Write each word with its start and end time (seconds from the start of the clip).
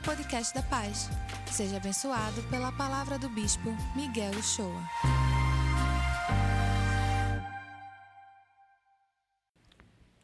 ao 0.00 0.02
podcast 0.02 0.54
da 0.54 0.62
Paz. 0.62 1.08
Seja 1.52 1.76
abençoado 1.76 2.42
pela 2.44 2.72
palavra 2.72 3.18
do 3.18 3.28
Bispo 3.28 3.70
Miguel 3.94 4.32
Uchoa. 4.38 4.82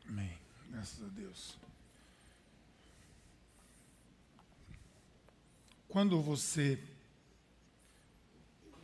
Amém. 0.09 0.33
Graças 0.71 1.05
a 1.05 1.09
Deus. 1.09 1.59
Quando 5.89 6.21
você 6.23 6.83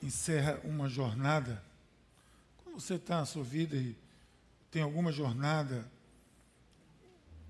encerra 0.02 0.60
uma 0.64 0.88
jornada, 0.88 1.62
quando 2.62 2.80
você 2.80 2.94
está 2.94 3.18
na 3.18 3.26
sua 3.26 3.44
vida 3.44 3.76
e 3.76 3.96
tem 4.70 4.82
alguma 4.82 5.10
jornada, 5.10 5.90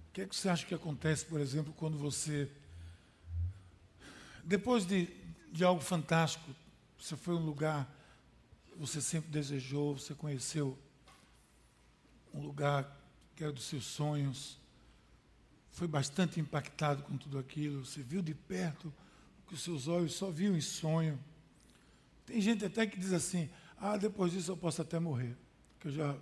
o 0.09 0.13
que, 0.13 0.21
é 0.23 0.27
que 0.27 0.37
você 0.37 0.49
acha 0.49 0.67
que 0.67 0.75
acontece, 0.75 1.25
por 1.25 1.41
exemplo, 1.41 1.73
quando 1.77 1.97
você, 1.97 2.49
depois 4.43 4.87
de, 4.87 5.09
de 5.51 5.65
algo 5.65 5.81
fantástico, 5.81 6.55
você 6.99 7.17
foi 7.17 7.35
um 7.35 7.45
lugar 7.45 7.89
que 8.67 8.79
você 8.79 9.01
sempre 9.01 9.31
desejou, 9.31 9.99
você 9.99 10.15
conheceu 10.15 10.79
um 12.33 12.41
lugar 12.41 12.97
que 13.35 13.45
era 13.45 13.53
dos 13.53 13.65
seus 13.65 13.85
sonhos, 13.85 14.59
foi 15.71 15.89
bastante 15.89 16.39
impactado 16.39 17.03
com 17.03 17.17
tudo 17.17 17.39
aquilo, 17.39 17.85
você 17.85 18.03
viu 18.03 18.23
de 18.23 18.35
perto 18.35 18.93
o 19.41 19.49
que 19.49 19.55
os 19.55 19.63
seus 19.63 19.89
olhos 19.89 20.15
só 20.15 20.31
viam 20.31 20.57
em 20.57 20.61
sonho. 20.61 21.19
Tem 22.27 22.41
gente 22.41 22.65
até 22.65 22.87
que 22.87 22.99
diz 22.99 23.13
assim: 23.13 23.51
ah, 23.79 23.97
depois 23.97 24.33
disso 24.33 24.53
eu 24.53 24.57
posso 24.57 24.81
até 24.83 24.99
morrer, 24.99 25.37
que 25.81 25.89
eu 25.89 25.93
já, 25.93 26.17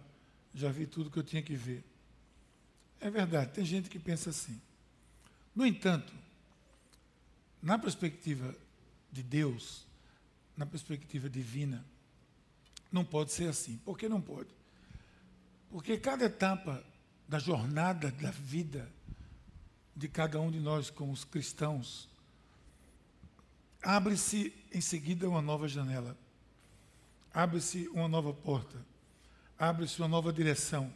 já 0.54 0.70
vi 0.70 0.86
tudo 0.86 1.10
que 1.10 1.18
eu 1.18 1.22
tinha 1.22 1.42
que 1.42 1.54
ver. 1.54 1.84
É 3.00 3.10
verdade, 3.10 3.52
tem 3.52 3.64
gente 3.64 3.90
que 3.90 3.98
pensa 3.98 4.30
assim. 4.30 4.60
No 5.54 5.66
entanto, 5.66 6.12
na 7.62 7.78
perspectiva 7.78 8.54
de 9.12 9.22
Deus, 9.22 9.86
na 10.56 10.66
perspectiva 10.66 11.28
divina, 11.28 11.84
não 12.90 13.04
pode 13.04 13.32
ser 13.32 13.48
assim. 13.48 13.76
Por 13.78 13.98
que 13.98 14.08
não 14.08 14.20
pode? 14.20 14.48
Porque 15.70 15.96
cada 15.96 16.24
etapa 16.24 16.84
da 17.28 17.38
jornada 17.38 18.10
da 18.10 18.30
vida 18.30 18.90
de 19.94 20.08
cada 20.08 20.40
um 20.40 20.50
de 20.50 20.58
nós 20.58 20.90
como 20.90 21.12
os 21.12 21.24
cristãos, 21.24 22.08
abre-se 23.82 24.52
em 24.72 24.80
seguida 24.80 25.28
uma 25.28 25.42
nova 25.42 25.68
janela, 25.68 26.16
abre-se 27.32 27.88
uma 27.88 28.08
nova 28.08 28.32
porta, 28.32 28.84
abre-se 29.58 29.98
uma 30.00 30.08
nova 30.08 30.32
direção. 30.32 30.92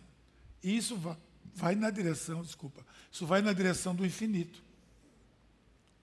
E 0.62 0.77
isso 0.77 0.97
vai, 0.97 1.17
vai, 1.55 1.75
na 1.75 1.91
direção, 1.91 2.42
desculpa, 2.42 2.85
isso 3.12 3.27
vai 3.27 3.42
na 3.42 3.53
direção 3.53 3.95
do 3.95 4.05
infinito. 4.05 4.62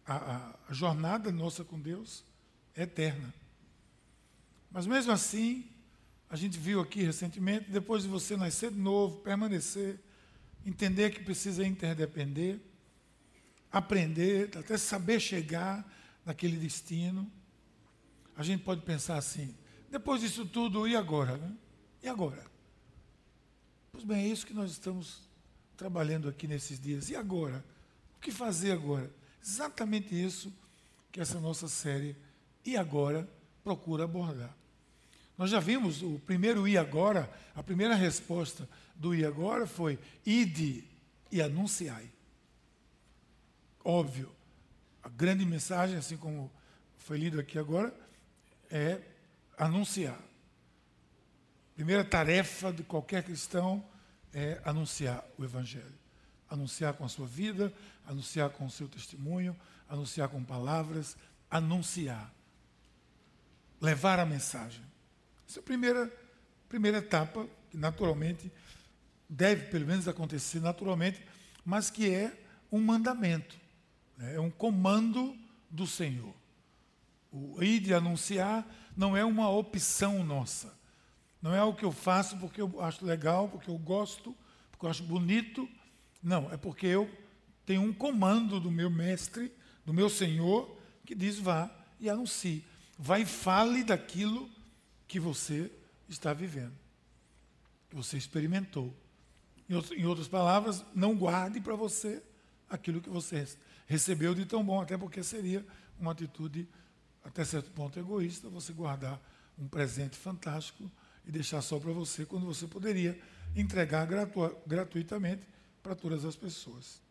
A, 0.05 0.55
a, 0.67 0.73
jornada 0.73 1.31
nossa 1.31 1.63
com 1.63 1.79
Deus 1.79 2.23
é 2.75 2.83
eterna. 2.83 3.33
Mas 4.71 4.85
mesmo 4.87 5.11
assim, 5.11 5.69
a 6.29 6.35
gente 6.35 6.57
viu 6.57 6.79
aqui 6.79 7.03
recentemente, 7.03 7.69
depois 7.69 8.03
de 8.03 8.09
você 8.09 8.35
nascer 8.35 8.71
de 8.71 8.79
novo, 8.79 9.19
permanecer, 9.19 9.99
entender 10.65 11.11
que 11.11 11.23
precisa 11.23 11.65
interdepender, 11.65 12.59
aprender, 13.71 14.49
até 14.57 14.77
saber 14.77 15.19
chegar 15.19 15.85
naquele 16.25 16.57
destino. 16.57 17.29
A 18.35 18.43
gente 18.43 18.63
pode 18.63 18.81
pensar 18.81 19.17
assim: 19.17 19.55
depois 19.89 20.21
disso 20.21 20.45
tudo, 20.45 20.87
e 20.87 20.95
agora? 20.95 21.37
Né? 21.37 21.55
E 22.03 22.07
agora? 22.07 22.45
Pois 23.91 24.03
bem, 24.03 24.23
é 24.23 24.27
isso 24.27 24.47
que 24.47 24.53
nós 24.53 24.71
estamos 24.71 25.29
trabalhando 25.75 26.29
aqui 26.29 26.47
nesses 26.47 26.79
dias. 26.79 27.09
E 27.09 27.15
agora? 27.15 27.63
O 28.15 28.19
que 28.21 28.31
fazer 28.31 28.71
agora? 28.71 29.11
Exatamente 29.43 30.13
isso 30.13 30.53
que 31.11 31.19
essa 31.19 31.39
nossa 31.39 31.67
série 31.67 32.15
E 32.65 32.77
Agora 32.77 33.27
procura 33.63 34.05
abordar. 34.05 34.55
Nós 35.37 35.49
já 35.49 35.59
vimos 35.59 36.03
o 36.03 36.19
primeiro 36.19 36.67
e 36.67 36.77
agora, 36.77 37.31
a 37.55 37.63
primeira 37.63 37.95
resposta 37.95 38.69
do 38.95 39.15
e 39.15 39.25
agora 39.25 39.65
foi 39.65 39.97
ide 40.23 40.83
e 41.31 41.41
anunciai. 41.41 42.11
Óbvio, 43.83 44.31
a 45.01 45.09
grande 45.09 45.43
mensagem, 45.43 45.97
assim 45.97 46.15
como 46.15 46.51
foi 46.97 47.17
lido 47.17 47.39
aqui 47.39 47.57
agora, 47.57 47.91
é 48.69 49.01
anunciar. 49.57 50.19
Primeira 51.73 52.03
tarefa 52.03 52.71
de 52.71 52.83
qualquer 52.83 53.23
cristão 53.23 53.83
é 54.31 54.61
anunciar 54.63 55.25
o 55.37 55.43
Evangelho. 55.43 56.00
Anunciar 56.51 56.93
com 56.93 57.03
a 57.03 57.09
sua 57.09 57.25
vida, 57.25 57.73
anunciar 58.05 58.51
com 58.51 58.65
o 58.65 58.69
seu 58.69 58.87
testemunho, 58.87 59.57
anunciar 59.89 60.29
com 60.29 60.43
palavras, 60.43 61.17
anunciar. 61.49 62.31
Levar 63.79 64.19
a 64.19 64.25
mensagem. 64.25 64.83
Essa 65.49 65.59
é 65.59 65.61
a 65.61 65.63
primeira, 65.63 66.11
primeira 66.69 66.99
etapa, 66.99 67.47
que 67.71 67.77
naturalmente 67.77 68.51
deve, 69.27 69.71
pelo 69.71 69.87
menos, 69.87 70.07
acontecer 70.07 70.59
naturalmente, 70.59 71.25
mas 71.65 71.89
que 71.89 72.13
é 72.13 72.37
um 72.71 72.79
mandamento, 72.79 73.57
né? 74.17 74.35
é 74.35 74.39
um 74.39 74.51
comando 74.51 75.35
do 75.69 75.87
Senhor. 75.87 76.33
O 77.31 77.63
ir 77.63 77.79
de 77.79 77.93
anunciar 77.93 78.67
não 78.95 79.15
é 79.15 79.23
uma 79.23 79.49
opção 79.49 80.23
nossa. 80.23 80.73
Não 81.41 81.55
é 81.55 81.59
algo 81.59 81.77
que 81.77 81.85
eu 81.85 81.91
faço 81.91 82.37
porque 82.37 82.61
eu 82.61 82.81
acho 82.81 83.05
legal, 83.05 83.47
porque 83.47 83.69
eu 83.69 83.77
gosto, 83.77 84.35
porque 84.69 84.85
eu 84.85 84.89
acho 84.89 85.03
bonito. 85.03 85.67
Não, 86.21 86.51
é 86.51 86.57
porque 86.57 86.85
eu 86.85 87.09
tenho 87.65 87.81
um 87.81 87.93
comando 87.93 88.59
do 88.59 88.69
meu 88.69 88.89
mestre, 88.89 89.51
do 89.85 89.93
meu 89.93 90.09
Senhor, 90.09 90.77
que 91.05 91.15
diz: 91.15 91.39
vá 91.39 91.69
e 91.99 92.09
anuncie. 92.09 92.63
Vá 92.97 93.19
e 93.19 93.25
fale 93.25 93.83
daquilo 93.83 94.49
que 95.07 95.19
você 95.19 95.71
está 96.07 96.33
vivendo, 96.33 96.73
que 97.89 97.95
você 97.95 98.17
experimentou. 98.17 98.93
Em 99.69 100.05
outras 100.05 100.27
palavras, 100.27 100.83
não 100.93 101.15
guarde 101.15 101.59
para 101.61 101.75
você 101.75 102.21
aquilo 102.69 103.01
que 103.01 103.09
você 103.09 103.47
recebeu 103.87 104.35
de 104.35 104.45
tão 104.45 104.63
bom, 104.63 104.81
até 104.81 104.97
porque 104.97 105.23
seria 105.23 105.65
uma 105.99 106.11
atitude, 106.11 106.67
até 107.23 107.43
certo 107.43 107.71
ponto, 107.71 107.97
egoísta, 107.97 108.49
você 108.49 108.73
guardar 108.73 109.19
um 109.57 109.67
presente 109.67 110.17
fantástico 110.17 110.89
e 111.25 111.31
deixar 111.31 111.61
só 111.61 111.79
para 111.79 111.91
você, 111.91 112.25
quando 112.25 112.45
você 112.45 112.67
poderia 112.67 113.19
entregar 113.55 114.05
gratu 114.05 114.55
gratuitamente 114.65 115.43
para 115.81 115.95
todas 115.95 116.25
as 116.25 116.35
pessoas. 116.35 117.01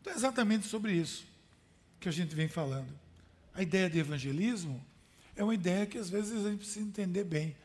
Então 0.00 0.12
é 0.12 0.16
exatamente 0.16 0.66
sobre 0.66 0.92
isso 0.92 1.26
que 2.00 2.08
a 2.08 2.12
gente 2.12 2.34
vem 2.34 2.48
falando. 2.48 2.92
A 3.54 3.62
ideia 3.62 3.88
de 3.88 3.98
evangelismo 3.98 4.84
é 5.36 5.44
uma 5.44 5.54
ideia 5.54 5.86
que 5.86 5.98
às 5.98 6.10
vezes 6.10 6.44
a 6.44 6.50
gente 6.50 6.58
precisa 6.58 6.84
entender 6.84 7.24
bem. 7.24 7.56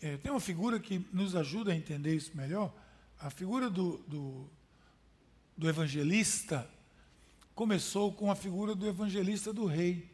É, 0.00 0.16
tem 0.16 0.30
uma 0.30 0.40
figura 0.40 0.80
que 0.80 1.04
nos 1.12 1.36
ajuda 1.36 1.72
a 1.72 1.76
entender 1.76 2.14
isso 2.14 2.36
melhor. 2.36 2.74
A 3.18 3.30
figura 3.30 3.68
do, 3.68 3.98
do, 4.06 4.50
do 5.56 5.68
evangelista 5.68 6.68
começou 7.54 8.12
com 8.12 8.30
a 8.30 8.36
figura 8.36 8.74
do 8.74 8.86
evangelista 8.86 9.52
do 9.52 9.66
rei. 9.66 10.10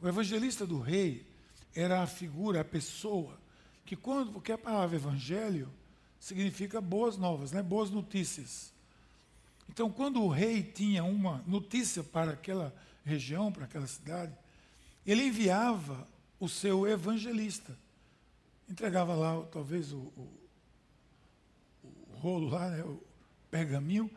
O 0.00 0.08
evangelista 0.08 0.66
do 0.66 0.80
rei 0.80 1.26
era 1.74 2.02
a 2.02 2.06
figura, 2.06 2.60
a 2.60 2.64
pessoa, 2.64 3.38
que 3.84 3.94
quando, 3.94 4.32
porque 4.32 4.52
a 4.52 4.58
palavra 4.58 4.96
evangelho 4.96 5.68
significa 6.20 6.80
boas 6.80 7.16
novas, 7.16 7.52
né? 7.52 7.62
boas 7.62 7.90
notícias. 7.90 8.72
Então, 9.68 9.90
quando 9.90 10.22
o 10.22 10.28
rei 10.28 10.62
tinha 10.62 11.04
uma 11.04 11.42
notícia 11.46 12.02
para 12.02 12.32
aquela 12.32 12.74
região, 13.04 13.52
para 13.52 13.64
aquela 13.64 13.86
cidade, 13.86 14.32
ele 15.06 15.24
enviava 15.24 16.06
o 16.40 16.48
seu 16.48 16.86
evangelista. 16.86 17.76
Entregava 18.68 19.14
lá, 19.14 19.42
talvez, 19.52 19.92
o, 19.92 19.98
o, 19.98 20.28
o 21.84 22.16
rolo 22.16 22.48
lá, 22.48 22.68
né, 22.70 22.82
o 22.82 23.02
pergaminho, 23.50 24.10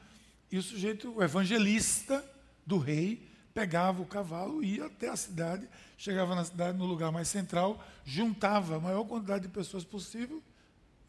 e 0.51 0.57
o 0.57 0.63
sujeito, 0.63 1.13
o 1.16 1.23
evangelista 1.23 2.23
do 2.66 2.78
rei, 2.78 3.28
pegava 3.53 4.02
o 4.02 4.05
cavalo, 4.05 4.63
ia 4.63 4.85
até 4.85 5.09
a 5.09 5.16
cidade, 5.16 5.67
chegava 5.97 6.34
na 6.34 6.45
cidade, 6.45 6.78
no 6.78 6.85
lugar 6.85 7.11
mais 7.11 7.28
central, 7.28 7.84
juntava 8.05 8.78
a 8.78 8.79
maior 8.79 9.03
quantidade 9.03 9.47
de 9.47 9.53
pessoas 9.53 9.84
possível 9.84 10.41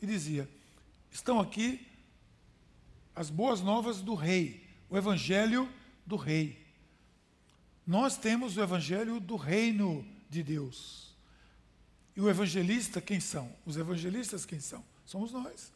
e 0.03 0.07
dizia: 0.07 0.49
Estão 1.11 1.41
aqui 1.41 1.87
as 3.15 3.31
boas 3.31 3.61
novas 3.61 4.01
do 4.01 4.15
rei, 4.15 4.67
o 4.89 4.97
evangelho 4.97 5.69
do 6.07 6.17
rei. 6.17 6.65
Nós 7.87 8.17
temos 8.17 8.57
o 8.57 8.61
evangelho 8.61 9.19
do 9.19 9.37
reino 9.37 10.07
de 10.29 10.43
Deus. 10.43 11.17
E 12.17 12.21
o 12.21 12.29
evangelista, 12.29 13.01
quem 13.01 13.21
são? 13.21 13.53
Os 13.67 13.77
evangelistas, 13.77 14.45
quem 14.45 14.61
são? 14.61 14.85
Somos 15.05 15.33
nós. 15.33 15.73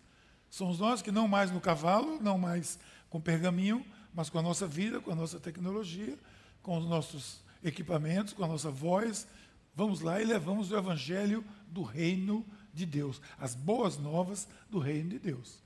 Somos 0.49 0.79
nós 0.79 1.03
que 1.03 1.11
não 1.11 1.27
mais 1.27 1.51
no 1.51 1.61
cavalo, 1.61 2.21
não 2.21 2.39
mais 2.39 2.79
com 3.11 3.21
pergaminho, 3.21 3.85
mas 4.13 4.31
com 4.31 4.39
a 4.39 4.43
nossa 4.43 4.67
vida, 4.67 5.01
com 5.01 5.11
a 5.11 5.15
nossa 5.15 5.41
tecnologia, 5.41 6.17
com 6.63 6.79
os 6.79 6.87
nossos 6.87 7.43
equipamentos, 7.63 8.33
com 8.33 8.45
a 8.45 8.49
nossa 8.49 8.71
voz. 8.71 9.27
Vamos 9.75 10.01
lá 10.01 10.21
e 10.21 10.25
levamos 10.25 10.71
o 10.71 10.77
evangelho 10.77 11.45
do 11.67 11.83
reino 11.83 12.47
de 12.47 12.64
Deus, 12.85 13.21
as 13.39 13.55
boas 13.55 13.97
novas 13.97 14.49
do 14.69 14.79
reino 14.79 15.11
de 15.11 15.19
Deus. 15.19 15.59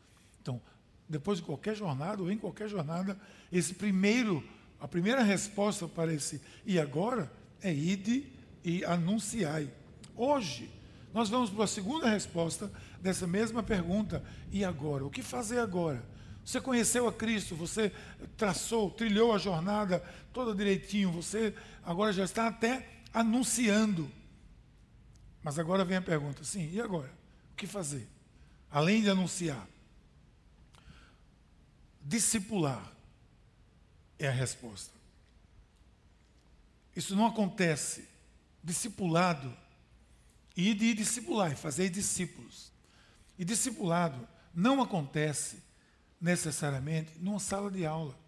Então, 0.43 0.61
depois 1.09 1.39
de 1.39 1.45
qualquer 1.45 1.75
jornada, 1.75 2.23
ou 2.23 2.31
em 2.31 2.37
qualquer 2.37 2.69
jornada, 2.69 3.19
esse 3.51 3.75
primeiro 3.75 4.45
a 4.81 4.87
primeira 4.87 5.23
resposta 5.23 5.89
para 5.89 6.13
esse 6.13 6.41
e 6.65 6.79
agora 6.79 7.31
é 7.61 7.73
ide 7.73 8.25
e 8.65 8.85
anunciai. 8.85 9.71
Hoje, 10.17 10.71
nós 11.13 11.29
vamos 11.29 11.51
para 11.51 11.65
a 11.65 11.69
segunda 11.69 12.09
resposta 12.09 12.71
dessa 13.01 13.27
mesma 13.27 13.63
pergunta. 13.63 14.23
E 14.53 14.65
agora? 14.65 15.05
O 15.05 15.11
que 15.11 15.23
fazer 15.23 15.59
agora? 15.59 16.05
Você 16.45 16.61
conheceu 16.61 17.09
a 17.09 17.13
Cristo, 17.13 17.55
você 17.57 17.93
traçou, 18.37 18.91
trilhou 18.91 19.35
a 19.35 19.39
jornada 19.39 20.03
toda 20.33 20.55
direitinho, 20.55 21.11
você 21.11 21.53
agora 21.85 22.13
já 22.13 22.25
está 22.25 22.47
até 22.47 22.87
anunciando. 23.13 24.09
Mas 25.43 25.59
agora 25.59 25.85
vem 25.85 25.97
a 25.97 26.03
pergunta: 26.03 26.45
sim, 26.45 26.71
e 26.73 26.81
agora? 26.81 27.13
O 27.53 27.57
que 27.57 27.67
fazer? 27.67 28.07
Além 28.71 29.03
de 29.03 29.11
anunciar. 29.11 29.67
Discipular 32.03 32.93
é 34.19 34.29
a 34.29 34.33
resposta. 34.33 34.93
Isso 36.97 37.15
não 37.15 37.27
acontece. 37.27 38.09
Discipulado 38.63 39.57
e 40.57 40.75
de 40.75 40.93
discipular, 40.93 41.57
fazer 41.57 41.89
discípulos. 41.89 42.73
E 43.39 43.45
discipulado 43.45 44.29
não 44.53 44.83
acontece 44.83 45.63
necessariamente 46.21 47.13
numa 47.21 47.39
sala 47.39 47.71
de 47.71 47.87
aula. 47.87 48.19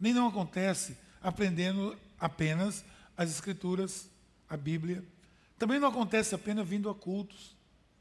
Nem 0.00 0.12
não 0.12 0.26
acontece 0.26 0.96
aprendendo 1.22 1.96
apenas 2.18 2.84
as 3.16 3.30
escrituras, 3.30 4.08
a 4.48 4.56
Bíblia. 4.56 5.04
Também 5.62 5.78
não 5.78 5.86
acontece 5.86 6.34
apenas 6.34 6.66
vindo 6.66 6.90
a 6.90 6.94
cultos. 6.94 7.54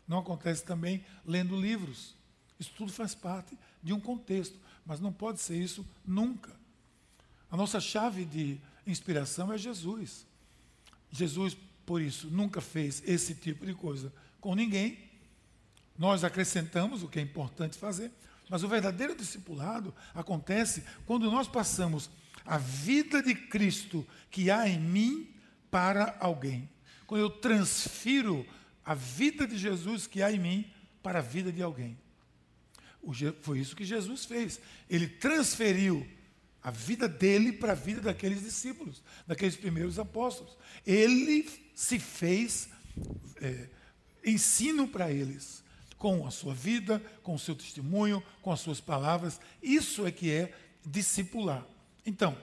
Não 0.08 0.18
acontece 0.18 0.64
também 0.64 1.06
lendo 1.24 1.56
livros. 1.56 2.16
Isso 2.60 2.72
tudo 2.76 2.92
faz 2.92 3.14
parte 3.14 3.56
de 3.84 3.94
um 3.94 4.00
contexto, 4.00 4.58
mas 4.84 5.00
não 5.00 5.14
pode 5.14 5.40
ser 5.40 5.62
isso 5.62 5.88
nunca. 6.04 6.56
A 7.52 7.56
nossa 7.56 7.80
chave 7.80 8.26
de 8.26 8.60
inspiração 8.88 9.54
é 9.54 9.60
Jesus. 9.60 10.26
Jesus 11.12 11.56
por 11.86 12.02
isso, 12.02 12.32
nunca 12.32 12.62
fez 12.62 13.04
esse 13.06 13.36
tipo 13.36 13.64
de 13.64 13.76
coisa 13.76 14.12
com 14.40 14.56
ninguém. 14.56 14.98
Nós 15.96 16.24
acrescentamos 16.24 17.04
o 17.04 17.08
que 17.08 17.20
é 17.20 17.22
importante 17.22 17.78
fazer, 17.78 18.12
mas 18.50 18.64
o 18.64 18.68
verdadeiro 18.68 19.16
discipulado 19.16 19.94
acontece 20.16 20.84
quando 21.06 21.30
nós 21.30 21.48
passamos 21.48 22.10
a 22.44 22.58
vida 22.58 23.22
de 23.22 23.36
Cristo 23.36 24.04
que 24.32 24.50
há 24.50 24.68
em 24.68 24.80
mim 24.80 25.32
para 25.70 26.18
alguém. 26.20 26.68
Quando 27.12 27.24
eu 27.24 27.30
transfiro 27.30 28.48
a 28.86 28.96
vida 28.96 29.46
de 29.46 29.58
Jesus 29.58 30.08
que 30.08 30.24
há 30.24 30.32
em 30.32 30.40
mim 30.40 30.72
para 31.04 31.20
a 31.20 31.22
vida 31.22 31.52
de 31.52 31.62
alguém. 31.62 32.00
Foi 33.42 33.60
isso 33.60 33.76
que 33.76 33.84
Jesus 33.84 34.24
fez. 34.24 34.62
Ele 34.90 35.10
transferiu 35.10 36.08
a 36.64 36.72
vida 36.72 37.10
dele 37.10 37.52
para 37.52 37.74
a 37.74 37.76
vida 37.76 38.00
daqueles 38.00 38.42
discípulos, 38.42 39.04
daqueles 39.28 39.58
primeiros 39.58 40.00
apóstolos. 40.00 40.58
Ele 40.88 41.50
se 41.76 42.00
fez 42.00 42.70
é, 43.42 43.68
ensino 44.24 44.88
para 44.88 45.12
eles, 45.12 45.66
com 45.98 46.26
a 46.26 46.32
sua 46.32 46.54
vida, 46.54 47.04
com 47.24 47.36
o 47.36 47.40
seu 47.40 47.56
testemunho, 47.56 48.24
com 48.42 48.54
as 48.54 48.62
suas 48.62 48.80
palavras. 48.80 49.38
Isso 49.62 50.08
é 50.08 50.14
que 50.14 50.32
é 50.32 50.58
discipular. 50.86 51.68
Então, 52.06 52.38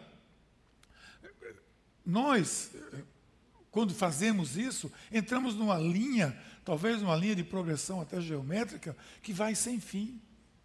nós, 2.04 2.70
quando 3.78 3.94
fazemos 3.94 4.56
isso, 4.56 4.90
entramos 5.12 5.54
numa 5.54 5.78
linha, 5.78 6.36
talvez 6.64 7.00
uma 7.00 7.14
linha 7.14 7.36
de 7.36 7.44
progressão 7.44 8.00
até 8.00 8.20
geométrica, 8.20 8.96
que 9.22 9.32
vai 9.32 9.54
sem 9.54 9.78
fim, 9.78 10.20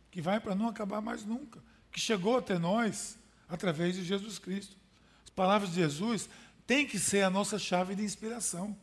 que 0.09 0.19
vai 0.19 0.39
para 0.39 0.55
não 0.55 0.67
acabar 0.67 0.99
mais 0.99 1.23
nunca, 1.23 1.63
que 1.91 1.99
chegou 1.99 2.39
até 2.39 2.57
nós 2.57 3.15
através 3.47 3.93
de 3.93 4.03
Jesus 4.03 4.39
Cristo. 4.39 4.75
As 5.23 5.29
palavras 5.29 5.69
de 5.69 5.75
Jesus 5.75 6.27
têm 6.65 6.87
que 6.87 6.97
ser 6.97 7.21
a 7.21 7.29
nossa 7.29 7.59
chave 7.59 7.93
de 7.93 8.03
inspiração. 8.03 8.75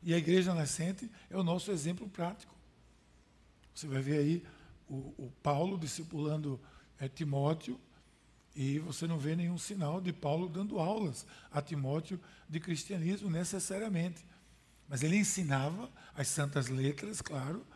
E 0.00 0.14
a 0.14 0.16
igreja 0.16 0.54
nascente 0.54 1.10
é 1.28 1.36
o 1.36 1.42
nosso 1.42 1.72
exemplo 1.72 2.08
prático. 2.08 2.54
Você 3.74 3.88
vai 3.88 4.00
ver 4.00 4.18
aí 4.18 4.44
o, 4.88 5.12
o 5.18 5.32
Paulo 5.42 5.76
discipulando 5.76 6.60
é, 7.00 7.08
Timóteo, 7.08 7.80
e 8.54 8.78
você 8.78 9.06
não 9.06 9.18
vê 9.18 9.34
nenhum 9.34 9.56
sinal 9.56 10.00
de 10.00 10.12
Paulo 10.12 10.48
dando 10.48 10.78
aulas 10.78 11.26
a 11.50 11.62
Timóteo 11.62 12.20
de 12.48 12.60
cristianismo 12.60 13.30
necessariamente. 13.30 14.24
Mas 14.88 15.02
ele 15.02 15.16
ensinava 15.16 15.90
as 16.14 16.28
santas 16.28 16.68
letras, 16.68 17.20
claro, 17.22 17.66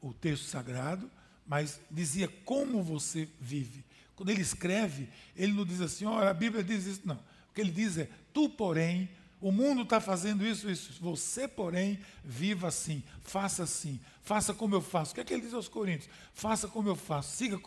o 0.00 0.12
texto 0.12 0.44
sagrado, 0.44 1.10
mas 1.46 1.80
dizia 1.90 2.28
como 2.44 2.82
você 2.82 3.28
vive. 3.40 3.84
Quando 4.14 4.30
ele 4.30 4.42
escreve, 4.42 5.08
ele 5.34 5.52
não 5.52 5.64
diz 5.64 5.80
assim, 5.80 6.04
olha, 6.04 6.30
a 6.30 6.34
Bíblia 6.34 6.62
diz 6.62 6.86
isso, 6.86 7.02
não. 7.04 7.16
O 7.50 7.54
que 7.54 7.60
ele 7.60 7.70
diz 7.70 7.98
é, 7.98 8.08
tu, 8.32 8.48
porém, 8.48 9.08
o 9.40 9.52
mundo 9.52 9.82
está 9.82 10.00
fazendo 10.00 10.46
isso, 10.46 10.70
isso. 10.70 10.94
Você, 11.02 11.46
porém, 11.46 11.98
viva 12.24 12.68
assim, 12.68 13.02
faça 13.22 13.64
assim, 13.64 14.00
faça 14.22 14.54
como 14.54 14.74
eu 14.74 14.80
faço. 14.80 15.12
O 15.12 15.14
que 15.14 15.20
é 15.20 15.24
que 15.24 15.34
ele 15.34 15.42
diz 15.42 15.52
aos 15.52 15.68
Coríntios? 15.68 16.08
Faça 16.32 16.68
como 16.68 16.88
eu 16.88 16.96
faço, 16.96 17.36
siga, 17.36 17.60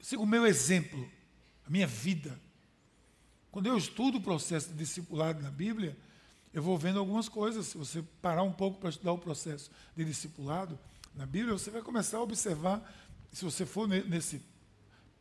siga 0.00 0.22
o 0.22 0.26
meu 0.26 0.46
exemplo, 0.46 1.10
a 1.66 1.70
minha 1.70 1.86
vida. 1.86 2.38
Quando 3.50 3.66
eu 3.66 3.76
estudo 3.76 4.18
o 4.18 4.20
processo 4.20 4.68
de 4.68 4.74
discipulado 4.74 5.42
na 5.42 5.50
Bíblia, 5.50 5.96
eu 6.52 6.62
vou 6.62 6.78
vendo 6.78 6.98
algumas 6.98 7.28
coisas. 7.28 7.66
Se 7.66 7.78
você 7.78 8.02
parar 8.22 8.42
um 8.42 8.52
pouco 8.52 8.78
para 8.78 8.90
estudar 8.90 9.12
o 9.12 9.18
processo 9.18 9.70
de 9.96 10.04
discipulado 10.04 10.78
na 11.14 11.26
Bíblia, 11.26 11.52
você 11.52 11.70
vai 11.70 11.82
começar 11.82 12.18
a 12.18 12.22
observar, 12.22 12.82
se 13.32 13.44
você 13.44 13.66
for 13.66 13.88
nesse 13.88 14.40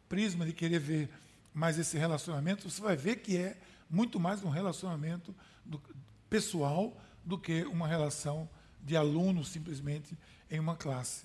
prisma 0.07 0.45
de 0.45 0.53
querer 0.53 0.80
ver 0.80 1.09
mais 1.53 1.80
esse 1.80 1.97
relacionamento, 1.97 2.69
você 2.69 2.81
vai 2.81 2.95
ver 2.95 3.18
que 3.18 3.38
é 3.38 3.57
muito 3.89 4.19
mais 4.19 4.44
um 4.44 4.50
relacionamento 4.50 5.33
do, 5.65 5.81
pessoal 6.30 6.95
do 7.24 7.38
que 7.38 7.63
uma 7.63 7.88
relação 7.88 8.50
de 8.83 8.95
aluno 8.95 9.44
simplesmente 9.44 10.18
em 10.51 10.59
uma 10.59 10.75
classe. 10.75 11.24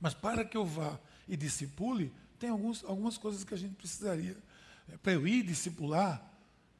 Mas 0.00 0.12
para 0.12 0.44
que 0.44 0.56
eu 0.56 0.66
vá 0.66 0.98
e 1.28 1.36
discipule, 1.36 2.12
tem 2.42 2.50
alguns, 2.50 2.82
algumas 2.82 3.16
coisas 3.16 3.44
que 3.44 3.54
a 3.54 3.56
gente 3.56 3.76
precisaria. 3.76 4.36
É, 4.92 4.96
para 4.96 5.12
eu 5.12 5.28
ir 5.28 5.44
discipular, 5.44 6.20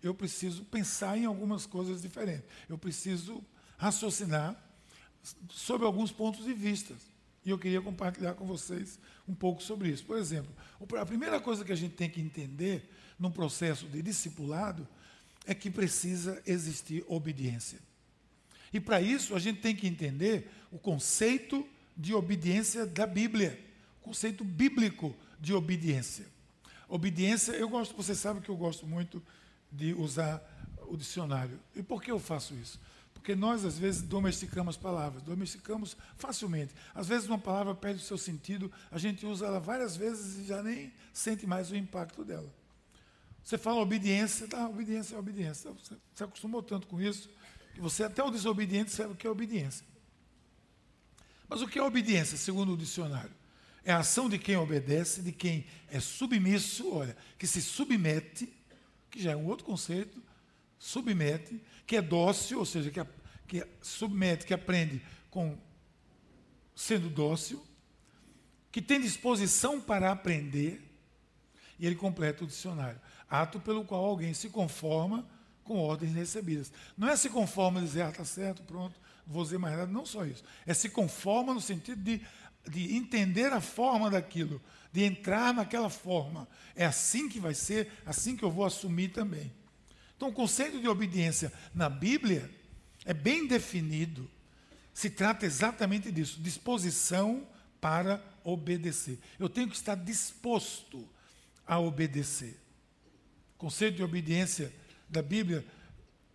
eu 0.02 0.12
preciso 0.12 0.64
pensar 0.64 1.16
em 1.16 1.24
algumas 1.24 1.66
coisas 1.66 2.02
diferentes. 2.02 2.44
Eu 2.68 2.76
preciso 2.76 3.40
raciocinar 3.78 4.60
sobre 5.48 5.86
alguns 5.86 6.10
pontos 6.10 6.44
de 6.44 6.52
vista. 6.52 6.96
E 7.44 7.50
eu 7.50 7.58
queria 7.60 7.80
compartilhar 7.80 8.34
com 8.34 8.44
vocês 8.44 8.98
um 9.28 9.36
pouco 9.36 9.62
sobre 9.62 9.88
isso. 9.88 10.04
Por 10.04 10.18
exemplo, 10.18 10.52
a 11.00 11.06
primeira 11.06 11.40
coisa 11.40 11.64
que 11.64 11.70
a 11.70 11.76
gente 11.76 11.94
tem 11.94 12.10
que 12.10 12.20
entender 12.20 12.90
no 13.16 13.30
processo 13.30 13.86
de 13.86 14.02
discipulado 14.02 14.86
é 15.46 15.54
que 15.54 15.70
precisa 15.70 16.42
existir 16.44 17.04
obediência. 17.06 17.78
E 18.72 18.80
para 18.80 19.00
isso 19.00 19.32
a 19.32 19.38
gente 19.38 19.60
tem 19.60 19.76
que 19.76 19.86
entender 19.86 20.50
o 20.72 20.78
conceito 20.78 21.64
de 21.96 22.12
obediência 22.14 22.84
da 22.84 23.06
Bíblia, 23.06 23.71
conceito 24.02 24.44
bíblico 24.44 25.14
de 25.40 25.54
obediência. 25.54 26.26
Obediência, 26.88 27.52
eu 27.52 27.68
gosto, 27.68 27.96
você 27.96 28.14
sabe 28.14 28.40
que 28.40 28.48
eu 28.48 28.56
gosto 28.56 28.86
muito 28.86 29.22
de 29.70 29.94
usar 29.94 30.42
o 30.88 30.96
dicionário. 30.96 31.58
E 31.74 31.82
por 31.82 32.02
que 32.02 32.10
eu 32.10 32.18
faço 32.18 32.54
isso? 32.54 32.78
Porque 33.14 33.34
nós, 33.34 33.64
às 33.64 33.78
vezes, 33.78 34.02
domesticamos 34.02 34.76
palavras, 34.76 35.22
domesticamos 35.22 35.96
facilmente. 36.16 36.74
Às 36.94 37.06
vezes, 37.06 37.28
uma 37.28 37.38
palavra 37.38 37.74
perde 37.74 38.02
o 38.02 38.04
seu 38.04 38.18
sentido, 38.18 38.70
a 38.90 38.98
gente 38.98 39.24
usa 39.24 39.46
ela 39.46 39.60
várias 39.60 39.96
vezes 39.96 40.38
e 40.38 40.44
já 40.44 40.62
nem 40.62 40.92
sente 41.12 41.46
mais 41.46 41.70
o 41.70 41.76
impacto 41.76 42.24
dela. 42.24 42.52
Você 43.42 43.56
fala 43.56 43.80
obediência, 43.80 44.46
tá, 44.46 44.68
obediência 44.68 45.14
é 45.14 45.18
obediência. 45.18 45.70
Você 45.72 45.96
se 46.14 46.24
acostumou 46.24 46.62
tanto 46.62 46.86
com 46.86 47.00
isso, 47.00 47.30
que 47.74 47.80
você, 47.80 48.04
até 48.04 48.22
o 48.22 48.30
desobediente, 48.30 48.90
sabe 48.90 49.12
o 49.12 49.16
que 49.16 49.26
é 49.26 49.30
obediência. 49.30 49.86
Mas 51.48 51.62
o 51.62 51.68
que 51.68 51.78
é 51.78 51.82
obediência, 51.82 52.36
segundo 52.36 52.72
o 52.72 52.76
dicionário? 52.76 53.41
É 53.84 53.92
a 53.92 53.98
ação 53.98 54.28
de 54.28 54.38
quem 54.38 54.56
obedece, 54.56 55.22
de 55.22 55.32
quem 55.32 55.66
é 55.90 55.98
submisso, 55.98 56.94
olha, 56.94 57.16
que 57.38 57.46
se 57.46 57.60
submete, 57.60 58.52
que 59.10 59.20
já 59.20 59.32
é 59.32 59.36
um 59.36 59.46
outro 59.46 59.64
conceito, 59.64 60.22
submete, 60.78 61.60
que 61.86 61.96
é 61.96 62.02
dócil, 62.02 62.60
ou 62.60 62.64
seja, 62.64 62.90
que, 62.90 63.04
que 63.46 63.66
submete, 63.80 64.46
que 64.46 64.54
aprende 64.54 65.02
com 65.30 65.58
sendo 66.74 67.10
dócil, 67.10 67.64
que 68.70 68.80
tem 68.80 69.00
disposição 69.00 69.80
para 69.80 70.10
aprender, 70.10 70.82
e 71.78 71.86
ele 71.86 71.94
completa 71.94 72.44
o 72.44 72.46
dicionário. 72.46 73.00
Ato 73.28 73.60
pelo 73.60 73.84
qual 73.84 74.04
alguém 74.04 74.32
se 74.32 74.48
conforma 74.48 75.26
com 75.64 75.78
ordens 75.78 76.14
recebidas. 76.14 76.72
Não 76.96 77.08
é 77.08 77.16
se 77.16 77.28
conforma 77.28 77.80
e 77.80 77.84
dizer, 77.84 78.02
ah, 78.02 78.10
está 78.10 78.24
certo, 78.24 78.62
pronto, 78.62 78.98
vou 79.26 79.42
dizer 79.42 79.58
mais 79.58 79.76
nada. 79.76 79.90
Não 79.90 80.04
só 80.04 80.24
isso. 80.24 80.44
É 80.66 80.74
se 80.74 80.88
conforma 80.88 81.54
no 81.54 81.60
sentido 81.60 82.02
de, 82.02 82.20
de 82.68 82.94
entender 82.96 83.52
a 83.52 83.60
forma 83.60 84.10
daquilo, 84.10 84.60
de 84.92 85.02
entrar 85.02 85.52
naquela 85.52 85.90
forma. 85.90 86.48
É 86.74 86.84
assim 86.84 87.28
que 87.28 87.40
vai 87.40 87.54
ser, 87.54 87.90
assim 88.06 88.36
que 88.36 88.44
eu 88.44 88.50
vou 88.50 88.64
assumir 88.64 89.08
também. 89.08 89.52
Então, 90.16 90.28
o 90.28 90.32
conceito 90.32 90.80
de 90.80 90.88
obediência 90.88 91.52
na 91.74 91.88
Bíblia 91.88 92.48
é 93.04 93.12
bem 93.12 93.46
definido. 93.46 94.30
Se 94.94 95.10
trata 95.10 95.46
exatamente 95.46 96.12
disso, 96.12 96.40
disposição 96.40 97.46
para 97.80 98.22
obedecer. 98.44 99.18
Eu 99.38 99.48
tenho 99.48 99.68
que 99.68 99.74
estar 99.74 99.96
disposto 99.96 101.08
a 101.66 101.78
obedecer. 101.78 102.60
conceito 103.56 103.96
de 103.96 104.02
obediência 104.02 104.72
da 105.08 105.22
Bíblia 105.22 105.64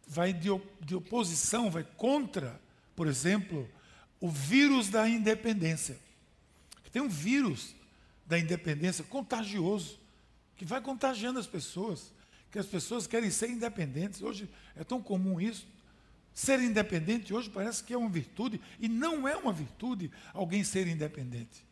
vai 0.07 0.33
de, 0.33 0.49
de 0.81 0.95
oposição, 0.95 1.69
vai 1.69 1.83
contra, 1.83 2.59
por 2.95 3.07
exemplo, 3.07 3.69
o 4.19 4.29
vírus 4.29 4.89
da 4.89 5.07
independência. 5.07 5.99
Tem 6.97 7.03
um 7.03 7.09
vírus 7.09 7.75
da 8.25 8.39
independência 8.39 9.03
contagioso, 9.03 9.99
que 10.55 10.65
vai 10.65 10.81
contagiando 10.81 11.37
as 11.37 11.45
pessoas, 11.45 12.11
que 12.49 12.57
as 12.57 12.65
pessoas 12.65 13.05
querem 13.05 13.29
ser 13.29 13.51
independentes. 13.51 14.19
Hoje 14.23 14.49
é 14.75 14.83
tão 14.83 14.99
comum 14.99 15.39
isso. 15.39 15.67
Ser 16.33 16.59
independente 16.59 17.35
hoje 17.35 17.51
parece 17.51 17.83
que 17.83 17.93
é 17.93 17.97
uma 17.99 18.09
virtude, 18.09 18.59
e 18.79 18.87
não 18.87 19.27
é 19.27 19.37
uma 19.37 19.53
virtude 19.53 20.09
alguém 20.33 20.63
ser 20.63 20.87
independente. 20.87 21.63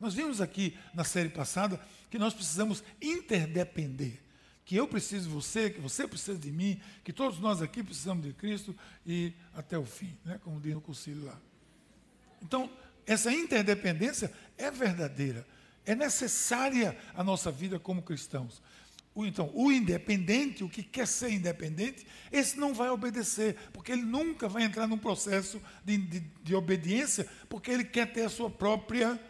Nós 0.00 0.14
vimos 0.14 0.40
aqui 0.40 0.74
na 0.94 1.04
série 1.04 1.28
passada 1.28 1.78
que 2.10 2.18
nós 2.18 2.32
precisamos 2.32 2.82
interdepender. 2.98 4.22
Que 4.64 4.76
eu 4.76 4.88
preciso 4.88 5.28
de 5.28 5.34
você, 5.34 5.68
que 5.68 5.82
você 5.82 6.08
precisa 6.08 6.38
de 6.38 6.50
mim, 6.50 6.80
que 7.04 7.12
todos 7.12 7.38
nós 7.40 7.60
aqui 7.60 7.82
precisamos 7.82 8.24
de 8.24 8.32
Cristo 8.32 8.74
e 9.04 9.34
até 9.52 9.76
o 9.76 9.84
fim, 9.84 10.16
né? 10.24 10.40
como 10.42 10.58
diz 10.58 10.72
no 10.72 10.80
concílio 10.80 11.26
lá. 11.26 11.38
Então, 12.40 12.70
essa 13.06 13.32
interdependência 13.32 14.32
é 14.56 14.70
verdadeira, 14.70 15.46
é 15.84 15.94
necessária 15.94 16.96
à 17.14 17.24
nossa 17.24 17.50
vida 17.50 17.78
como 17.78 18.02
cristãos. 18.02 18.62
Então, 19.14 19.50
o 19.52 19.70
independente, 19.70 20.64
o 20.64 20.68
que 20.68 20.82
quer 20.82 21.06
ser 21.06 21.30
independente, 21.30 22.06
esse 22.30 22.58
não 22.58 22.72
vai 22.72 22.88
obedecer, 22.88 23.56
porque 23.72 23.92
ele 23.92 24.02
nunca 24.02 24.48
vai 24.48 24.62
entrar 24.62 24.86
num 24.86 24.96
processo 24.96 25.60
de, 25.84 25.98
de, 25.98 26.20
de 26.20 26.54
obediência, 26.54 27.28
porque 27.48 27.70
ele 27.70 27.84
quer 27.84 28.10
ter 28.10 28.22
a 28.22 28.30
sua 28.30 28.48
própria 28.48 29.20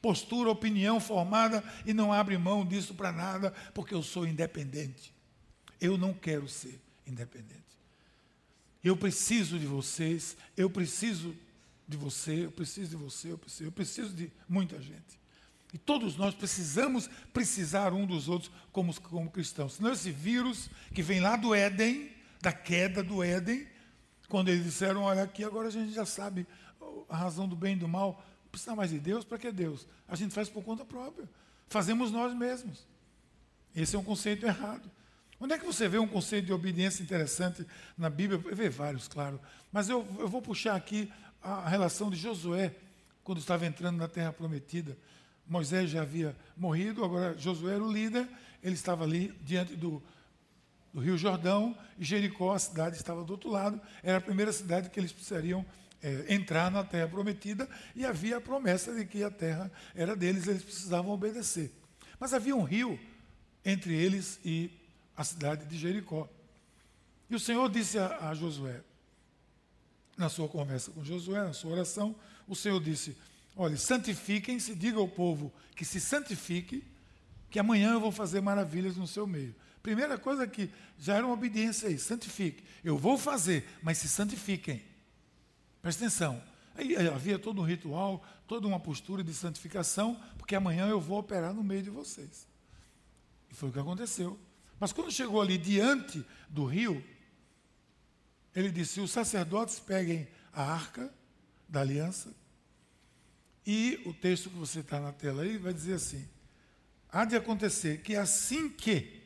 postura, 0.00 0.50
opinião 0.50 0.98
formada 0.98 1.62
e 1.86 1.94
não 1.94 2.12
abre 2.12 2.36
mão 2.36 2.66
disso 2.66 2.92
para 2.92 3.12
nada, 3.12 3.52
porque 3.72 3.94
eu 3.94 4.02
sou 4.02 4.26
independente. 4.26 5.14
Eu 5.80 5.96
não 5.96 6.12
quero 6.12 6.48
ser 6.48 6.80
independente. 7.06 7.62
Eu 8.82 8.96
preciso 8.96 9.60
de 9.60 9.66
vocês, 9.66 10.36
eu 10.56 10.68
preciso 10.68 11.36
de 11.86 11.96
você, 11.96 12.46
eu 12.46 12.52
preciso 12.52 12.90
de 12.90 12.96
você, 12.96 13.32
eu 13.32 13.38
preciso, 13.38 13.64
eu 13.64 13.72
preciso 13.72 14.14
de 14.14 14.32
muita 14.48 14.80
gente. 14.80 15.20
E 15.72 15.78
todos 15.78 16.16
nós 16.16 16.34
precisamos 16.34 17.08
precisar 17.32 17.92
um 17.92 18.06
dos 18.06 18.28
outros 18.28 18.50
como, 18.70 18.98
como 19.00 19.30
cristãos. 19.30 19.74
Senão 19.74 19.92
esse 19.92 20.10
vírus 20.10 20.68
que 20.94 21.02
vem 21.02 21.20
lá 21.20 21.36
do 21.36 21.54
Éden, 21.54 22.10
da 22.40 22.52
queda 22.52 23.02
do 23.02 23.22
Éden, 23.22 23.66
quando 24.28 24.48
eles 24.48 24.64
disseram, 24.64 25.02
olha 25.02 25.22
aqui, 25.22 25.44
agora 25.44 25.68
a 25.68 25.70
gente 25.70 25.92
já 25.92 26.04
sabe 26.04 26.46
a 27.08 27.16
razão 27.16 27.48
do 27.48 27.56
bem 27.56 27.74
e 27.74 27.78
do 27.78 27.88
mal, 27.88 28.22
precisa 28.50 28.76
mais 28.76 28.90
de 28.90 28.98
Deus, 28.98 29.24
para 29.24 29.38
que 29.38 29.50
Deus? 29.50 29.86
A 30.06 30.14
gente 30.14 30.34
faz 30.34 30.48
por 30.48 30.62
conta 30.62 30.84
própria. 30.84 31.28
Fazemos 31.68 32.10
nós 32.10 32.34
mesmos. 32.34 32.86
Esse 33.74 33.96
é 33.96 33.98
um 33.98 34.04
conceito 34.04 34.44
errado. 34.44 34.90
Onde 35.40 35.54
é 35.54 35.58
que 35.58 35.64
você 35.64 35.88
vê 35.88 35.98
um 35.98 36.06
conceito 36.06 36.46
de 36.46 36.52
obediência 36.52 37.02
interessante 37.02 37.66
na 37.96 38.10
Bíblia? 38.10 38.38
Vê 38.54 38.68
vários, 38.68 39.08
claro. 39.08 39.40
Mas 39.72 39.88
eu, 39.88 40.06
eu 40.18 40.28
vou 40.28 40.42
puxar 40.42 40.76
aqui 40.76 41.10
a 41.42 41.68
relação 41.68 42.10
de 42.10 42.16
Josué, 42.16 42.74
quando 43.24 43.38
estava 43.38 43.66
entrando 43.66 43.96
na 43.96 44.08
terra 44.08 44.32
prometida. 44.32 44.96
Moisés 45.46 45.90
já 45.90 46.02
havia 46.02 46.36
morrido, 46.56 47.04
agora 47.04 47.36
Josué 47.36 47.74
era 47.74 47.82
o 47.82 47.92
líder, 47.92 48.28
ele 48.62 48.74
estava 48.74 49.04
ali 49.04 49.34
diante 49.42 49.74
do, 49.74 50.02
do 50.92 51.00
Rio 51.00 51.18
Jordão, 51.18 51.76
e 51.98 52.04
Jericó, 52.04 52.54
a 52.54 52.58
cidade, 52.58 52.96
estava 52.96 53.24
do 53.24 53.32
outro 53.32 53.50
lado, 53.50 53.80
era 54.02 54.18
a 54.18 54.20
primeira 54.20 54.52
cidade 54.52 54.88
que 54.88 55.00
eles 55.00 55.12
precisariam 55.12 55.64
é, 56.02 56.34
entrar 56.34 56.70
na 56.70 56.84
terra 56.84 57.08
prometida 57.08 57.68
e 57.94 58.04
havia 58.04 58.38
a 58.38 58.40
promessa 58.40 58.94
de 58.94 59.04
que 59.04 59.22
a 59.22 59.30
terra 59.30 59.70
era 59.94 60.16
deles, 60.16 60.46
eles 60.46 60.62
precisavam 60.62 61.12
obedecer. 61.12 61.72
Mas 62.18 62.32
havia 62.32 62.56
um 62.56 62.64
rio 62.64 62.98
entre 63.64 63.94
eles 63.94 64.40
e 64.44 64.70
a 65.16 65.24
cidade 65.24 65.66
de 65.66 65.76
Jericó. 65.76 66.28
E 67.30 67.34
o 67.34 67.40
Senhor 67.40 67.68
disse 67.70 67.98
a, 67.98 68.30
a 68.30 68.34
Josué, 68.34 68.80
na 70.16 70.28
sua 70.28 70.48
conversa 70.48 70.90
com 70.90 71.04
Josué, 71.04 71.42
na 71.42 71.52
sua 71.52 71.72
oração, 71.72 72.14
o 72.46 72.54
Senhor 72.54 72.80
disse: 72.82 73.16
Olha, 73.56 73.76
santifiquem-se, 73.76 74.74
diga 74.74 74.98
ao 74.98 75.08
povo 75.08 75.52
que 75.74 75.84
se 75.84 76.00
santifique, 76.00 76.84
que 77.50 77.58
amanhã 77.58 77.92
eu 77.92 78.00
vou 78.00 78.12
fazer 78.12 78.40
maravilhas 78.40 78.96
no 78.96 79.06
seu 79.06 79.26
meio. 79.26 79.54
Primeira 79.82 80.16
coisa 80.16 80.46
que 80.46 80.70
já 80.98 81.16
era 81.16 81.26
uma 81.26 81.34
obediência 81.34 81.88
aí, 81.88 81.98
santifique. 81.98 82.64
Eu 82.84 82.96
vou 82.96 83.18
fazer, 83.18 83.68
mas 83.82 83.98
se 83.98 84.08
santifiquem. 84.08 84.82
Presta 85.80 86.04
atenção. 86.04 86.42
Aí 86.74 86.96
havia 87.08 87.38
todo 87.38 87.60
um 87.60 87.64
ritual, 87.64 88.24
toda 88.46 88.66
uma 88.66 88.80
postura 88.80 89.22
de 89.22 89.34
santificação, 89.34 90.18
porque 90.38 90.54
amanhã 90.54 90.86
eu 90.86 91.00
vou 91.00 91.18
operar 91.18 91.52
no 91.52 91.62
meio 91.62 91.82
de 91.82 91.90
vocês. 91.90 92.46
E 93.50 93.54
foi 93.54 93.68
o 93.68 93.72
que 93.72 93.78
aconteceu. 93.78 94.38
Mas 94.78 94.92
quando 94.92 95.12
chegou 95.12 95.40
ali 95.40 95.58
diante 95.58 96.24
do 96.48 96.64
rio, 96.64 97.04
ele 98.54 98.70
disse: 98.70 99.00
os 99.00 99.10
sacerdotes 99.10 99.78
peguem 99.78 100.28
a 100.52 100.62
arca 100.62 101.12
da 101.68 101.80
aliança. 101.80 102.34
E 103.66 104.02
o 104.04 104.12
texto 104.12 104.50
que 104.50 104.56
você 104.56 104.80
está 104.80 104.98
na 104.98 105.12
tela 105.12 105.42
aí 105.42 105.56
vai 105.56 105.72
dizer 105.72 105.94
assim: 105.94 106.28
há 107.10 107.24
de 107.24 107.36
acontecer 107.36 108.02
que 108.02 108.16
assim 108.16 108.68
que 108.68 109.22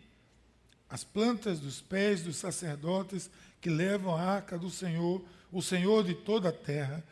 as 0.88 1.02
plantas 1.02 1.58
dos 1.58 1.80
pés 1.80 2.22
dos 2.22 2.36
sacerdotes 2.36 3.30
que 3.60 3.70
levam 3.70 4.14
a 4.14 4.22
arca 4.22 4.58
do 4.58 4.70
Senhor 4.70 5.24
o 5.50 5.62
Senhor 5.62 6.04
de 6.04 6.14
toda 6.14 6.50
a 6.50 6.52
terra, 6.52 7.02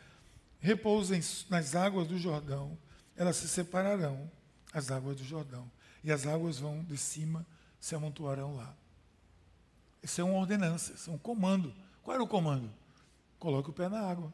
repousem 0.59 1.21
nas 1.49 1.75
águas 1.75 2.07
do 2.07 2.17
Jordão, 2.17 2.77
elas 3.15 3.37
se 3.37 3.47
separarão, 3.47 4.29
as 4.73 4.91
águas 4.91 5.17
do 5.17 5.23
Jordão, 5.23 5.69
e 6.03 6.11
as 6.11 6.27
águas 6.27 6.59
vão 6.59 6.83
de 6.83 6.97
cima, 6.97 7.45
se 7.79 7.95
amontoarão 7.95 8.55
lá. 8.55 8.75
Isso 10.03 10.21
é 10.21 10.23
uma 10.23 10.37
ordenança, 10.37 10.93
isso 10.93 11.09
é 11.09 11.13
um 11.13 11.17
comando. 11.17 11.73
Qual 12.05 12.15
era 12.15 12.23
o 12.23 12.27
comando? 12.27 12.71
Coloque 13.37 13.69
o 13.69 13.73
pé 13.73 13.89
na 13.89 13.99
água. 13.99 14.31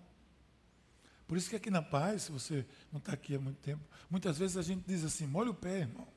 Por 1.27 1.37
isso 1.37 1.49
que 1.49 1.55
aqui 1.55 1.71
na 1.71 1.81
paz, 1.81 2.23
se 2.23 2.31
você 2.31 2.65
não 2.91 2.99
está 2.99 3.13
aqui 3.13 3.33
há 3.33 3.39
muito 3.39 3.57
tempo, 3.61 3.81
muitas 4.09 4.37
vezes 4.37 4.57
a 4.57 4.61
gente 4.61 4.83
diz 4.85 5.03
assim, 5.03 5.25
molhe 5.25 5.49
o 5.49 5.53
pé, 5.55 5.79
irmão. 5.79 6.07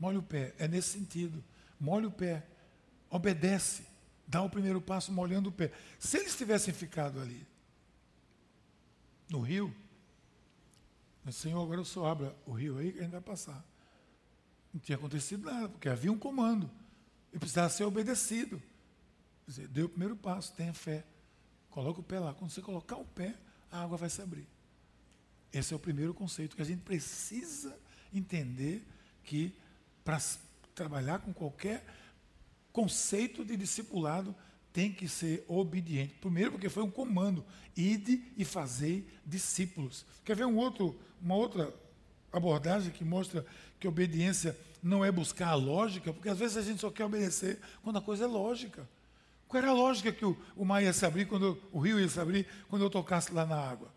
Molhe 0.00 0.16
o 0.16 0.22
pé. 0.22 0.54
É 0.58 0.66
nesse 0.66 0.98
sentido. 0.98 1.44
Molhe 1.78 2.06
o 2.06 2.10
pé. 2.10 2.44
Obedece 3.08 3.86
dá 4.28 4.42
o 4.42 4.50
primeiro 4.50 4.80
passo 4.80 5.10
molhando 5.10 5.48
o 5.48 5.52
pé. 5.52 5.72
Se 5.98 6.18
eles 6.18 6.36
tivessem 6.36 6.72
ficado 6.74 7.18
ali, 7.18 7.46
no 9.30 9.40
rio, 9.40 9.74
Senhor, 11.30 11.62
agora 11.62 11.80
o 11.80 11.84
Senhor 11.84 12.06
abra 12.06 12.36
o 12.46 12.52
rio 12.52 12.78
aí 12.78 12.92
que 12.92 13.00
a 13.00 13.02
gente 13.02 13.12
vai 13.12 13.20
passar. 13.20 13.62
Não 14.72 14.80
tinha 14.80 14.96
acontecido 14.96 15.50
nada, 15.50 15.68
porque 15.68 15.88
havia 15.88 16.10
um 16.10 16.18
comando. 16.18 16.70
E 17.32 17.38
precisava 17.38 17.68
ser 17.68 17.84
obedecido. 17.84 18.62
Quer 19.48 19.52
dizer, 19.52 19.68
dê 19.68 19.82
o 19.82 19.88
primeiro 19.88 20.14
passo, 20.14 20.52
tenha 20.52 20.74
fé. 20.74 21.02
Coloca 21.70 22.00
o 22.00 22.02
pé 22.02 22.20
lá. 22.20 22.34
Quando 22.34 22.50
você 22.50 22.60
colocar 22.60 22.96
o 22.96 23.04
pé, 23.06 23.34
a 23.72 23.82
água 23.82 23.96
vai 23.96 24.10
se 24.10 24.20
abrir. 24.20 24.46
Esse 25.50 25.72
é 25.72 25.76
o 25.76 25.80
primeiro 25.80 26.12
conceito 26.12 26.54
que 26.54 26.60
a 26.60 26.66
gente 26.66 26.82
precisa 26.82 27.74
entender 28.12 28.86
que 29.24 29.56
para 30.04 30.20
trabalhar 30.74 31.20
com 31.20 31.32
qualquer 31.32 31.82
conceito 32.74 33.42
de 33.42 33.56
discipulado 33.56 34.36
tem 34.70 34.92
que 34.92 35.08
ser 35.08 35.46
obediente. 35.48 36.12
Primeiro, 36.20 36.52
porque 36.52 36.68
foi 36.68 36.82
um 36.82 36.90
comando: 36.90 37.42
ide 37.74 38.30
e 38.36 38.44
fazei 38.44 39.08
discípulos. 39.24 40.04
Quer 40.26 40.36
ver 40.36 40.44
um 40.44 40.58
outro, 40.58 41.00
uma 41.22 41.36
outra 41.36 41.74
abordagem 42.30 42.92
que 42.92 43.02
mostra 43.02 43.46
que 43.80 43.88
obediência 43.88 44.54
não 44.82 45.02
é 45.02 45.10
buscar 45.10 45.48
a 45.48 45.54
lógica, 45.54 46.12
porque 46.12 46.28
às 46.28 46.38
vezes 46.38 46.58
a 46.58 46.62
gente 46.62 46.82
só 46.82 46.90
quer 46.90 47.06
obedecer 47.06 47.58
quando 47.82 47.96
a 47.96 48.02
coisa 48.02 48.24
é 48.24 48.26
lógica. 48.26 48.86
Qual 49.48 49.62
era 49.62 49.70
a 49.70 49.74
lógica 49.74 50.12
que 50.12 50.24
o, 50.24 50.36
o 50.54 50.64
mar 50.64 50.82
ia 50.82 50.92
se 50.92 51.04
abrir, 51.04 51.26
quando 51.26 51.58
o 51.72 51.80
rio 51.80 51.98
ia 51.98 52.08
se 52.08 52.20
abrir, 52.20 52.46
quando 52.68 52.82
eu 52.82 52.90
tocasse 52.90 53.32
lá 53.32 53.46
na 53.46 53.56
água? 53.56 53.92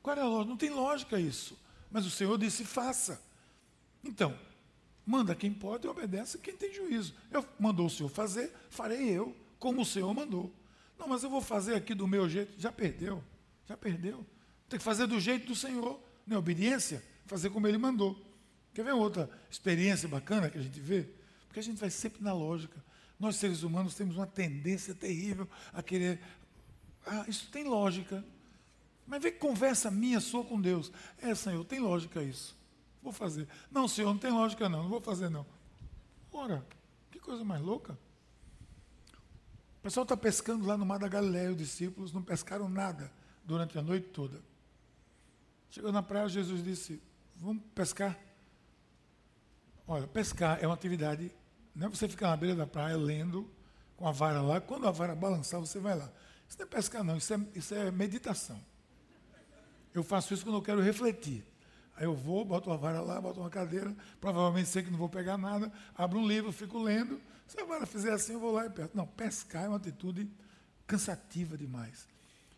Qual 0.00 0.16
era 0.16 0.24
a 0.24 0.28
lógica? 0.28 0.48
Não 0.48 0.56
tem 0.56 0.70
lógica 0.70 1.20
isso. 1.20 1.58
Mas 1.90 2.06
o 2.06 2.10
Senhor 2.10 2.38
disse: 2.38 2.64
faça. 2.64 3.20
Então, 4.04 4.38
Manda 5.06 5.36
quem 5.36 5.52
pode 5.52 5.86
e 5.86 5.88
obedece 5.88 6.36
quem 6.38 6.56
tem 6.56 6.74
juízo. 6.74 7.14
Eu 7.30 7.46
mandou 7.60 7.86
o 7.86 7.90
Senhor 7.90 8.08
fazer, 8.08 8.52
farei 8.68 9.08
eu, 9.08 9.34
como 9.56 9.82
o 9.82 9.84
Senhor 9.84 10.12
mandou. 10.12 10.52
Não, 10.98 11.06
mas 11.06 11.22
eu 11.22 11.30
vou 11.30 11.40
fazer 11.40 11.76
aqui 11.76 11.94
do 11.94 12.08
meu 12.08 12.28
jeito. 12.28 12.60
Já 12.60 12.72
perdeu, 12.72 13.22
já 13.66 13.76
perdeu. 13.76 14.26
Tem 14.68 14.80
que 14.80 14.84
fazer 14.84 15.06
do 15.06 15.20
jeito 15.20 15.46
do 15.46 15.54
Senhor, 15.54 16.00
na 16.26 16.34
é 16.34 16.38
obediência, 16.38 17.04
fazer 17.24 17.50
como 17.50 17.68
Ele 17.68 17.78
mandou. 17.78 18.20
Quer 18.74 18.84
ver 18.84 18.94
outra 18.94 19.30
experiência 19.48 20.08
bacana 20.08 20.50
que 20.50 20.58
a 20.58 20.62
gente 20.62 20.80
vê? 20.80 21.08
Porque 21.46 21.60
a 21.60 21.62
gente 21.62 21.78
vai 21.78 21.88
sempre 21.88 22.20
na 22.20 22.32
lógica. 22.32 22.84
Nós, 23.18 23.36
seres 23.36 23.62
humanos, 23.62 23.94
temos 23.94 24.16
uma 24.16 24.26
tendência 24.26 24.94
terrível 24.94 25.48
a 25.72 25.82
querer. 25.82 26.20
Ah, 27.06 27.24
isso 27.28 27.50
tem 27.50 27.64
lógica. 27.64 28.24
Mas 29.06 29.22
vê 29.22 29.30
que 29.30 29.38
conversa 29.38 29.90
minha, 29.90 30.20
sua 30.20 30.44
com 30.44 30.60
Deus. 30.60 30.92
É, 31.18 31.34
Senhor, 31.34 31.64
tem 31.64 31.78
lógica 31.78 32.22
isso. 32.22 32.56
Vou 33.06 33.12
fazer. 33.12 33.46
Não, 33.70 33.86
senhor, 33.86 34.12
não 34.12 34.18
tem 34.18 34.32
lógica 34.32 34.68
não, 34.68 34.82
não 34.82 34.90
vou 34.90 35.00
fazer 35.00 35.28
não. 35.28 35.46
Ora, 36.32 36.66
que 37.08 37.20
coisa 37.20 37.44
mais 37.44 37.62
louca. 37.62 37.96
O 39.78 39.82
pessoal 39.82 40.02
está 40.02 40.16
pescando 40.16 40.66
lá 40.66 40.76
no 40.76 40.84
Mar 40.84 40.98
da 40.98 41.06
Galileia, 41.06 41.52
os 41.52 41.56
discípulos 41.56 42.12
não 42.12 42.20
pescaram 42.20 42.68
nada 42.68 43.12
durante 43.44 43.78
a 43.78 43.82
noite 43.82 44.08
toda. 44.08 44.42
Chegou 45.70 45.92
na 45.92 46.02
praia, 46.02 46.28
Jesus 46.28 46.64
disse: 46.64 47.00
Vamos 47.36 47.62
pescar. 47.76 48.18
Olha, 49.86 50.08
pescar 50.08 50.58
é 50.60 50.66
uma 50.66 50.74
atividade 50.74 51.30
Não 51.76 51.88
é 51.88 51.90
você 51.90 52.08
ficar 52.08 52.28
na 52.28 52.36
beira 52.38 52.56
da 52.56 52.66
praia 52.66 52.96
lendo 52.96 53.48
com 53.96 54.08
a 54.08 54.12
vara 54.12 54.40
lá, 54.40 54.60
quando 54.60 54.88
a 54.88 54.90
vara 54.90 55.14
balançar, 55.14 55.60
você 55.60 55.78
vai 55.78 55.94
lá. 55.94 56.10
Isso 56.48 56.58
não 56.58 56.64
é 56.64 56.68
pescar, 56.68 57.04
não, 57.04 57.16
isso 57.18 57.34
é, 57.34 57.40
isso 57.54 57.74
é 57.74 57.90
meditação. 57.90 58.58
Eu 59.92 60.02
faço 60.02 60.32
isso 60.32 60.42
quando 60.42 60.56
eu 60.56 60.62
quero 60.62 60.80
refletir. 60.80 61.44
Aí 61.94 62.04
eu 62.04 62.14
vou, 62.14 62.44
boto 62.44 62.70
uma 62.70 62.78
vara 62.78 63.00
lá, 63.02 63.20
boto 63.20 63.40
uma 63.40 63.50
cadeira, 63.50 63.94
provavelmente 64.20 64.70
sei 64.70 64.82
que 64.82 64.90
não 64.90 64.98
vou 64.98 65.08
pegar 65.08 65.36
nada, 65.36 65.70
abro 65.94 66.18
um 66.18 66.26
livro, 66.26 66.50
fico 66.50 66.78
lendo. 66.78 67.20
Se 67.46 67.60
a 67.60 67.64
vara 67.64 67.84
fizer 67.84 68.12
assim, 68.12 68.32
eu 68.32 68.40
vou 68.40 68.52
lá 68.52 68.66
e 68.66 68.70
pesco. 68.70 68.96
Não, 68.96 69.06
pescar 69.06 69.64
é 69.64 69.68
uma 69.68 69.76
atitude 69.76 70.30
cansativa 70.86 71.58
demais. 71.58 72.08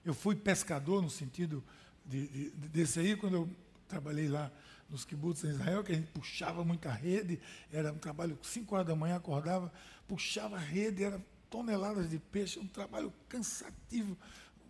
Eu 0.04 0.14
fui 0.14 0.36
pescador 0.36 1.02
no 1.02 1.10
sentido 1.10 1.62
de, 2.06 2.26
de, 2.28 2.50
desse 2.68 3.00
aí, 3.00 3.16
quando 3.16 3.34
eu 3.34 3.50
trabalhei 3.88 4.28
lá 4.28 4.50
nos 4.88 5.04
kibbutz 5.04 5.44
em 5.44 5.50
Israel, 5.50 5.84
que 5.84 5.92
a 5.92 5.94
gente 5.94 6.08
puxava 6.08 6.64
muita 6.64 6.90
rede, 6.90 7.40
era 7.72 7.92
um 7.92 7.98
trabalho, 7.98 8.38
5 8.42 8.74
horas 8.74 8.86
da 8.86 8.96
manhã 8.96 9.16
acordava, 9.16 9.72
puxava 10.06 10.56
a 10.56 10.60
rede, 10.60 11.04
era 11.04 11.20
toneladas 11.50 12.08
de 12.08 12.18
peixe, 12.18 12.58
um 12.58 12.66
trabalho 12.66 13.12
cansativo. 13.28 14.16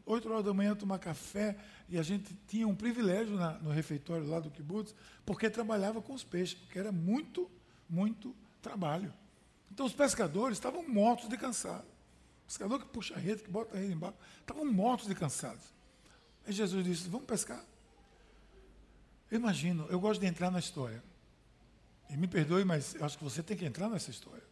8 0.05 0.31
horas 0.31 0.45
da 0.45 0.55
manhã 0.55 0.75
tomar 0.75 0.99
café, 0.99 1.57
e 1.89 1.99
a 1.99 2.03
gente 2.03 2.35
tinha 2.47 2.67
um 2.67 2.75
privilégio 2.75 3.37
na, 3.37 3.53
no 3.59 3.71
refeitório 3.71 4.27
lá 4.27 4.41
do 4.41 4.51
kibbutz, 4.51 4.95
porque 5.25 5.51
trabalhava 5.51 6.01
com 6.01 6.15
os 6.15 6.25
peixes, 6.25 6.59
porque 6.59 6.79
era 6.79 6.91
muito, 6.91 7.51
muito 7.89 8.35
trabalho. 8.63 9.13
Então 9.71 9.87
os 9.87 9.93
pescadores 9.93 10.57
estavam 10.57 10.87
mortos 10.89 11.29
de 11.29 11.37
cansado. 11.37 11.87
O 12.43 12.47
pescador 12.47 12.79
que 12.79 12.87
puxa 12.87 13.15
a 13.15 13.19
rede, 13.19 13.43
que 13.43 13.51
bota 13.51 13.77
a 13.77 13.81
rede 13.81 13.93
embaixo, 13.93 14.17
estavam 14.41 14.65
mortos 14.65 15.07
de 15.07 15.15
cansados. 15.15 15.65
Aí 16.47 16.53
Jesus 16.53 16.85
disse: 16.85 17.09
Vamos 17.09 17.27
pescar. 17.27 17.63
Eu 19.31 19.39
imagino, 19.39 19.87
eu 19.91 20.01
gosto 20.01 20.21
de 20.21 20.27
entrar 20.27 20.51
na 20.51 20.59
história. 20.59 21.03
E 22.09 22.17
me 22.17 22.27
perdoe, 22.27 22.65
mas 22.65 22.95
eu 22.95 23.05
acho 23.05 23.19
que 23.19 23.25
você 23.25 23.43
tem 23.43 23.57
que 23.57 23.65
entrar 23.65 23.89
nessa 23.89 24.11
história. 24.11 24.43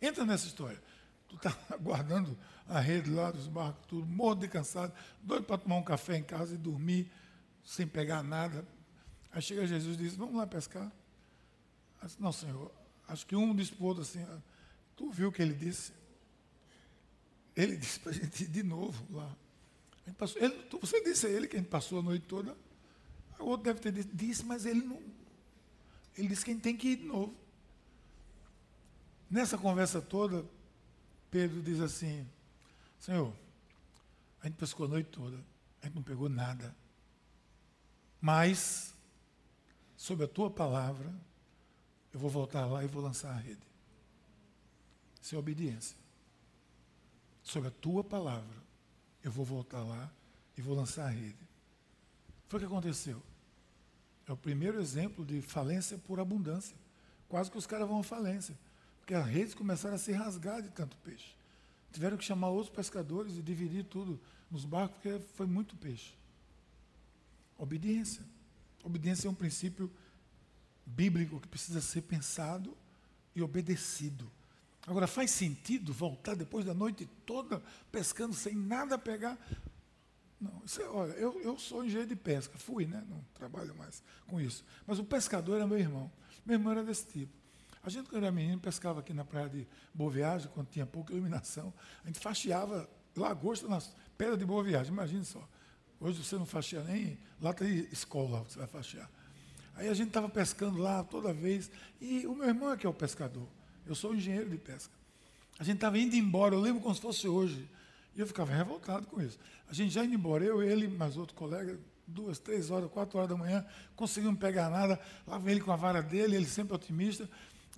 Entra 0.00 0.24
nessa 0.24 0.46
história. 0.46 0.80
Tu 1.28 1.36
está 1.36 1.56
guardando 1.80 2.36
a 2.68 2.78
rede 2.80 3.10
lá 3.10 3.30
dos 3.30 3.46
barcos, 3.46 3.86
tudo, 3.86 4.06
morto 4.06 4.40
de 4.40 4.48
cansado, 4.48 4.92
doido 5.22 5.44
para 5.44 5.58
tomar 5.58 5.76
um 5.76 5.82
café 5.82 6.16
em 6.16 6.22
casa 6.22 6.54
e 6.54 6.58
dormir 6.58 7.10
sem 7.64 7.86
pegar 7.86 8.22
nada. 8.22 8.66
Aí 9.32 9.40
chega 9.40 9.66
Jesus 9.66 9.94
e 9.98 10.02
diz: 10.02 10.14
Vamos 10.14 10.34
lá 10.34 10.46
pescar. 10.46 10.90
Disse, 12.02 12.20
Não, 12.20 12.32
Senhor. 12.32 12.70
Acho 13.08 13.26
que 13.26 13.34
um 13.34 13.54
disse 13.54 13.72
para 13.72 13.84
o 13.84 13.86
outro 13.86 14.02
assim: 14.02 14.22
ah, 14.22 14.38
Tu 14.96 15.10
viu 15.10 15.28
o 15.28 15.32
que 15.32 15.42
ele 15.42 15.54
disse? 15.54 15.92
Ele 17.56 17.76
disse 17.78 17.98
para 18.00 18.10
a 18.10 18.14
gente 18.14 18.44
ir 18.44 18.48
de 18.48 18.62
novo 18.62 19.04
lá. 19.10 19.36
Passou, 20.18 20.42
ele, 20.42 20.54
você 20.80 21.02
disse 21.04 21.26
a 21.26 21.30
ele 21.30 21.46
que 21.46 21.56
a 21.56 21.58
gente 21.58 21.68
passou 21.68 22.00
a 22.00 22.02
noite 22.02 22.24
toda. 22.26 22.56
O 23.40 23.46
outro 23.46 23.64
deve 23.64 23.80
ter 23.80 23.92
dito, 23.92 24.14
disse, 24.14 24.44
mas 24.44 24.66
ele 24.66 24.82
não. 24.82 25.00
Ele 26.16 26.28
disse 26.28 26.44
que 26.44 26.50
a 26.50 26.54
gente 26.54 26.62
tem 26.62 26.76
que 26.76 26.88
ir 26.88 26.96
de 26.96 27.04
novo. 27.04 27.34
Nessa 29.30 29.56
conversa 29.56 30.02
toda, 30.02 30.44
Pedro 31.30 31.62
diz 31.62 31.80
assim: 31.80 32.26
Senhor, 32.98 33.32
a 34.42 34.46
gente 34.46 34.56
pescou 34.56 34.86
a 34.86 34.88
noite 34.88 35.08
toda, 35.10 35.38
a 35.80 35.86
gente 35.86 35.94
não 35.94 36.02
pegou 36.02 36.28
nada. 36.28 36.74
Mas, 38.20 38.92
sob 39.96 40.24
a 40.24 40.28
tua 40.28 40.50
palavra, 40.50 41.10
eu 42.12 42.20
vou 42.20 42.28
voltar 42.28 42.66
lá 42.66 42.84
e 42.84 42.86
vou 42.86 43.02
lançar 43.02 43.30
a 43.30 43.38
rede. 43.38 43.62
Isso 45.22 45.34
é 45.34 45.38
obediência. 45.38 45.96
Sob 47.42 47.66
a 47.66 47.70
tua 47.70 48.04
palavra, 48.04 48.56
eu 49.22 49.30
vou 49.30 49.44
voltar 49.44 49.82
lá 49.82 50.10
e 50.56 50.60
vou 50.60 50.74
lançar 50.74 51.06
a 51.06 51.10
rede. 51.10 51.48
Foi 52.48 52.58
o 52.58 52.60
que 52.60 52.66
aconteceu. 52.66 53.22
É 54.26 54.32
o 54.32 54.36
primeiro 54.36 54.80
exemplo 54.80 55.24
de 55.24 55.40
falência 55.40 55.98
por 55.98 56.20
abundância. 56.20 56.76
Quase 57.28 57.50
que 57.50 57.58
os 57.58 57.66
caras 57.66 57.88
vão 57.88 58.00
à 58.00 58.02
falência. 58.02 58.56
Porque 58.98 59.14
as 59.14 59.26
redes 59.26 59.54
começaram 59.54 59.94
a 59.94 59.98
se 59.98 60.12
rasgar 60.12 60.62
de 60.62 60.68
tanto 60.70 60.96
peixe. 60.98 61.34
Tiveram 61.92 62.16
que 62.16 62.24
chamar 62.24 62.48
outros 62.48 62.74
pescadores 62.74 63.36
e 63.36 63.42
dividir 63.42 63.84
tudo 63.84 64.20
nos 64.50 64.64
barcos, 64.64 64.96
porque 65.00 65.18
foi 65.34 65.46
muito 65.46 65.76
peixe. 65.76 66.14
Obediência. 67.58 68.24
Obediência 68.82 69.28
é 69.28 69.30
um 69.30 69.34
princípio 69.34 69.90
bíblico 70.86 71.40
que 71.40 71.48
precisa 71.48 71.80
ser 71.80 72.02
pensado 72.02 72.76
e 73.34 73.42
obedecido. 73.42 74.30
Agora, 74.86 75.06
faz 75.06 75.30
sentido 75.30 75.92
voltar 75.92 76.34
depois 76.34 76.64
da 76.64 76.74
noite 76.74 77.08
toda 77.26 77.62
pescando 77.92 78.34
sem 78.34 78.54
nada 78.54 78.98
pegar? 78.98 79.38
Não, 80.40 80.62
isso 80.64 80.80
é, 80.80 80.88
olha, 80.88 81.12
eu, 81.12 81.38
eu 81.42 81.58
sou 81.58 81.84
engenheiro 81.84 82.08
de 82.08 82.16
pesca, 82.16 82.56
fui, 82.56 82.86
né? 82.86 83.04
Não 83.08 83.22
trabalho 83.34 83.74
mais 83.74 84.02
com 84.26 84.40
isso. 84.40 84.64
Mas 84.86 84.98
o 84.98 85.04
pescador 85.04 85.56
era 85.56 85.66
meu 85.66 85.78
irmão. 85.78 86.10
Meu 86.46 86.54
irmão 86.54 86.72
era 86.72 86.82
desse 86.82 87.06
tipo. 87.06 87.32
A 87.82 87.90
gente, 87.90 88.08
quando 88.08 88.24
era 88.24 88.32
menino, 88.32 88.58
pescava 88.60 89.00
aqui 89.00 89.12
na 89.12 89.24
praia 89.24 89.48
de 89.48 89.66
Boa 89.92 90.10
Viagem, 90.10 90.50
quando 90.54 90.68
tinha 90.68 90.86
pouca 90.86 91.12
iluminação. 91.12 91.72
A 92.02 92.06
gente 92.06 92.18
faxeava 92.18 92.88
lagosta 93.16 93.68
nas 93.68 93.94
pedras 94.16 94.38
de 94.38 94.44
Boa 94.44 94.62
Viagem, 94.62 94.92
imagine 94.92 95.24
só. 95.24 95.46
Hoje 95.98 96.22
você 96.22 96.36
não 96.36 96.46
faxeia 96.46 96.82
nem. 96.82 97.18
Lá 97.40 97.52
tem 97.52 97.86
escola, 97.92 98.42
você 98.42 98.58
vai 98.58 98.68
faxear. 98.68 99.10
Aí 99.74 99.88
a 99.88 99.94
gente 99.94 100.08
estava 100.08 100.28
pescando 100.28 100.78
lá 100.78 101.04
toda 101.04 101.32
vez. 101.32 101.70
E 102.00 102.26
o 102.26 102.34
meu 102.34 102.48
irmão 102.48 102.72
é 102.72 102.76
que 102.76 102.86
é 102.86 102.88
o 102.88 102.94
pescador. 102.94 103.46
Eu 103.86 103.94
sou 103.94 104.14
engenheiro 104.14 104.48
de 104.48 104.56
pesca. 104.56 104.92
A 105.58 105.64
gente 105.64 105.76
estava 105.76 105.98
indo 105.98 106.16
embora, 106.16 106.54
eu 106.54 106.60
lembro 106.60 106.82
como 106.82 106.94
se 106.94 107.00
fosse 107.00 107.28
hoje. 107.28 107.68
E 108.14 108.20
eu 108.20 108.26
ficava 108.26 108.52
revoltado 108.52 109.06
com 109.06 109.20
isso. 109.20 109.38
A 109.68 109.72
gente 109.72 109.92
já 109.92 110.04
indo 110.04 110.14
embora, 110.14 110.44
eu, 110.44 110.62
ele, 110.62 110.88
mais 110.88 111.16
outro 111.16 111.34
colega, 111.34 111.78
duas, 112.06 112.38
três 112.38 112.70
horas, 112.70 112.90
quatro 112.90 113.18
horas 113.18 113.30
da 113.30 113.36
manhã, 113.36 113.64
conseguimos 113.94 114.38
pegar 114.38 114.68
nada. 114.68 115.00
Lá 115.26 115.38
vem 115.38 115.52
ele 115.52 115.60
com 115.60 115.72
a 115.72 115.76
vara 115.76 116.02
dele, 116.02 116.36
ele 116.36 116.46
sempre 116.46 116.74
otimista. 116.74 117.28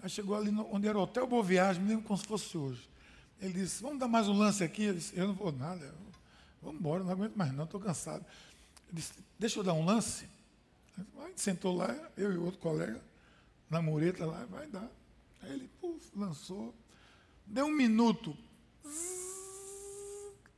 Aí 0.02 0.08
chegou 0.08 0.34
ali 0.34 0.50
no, 0.50 0.66
onde 0.74 0.88
era 0.88 0.98
o 0.98 1.02
Hotel 1.02 1.26
Boa 1.26 1.42
Viagem, 1.42 1.82
me 1.82 1.90
lembro 1.90 2.04
como 2.04 2.18
se 2.18 2.26
fosse 2.26 2.56
hoje. 2.56 2.88
Ele 3.40 3.54
disse, 3.54 3.82
vamos 3.82 3.98
dar 3.98 4.08
mais 4.08 4.28
um 4.28 4.36
lance 4.36 4.64
aqui? 4.64 4.84
Eu 4.84 4.94
disse, 4.94 5.16
eu 5.16 5.26
não 5.26 5.34
vou 5.34 5.52
nada, 5.52 5.94
vamos 6.60 6.80
embora, 6.80 7.04
não 7.04 7.10
aguento 7.10 7.36
mais 7.36 7.52
não, 7.52 7.64
estou 7.64 7.80
cansado. 7.80 8.24
Ele 8.88 8.96
disse, 8.96 9.12
deixa 9.38 9.58
eu 9.58 9.64
dar 9.64 9.74
um 9.74 9.84
lance. 9.84 10.26
A 11.18 11.26
gente 11.28 11.40
sentou 11.40 11.74
lá, 11.74 11.94
eu 12.16 12.32
e 12.32 12.36
outro 12.36 12.58
colega, 12.60 13.00
na 13.68 13.82
mureta 13.82 14.24
lá, 14.26 14.44
vai 14.46 14.66
dar. 14.66 14.90
Aí 15.42 15.52
ele, 15.52 15.70
puf, 15.80 16.10
lançou. 16.16 16.74
Deu 17.46 17.66
um 17.66 17.72
minuto, 17.72 18.36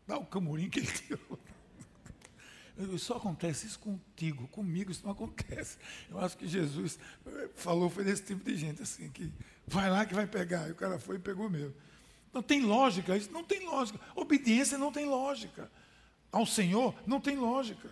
Dá 0.07 0.19
o 0.19 0.27
camurim 0.27 0.69
que 0.69 0.81
ele 0.81 0.91
tirou. 0.93 1.39
Só 2.99 3.17
acontece 3.17 3.67
isso 3.67 3.79
contigo, 3.79 4.49
comigo 4.49 4.91
isso 4.91 5.05
não 5.05 5.13
acontece. 5.13 5.79
Eu 6.11 6.19
acho 6.19 6.37
que 6.37 6.47
Jesus 6.47 6.99
falou, 7.55 7.89
foi 7.89 8.05
desse 8.05 8.25
tipo 8.25 8.43
de 8.45 8.57
gente 8.57 8.83
assim, 8.83 9.09
que 9.11 9.33
vai 9.67 9.89
lá 9.89 10.05
que 10.05 10.15
vai 10.15 10.27
pegar. 10.27 10.69
E 10.69 10.73
o 10.73 10.75
cara 10.75 10.99
foi 10.99 11.17
e 11.17 11.21
pegou 11.21 11.49
mesmo. 11.49 11.75
Não 12.33 12.43
tem 12.43 12.63
lógica, 12.63 13.17
isso 13.17 13.31
não 13.31 13.45
tem 13.45 13.65
lógica. 13.65 14.01
Obediência 14.17 14.77
não 14.77 14.91
tem 14.91 15.07
lógica. 15.07 15.71
Ao 16.33 16.45
Senhor 16.45 16.95
não 17.07 17.21
tem 17.21 17.37
lógica. 17.37 17.89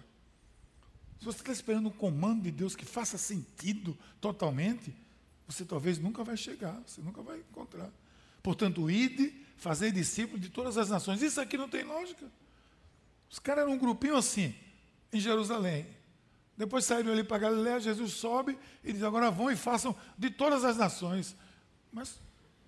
Se 1.20 1.24
você 1.24 1.38
está 1.38 1.52
esperando 1.52 1.88
um 1.88 1.92
comando 1.92 2.42
de 2.42 2.50
Deus 2.50 2.74
que 2.74 2.84
faça 2.84 3.16
sentido 3.16 3.96
totalmente, 4.20 4.92
você 5.46 5.64
talvez 5.64 6.00
nunca 6.00 6.24
vai 6.24 6.36
chegar, 6.36 6.82
você 6.84 7.00
nunca 7.00 7.22
vai 7.22 7.38
encontrar. 7.38 7.92
Portanto, 8.42 8.90
ide 8.90 9.41
fazer 9.62 9.92
discípulos 9.92 10.40
de 10.40 10.48
todas 10.48 10.76
as 10.76 10.88
nações. 10.88 11.22
Isso 11.22 11.40
aqui 11.40 11.56
não 11.56 11.68
tem 11.68 11.84
lógica. 11.84 12.26
Os 13.30 13.38
caras 13.38 13.62
eram 13.62 13.74
um 13.74 13.78
grupinho 13.78 14.16
assim, 14.16 14.52
em 15.12 15.20
Jerusalém. 15.20 15.86
Depois 16.58 16.84
saíram 16.84 17.12
ali 17.12 17.22
para 17.22 17.38
Galiléia, 17.38 17.78
Jesus 17.78 18.12
sobe 18.12 18.58
e 18.82 18.92
diz: 18.92 19.04
agora 19.04 19.30
vão 19.30 19.50
e 19.52 19.56
façam 19.56 19.96
de 20.18 20.30
todas 20.30 20.64
as 20.64 20.76
nações. 20.76 21.36
Mas 21.92 22.20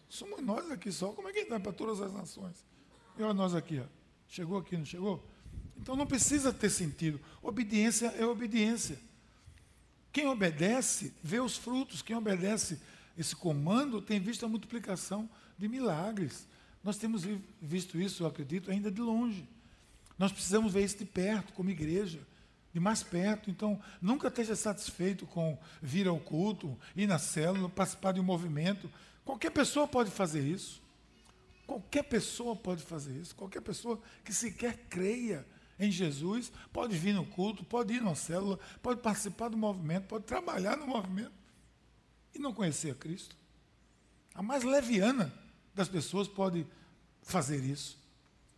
somos 0.09 0.41
nós 0.41 0.71
aqui 0.71 0.93
só, 0.93 1.09
como 1.09 1.29
é 1.29 1.33
que 1.33 1.45
dá 1.47 1.59
para 1.59 1.73
todas 1.73 2.01
as 2.01 2.13
nações? 2.13 2.65
E 3.19 3.23
olha 3.23 3.35
nós 3.35 3.55
aqui, 3.57 3.81
ó. 3.81 3.87
chegou 4.29 4.59
aqui, 4.59 4.77
não 4.77 4.85
chegou? 4.85 5.29
Então 5.77 5.97
não 5.97 6.07
precisa 6.07 6.53
ter 6.53 6.71
sentido. 6.71 7.21
Obediência 7.43 8.07
é 8.17 8.25
obediência. 8.25 8.99
Quem 10.13 10.29
obedece 10.29 11.13
vê 11.23 11.41
os 11.41 11.57
frutos, 11.57 12.03
quem 12.03 12.15
obedece 12.15 12.81
esse 13.19 13.35
comando 13.35 14.01
tem 14.01 14.21
visto 14.21 14.47
a 14.47 14.49
multiplicação 14.49 15.29
de 15.59 15.67
milagres. 15.69 16.47
Nós 16.85 16.99
temos 16.99 17.23
visto 17.61 17.99
isso, 17.99 18.23
eu 18.23 18.27
acredito, 18.27 18.71
ainda 18.71 18.91
de 18.91 19.01
longe. 19.01 19.49
Nós 20.19 20.31
precisamos 20.31 20.71
ver 20.73 20.85
isso 20.85 20.99
de 20.99 21.07
perto, 21.07 21.55
como 21.55 21.71
igreja, 21.71 22.21
de 22.75 22.79
mais 22.79 23.03
perto. 23.03 23.51
Então, 23.51 23.81
nunca 24.03 24.29
esteja 24.29 24.55
satisfeito 24.55 25.27
com 25.27 25.59
vir 25.81 26.07
ao 26.07 26.21
culto, 26.21 26.79
ir 26.95 27.07
na 27.07 27.19
célula, 27.19 27.71
participar 27.71 28.13
de 28.13 28.21
um 28.21 28.25
movimento. 28.25 28.91
Qualquer 29.25 29.51
pessoa 29.51 29.89
pode 29.89 30.11
fazer 30.11 30.47
isso. 30.47 30.83
Qualquer 31.67 32.03
pessoa 32.03 32.55
pode 32.55 32.83
fazer 32.83 33.19
isso. 33.19 33.35
Qualquer 33.35 33.63
pessoa 33.63 33.99
que 34.23 34.33
sequer 34.33 34.77
creia 34.91 35.47
em 35.79 35.91
Jesus 35.91 36.53
pode 36.71 36.95
vir 36.97 37.15
no 37.15 37.25
culto, 37.25 37.65
pode 37.65 37.95
ir 37.95 38.03
na 38.03 38.15
célula, 38.15 38.59
pode 38.83 39.01
participar 39.01 39.49
do 39.49 39.57
movimento, 39.57 40.05
pode 40.07 40.25
trabalhar 40.25 40.77
no 40.77 40.87
movimento 40.87 41.33
e 42.35 42.39
não 42.39 42.53
conhecer 42.53 42.91
a 42.91 42.95
Cristo. 42.95 43.35
A 44.35 44.43
mais 44.43 44.63
leviana 44.63 45.33
das 45.75 45.89
pessoas 45.89 46.29
pode 46.29 46.67
fazer 47.23 47.65
isso. 47.65 47.99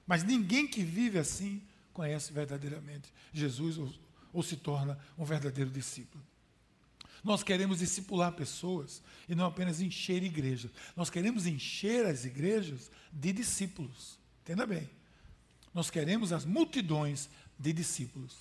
Mas 0.06 0.22
ninguém 0.22 0.66
que 0.66 0.82
vive 0.82 1.18
assim 1.18 1.62
conhece 1.92 2.32
verdadeiramente 2.32 3.12
Jesus 3.32 3.78
ou, 3.78 3.92
ou 4.32 4.42
se 4.42 4.56
torna 4.56 4.98
um 5.16 5.24
verdadeiro 5.24 5.70
discípulo. 5.70 6.22
Nós 7.24 7.42
queremos 7.42 7.78
discipular 7.78 8.32
pessoas 8.32 9.02
e 9.28 9.34
não 9.34 9.46
apenas 9.46 9.80
encher 9.80 10.22
igrejas. 10.22 10.70
Nós 10.94 11.10
queremos 11.10 11.46
encher 11.46 12.06
as 12.06 12.24
igrejas 12.24 12.90
de 13.12 13.32
discípulos. 13.32 14.18
Entenda 14.42 14.64
bem. 14.64 14.88
Nós 15.74 15.90
queremos 15.90 16.32
as 16.32 16.44
multidões 16.44 17.28
de 17.58 17.72
discípulos. 17.72 18.36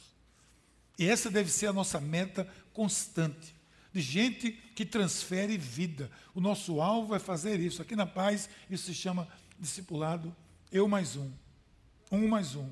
E 0.99 1.07
essa 1.07 1.31
deve 1.31 1.49
ser 1.49 1.67
a 1.67 1.73
nossa 1.73 1.99
meta 1.99 2.47
constante. 2.73 3.54
De 3.95 4.01
gente 4.01 4.51
que 4.51 4.85
transfere 4.85 5.57
vida. 5.57 6.11
O 6.33 6.41
nosso 6.41 6.81
alvo 6.81 7.15
é 7.15 7.19
fazer 7.19 7.61
isso. 7.61 7.81
Aqui 7.81 7.95
na 7.95 8.05
paz, 8.05 8.49
isso 8.69 8.87
se 8.87 8.93
chama 8.93 9.25
discipulado. 9.57 10.35
Eu 10.69 10.85
mais 10.85 11.15
um. 11.15 11.31
Um 12.11 12.27
mais 12.27 12.55
um 12.55 12.69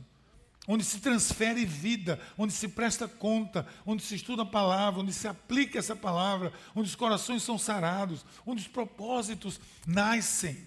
onde 0.67 0.83
se 0.83 0.99
transfere 0.99 1.65
vida, 1.65 2.17
onde 2.37 2.53
se 2.53 2.69
presta 2.69 3.05
conta, 3.05 3.67
onde 3.85 4.01
se 4.01 4.15
estuda 4.15 4.43
a 4.43 4.45
palavra, 4.45 5.01
onde 5.01 5.11
se 5.11 5.27
aplica 5.27 5.77
essa 5.77 5.93
palavra, 5.93 6.53
onde 6.73 6.87
os 6.87 6.95
corações 6.95 7.43
são 7.43 7.57
sarados, 7.57 8.25
onde 8.45 8.61
os 8.61 8.67
propósitos 8.67 9.59
nascem. 9.85 10.65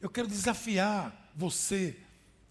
Eu 0.00 0.08
quero 0.08 0.28
desafiar 0.28 1.32
você, 1.34 1.96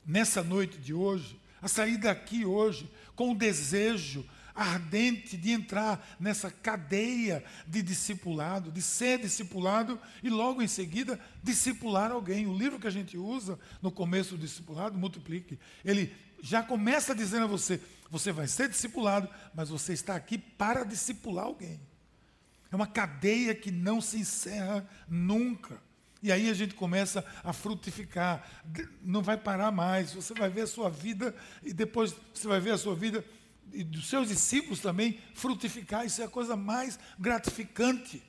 nessa 0.05 0.43
noite 0.43 0.77
de 0.77 0.93
hoje, 0.93 1.39
a 1.61 1.69
sair 1.69 1.97
daqui 1.97 2.43
hoje 2.45 2.89
com 3.15 3.31
o 3.31 3.35
desejo 3.35 4.25
ardente 4.55 5.37
de 5.37 5.51
entrar 5.51 6.15
nessa 6.19 6.51
cadeia 6.51 7.43
de 7.67 7.81
discipulado, 7.81 8.71
de 8.71 8.81
ser 8.81 9.19
discipulado 9.19 9.99
e 10.21 10.29
logo 10.29 10.61
em 10.61 10.67
seguida 10.67 11.19
discipular 11.43 12.11
alguém. 12.11 12.47
O 12.47 12.57
livro 12.57 12.79
que 12.79 12.87
a 12.87 12.91
gente 12.91 13.17
usa 13.17 13.59
no 13.81 13.91
começo 13.91 14.35
do 14.35 14.45
discipulado, 14.45 14.97
Multiplique, 14.97 15.59
ele 15.83 16.13
já 16.41 16.63
começa 16.63 17.15
dizendo 17.15 17.43
a 17.43 17.47
você: 17.47 17.79
você 18.09 18.31
vai 18.31 18.47
ser 18.47 18.69
discipulado, 18.69 19.29
mas 19.53 19.69
você 19.69 19.93
está 19.93 20.15
aqui 20.15 20.37
para 20.37 20.83
discipular 20.83 21.45
alguém. 21.45 21.79
É 22.71 22.75
uma 22.75 22.87
cadeia 22.87 23.53
que 23.53 23.69
não 23.71 23.99
se 23.99 24.17
encerra 24.17 24.87
nunca. 25.07 25.81
E 26.23 26.31
aí 26.31 26.49
a 26.49 26.53
gente 26.53 26.75
começa 26.75 27.25
a 27.43 27.51
frutificar, 27.51 28.47
não 29.01 29.21
vai 29.21 29.37
parar 29.37 29.71
mais. 29.71 30.13
Você 30.13 30.33
vai 30.33 30.49
ver 30.49 30.61
a 30.61 30.67
sua 30.67 30.89
vida 30.89 31.35
e 31.63 31.73
depois 31.73 32.15
você 32.33 32.47
vai 32.47 32.59
ver 32.59 32.71
a 32.71 32.77
sua 32.77 32.95
vida 32.95 33.25
e 33.73 33.83
dos 33.83 34.07
seus 34.07 34.27
discípulos 34.27 34.79
também 34.79 35.19
frutificar. 35.33 36.05
Isso 36.05 36.21
é 36.21 36.25
a 36.25 36.29
coisa 36.29 36.55
mais 36.55 36.99
gratificante. 37.19 38.21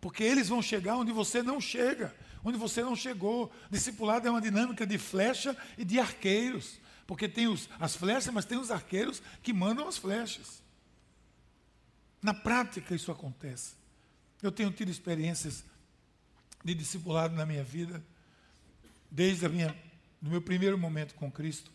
Porque 0.00 0.22
eles 0.22 0.48
vão 0.48 0.62
chegar 0.62 0.96
onde 0.96 1.12
você 1.12 1.42
não 1.42 1.60
chega, 1.60 2.14
onde 2.42 2.58
você 2.58 2.82
não 2.82 2.96
chegou. 2.96 3.52
Discipulado 3.70 4.26
é 4.26 4.30
uma 4.30 4.40
dinâmica 4.40 4.86
de 4.86 4.98
flecha 4.98 5.56
e 5.76 5.84
de 5.84 5.98
arqueiros. 5.98 6.78
Porque 7.06 7.28
tem 7.28 7.48
os, 7.48 7.68
as 7.78 7.96
flechas, 7.96 8.32
mas 8.32 8.44
tem 8.44 8.58
os 8.58 8.70
arqueiros 8.70 9.22
que 9.42 9.52
mandam 9.52 9.88
as 9.88 9.98
flechas. 9.98 10.62
Na 12.22 12.32
prática 12.32 12.94
isso 12.94 13.10
acontece. 13.10 13.74
Eu 14.42 14.52
tenho 14.52 14.70
tido 14.70 14.90
experiências 14.90 15.64
de 16.64 16.74
discipulado 16.74 17.34
na 17.34 17.44
minha 17.44 17.64
vida, 17.64 18.02
desde 19.10 19.46
no 20.20 20.30
meu 20.30 20.40
primeiro 20.40 20.78
momento 20.78 21.14
com 21.14 21.30
Cristo. 21.30 21.70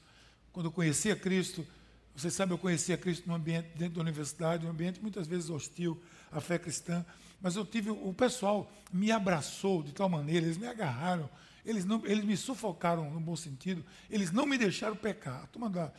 Quando 0.52 0.68
eu 0.68 0.72
conheci 0.72 1.12
a 1.12 1.16
Cristo, 1.16 1.68
você 2.16 2.32
sabe, 2.32 2.54
eu 2.54 2.58
conhecia 2.58 2.98
Cristo 2.98 3.28
num 3.28 3.36
ambiente 3.36 3.70
dentro 3.76 3.96
da 3.96 4.02
universidade, 4.02 4.66
um 4.66 4.70
ambiente 4.70 5.02
muitas 5.02 5.28
vezes 5.28 5.50
hostil 5.50 6.02
à 6.32 6.40
fé 6.40 6.58
cristã, 6.58 7.06
mas 7.42 7.56
eu 7.56 7.66
tive, 7.66 7.90
o 7.90 8.14
pessoal 8.14 8.72
me 8.92 9.12
abraçou 9.12 9.84
de 9.84 9.92
tal 9.92 10.08
maneira, 10.08 10.46
eles 10.46 10.58
me 10.58 10.68
agarraram, 10.68 11.30
eles, 11.66 11.84
não, 11.84 12.02
eles 12.06 12.24
me 12.24 12.38
sufocaram 12.38 13.12
no 13.12 13.20
bom 13.20 13.36
sentido, 13.36 13.84
eles 14.10 14.32
não 14.32 14.46
me 14.46 14.58
deixaram 14.58 14.96
pecar. 14.96 15.44
A 15.44 15.48
turma 15.48 15.70
da, 15.70 15.92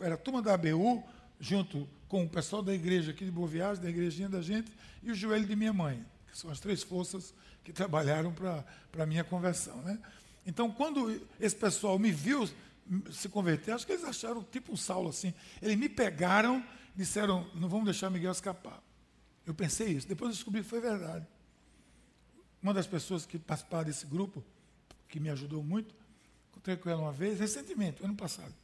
era 0.00 0.14
a 0.14 0.18
turma 0.18 0.40
da 0.40 0.54
ABU, 0.54 1.02
junto 1.40 1.88
com 2.08 2.24
o 2.24 2.28
pessoal 2.28 2.62
da 2.62 2.72
igreja 2.72 3.10
aqui 3.10 3.24
de 3.24 3.30
Boa 3.30 3.48
Viagem, 3.48 3.82
da 3.82 3.90
igrejinha 3.90 4.28
da 4.28 4.40
gente, 4.40 4.70
e 5.02 5.10
o 5.10 5.14
joelho 5.14 5.46
de 5.46 5.56
minha 5.56 5.72
mãe, 5.72 6.04
que 6.30 6.38
são 6.38 6.50
as 6.50 6.60
três 6.60 6.82
forças 6.82 7.34
que 7.64 7.72
trabalharam 7.72 8.32
para 8.32 8.64
a 9.02 9.06
minha 9.06 9.24
conversão. 9.24 9.76
Né? 9.82 9.98
Então, 10.46 10.70
quando 10.70 11.20
esse 11.40 11.56
pessoal 11.56 11.98
me 11.98 12.12
viu 12.12 12.48
se 13.10 13.28
converter, 13.28 13.72
acho 13.72 13.86
que 13.86 13.92
eles 13.92 14.04
acharam 14.04 14.42
tipo 14.42 14.72
um 14.72 14.76
Saulo 14.76 15.08
assim. 15.08 15.32
Eles 15.60 15.76
me 15.76 15.88
pegaram, 15.88 16.64
disseram, 16.94 17.50
não 17.54 17.68
vamos 17.68 17.86
deixar 17.86 18.10
Miguel 18.10 18.32
escapar. 18.32 18.82
Eu 19.46 19.54
pensei 19.54 19.88
isso, 19.88 20.08
depois 20.08 20.30
eu 20.30 20.34
descobri 20.34 20.62
que 20.62 20.68
foi 20.68 20.80
verdade. 20.80 21.26
Uma 22.62 22.72
das 22.72 22.86
pessoas 22.86 23.26
que 23.26 23.38
participava 23.38 23.84
desse 23.84 24.06
grupo, 24.06 24.42
que 25.08 25.20
me 25.20 25.28
ajudou 25.30 25.62
muito, 25.62 25.94
encontrei 26.50 26.76
com 26.76 26.88
ela 26.88 27.02
uma 27.02 27.12
vez, 27.12 27.38
recentemente, 27.38 28.02
ano 28.02 28.14
passado. 28.14 28.54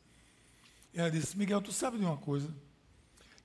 E 0.93 0.99
ela 0.99 1.11
disse, 1.11 1.37
Miguel, 1.37 1.61
tu 1.61 1.73
sabe 1.73 1.99
de 1.99 2.05
uma 2.05 2.17
coisa? 2.17 2.53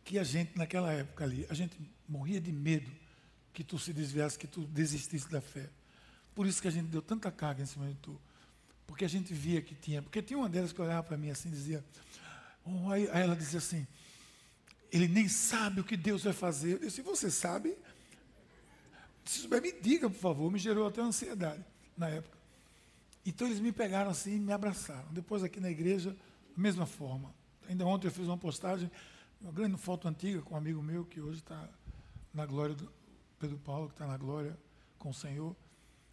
Que 0.03 0.17
a 0.17 0.23
gente, 0.23 0.57
naquela 0.57 0.93
época 0.93 1.23
ali, 1.23 1.45
a 1.49 1.53
gente 1.53 1.77
morria 2.07 2.39
de 2.39 2.51
medo 2.51 2.89
que 3.53 3.63
tu 3.63 3.77
se 3.77 3.91
desviasse, 3.91 4.37
que 4.37 4.47
tu 4.47 4.61
desistisse 4.65 5.29
da 5.29 5.41
fé. 5.41 5.69
Por 6.33 6.45
isso 6.45 6.61
que 6.61 6.67
a 6.67 6.71
gente 6.71 6.87
deu 6.87 7.01
tanta 7.01 7.31
carga 7.31 7.63
em 7.63 7.65
cima 7.65 7.87
de 7.87 7.95
tu. 7.95 8.19
Porque 8.87 9.05
a 9.05 9.07
gente 9.07 9.33
via 9.33 9.61
que 9.61 9.75
tinha. 9.75 10.01
Porque 10.01 10.21
tinha 10.21 10.37
uma 10.37 10.49
delas 10.49 10.71
que 10.71 10.81
olhava 10.81 11.03
para 11.03 11.17
mim 11.17 11.29
assim 11.29 11.49
e 11.49 11.51
dizia. 11.51 11.83
Oh, 12.63 12.89
aí, 12.89 13.07
ela 13.07 13.35
dizia 13.35 13.59
assim: 13.59 13.85
ele 14.91 15.07
nem 15.07 15.27
sabe 15.27 15.81
o 15.81 15.83
que 15.83 15.97
Deus 15.97 16.23
vai 16.23 16.33
fazer. 16.33 16.73
Eu 16.73 16.79
disse: 16.79 17.01
você 17.01 17.29
sabe? 17.29 17.77
Se 19.25 19.39
souber, 19.39 19.61
me 19.61 19.71
diga, 19.71 20.09
por 20.09 20.19
favor. 20.19 20.51
Me 20.51 20.59
gerou 20.59 20.87
até 20.87 21.01
ansiedade 21.01 21.63
na 21.97 22.09
época. 22.09 22.37
Então 23.25 23.47
eles 23.47 23.59
me 23.59 23.71
pegaram 23.71 24.11
assim 24.11 24.35
e 24.35 24.39
me 24.39 24.53
abraçaram. 24.53 25.07
Depois 25.11 25.43
aqui 25.43 25.59
na 25.59 25.69
igreja, 25.69 26.15
mesma 26.55 26.85
forma. 26.85 27.33
Ainda 27.67 27.85
ontem 27.85 28.07
eu 28.07 28.11
fiz 28.11 28.27
uma 28.27 28.37
postagem, 28.37 28.89
uma 29.41 29.51
grande 29.51 29.77
foto 29.77 30.07
antiga 30.07 30.41
com 30.43 30.53
um 30.53 30.57
amigo 30.57 30.81
meu 30.81 31.03
que 31.03 31.19
hoje 31.19 31.39
está 31.39 31.67
na 32.31 32.45
glória 32.45 32.75
do 32.75 32.91
Pedro 33.39 33.57
Paulo, 33.57 33.87
que 33.87 33.95
está 33.95 34.05
na 34.05 34.17
glória 34.17 34.57
com 34.99 35.09
o 35.09 35.13
Senhor, 35.13 35.55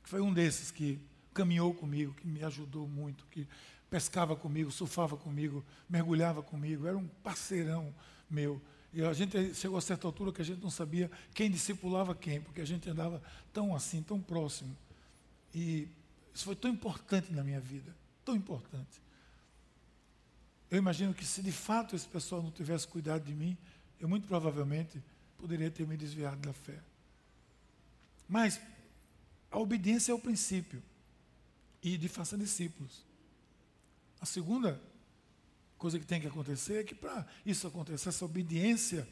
que 0.02 0.08
foi 0.08 0.20
um 0.20 0.32
desses 0.32 0.70
que 0.70 0.98
caminhou 1.32 1.74
comigo, 1.74 2.14
que 2.14 2.26
me 2.26 2.42
ajudou 2.44 2.86
muito, 2.86 3.24
que 3.30 3.46
pescava 3.90 4.34
comigo, 4.34 4.70
surfava 4.70 5.16
comigo, 5.16 5.64
mergulhava 5.88 6.42
comigo, 6.42 6.86
era 6.86 6.96
um 6.96 7.06
parceirão 7.22 7.94
meu. 8.30 8.60
E 8.92 9.02
a 9.02 9.12
gente 9.12 9.54
chegou 9.54 9.78
a 9.78 9.80
certa 9.80 10.06
altura 10.06 10.32
que 10.32 10.42
a 10.42 10.44
gente 10.44 10.62
não 10.62 10.70
sabia 10.70 11.10
quem 11.34 11.50
discipulava 11.50 12.14
quem, 12.14 12.40
porque 12.40 12.60
a 12.60 12.64
gente 12.64 12.88
andava 12.88 13.22
tão 13.52 13.74
assim, 13.74 14.02
tão 14.02 14.20
próximo. 14.20 14.76
E 15.54 15.88
isso 16.34 16.44
foi 16.44 16.56
tão 16.56 16.70
importante 16.70 17.32
na 17.32 17.42
minha 17.42 17.60
vida, 17.60 17.94
tão 18.24 18.34
importante. 18.34 19.00
Eu 20.70 20.78
imagino 20.78 21.12
que 21.12 21.24
se 21.24 21.42
de 21.42 21.52
fato 21.52 21.94
esse 21.94 22.06
pessoal 22.06 22.42
não 22.42 22.50
tivesse 22.50 22.88
cuidado 22.88 23.24
de 23.24 23.34
mim, 23.34 23.56
eu 24.00 24.08
muito 24.08 24.26
provavelmente 24.26 25.02
poderia 25.36 25.70
ter 25.70 25.86
me 25.86 25.96
desviado 25.96 26.40
da 26.40 26.52
fé. 26.52 26.78
Mas 28.26 28.58
a 29.50 29.58
obediência 29.58 30.12
é 30.12 30.14
o 30.14 30.18
princípio 30.18 30.82
e 31.82 31.98
de 31.98 32.08
faça 32.08 32.38
discípulos. 32.38 33.04
A 34.20 34.26
segunda 34.26 34.80
coisa 35.76 35.98
que 35.98 36.06
tem 36.06 36.20
que 36.20 36.28
acontecer 36.28 36.80
é 36.80 36.84
que 36.84 36.94
para 36.94 37.26
isso 37.44 37.66
acontecer, 37.66 38.08
essa 38.08 38.24
obediência 38.24 39.08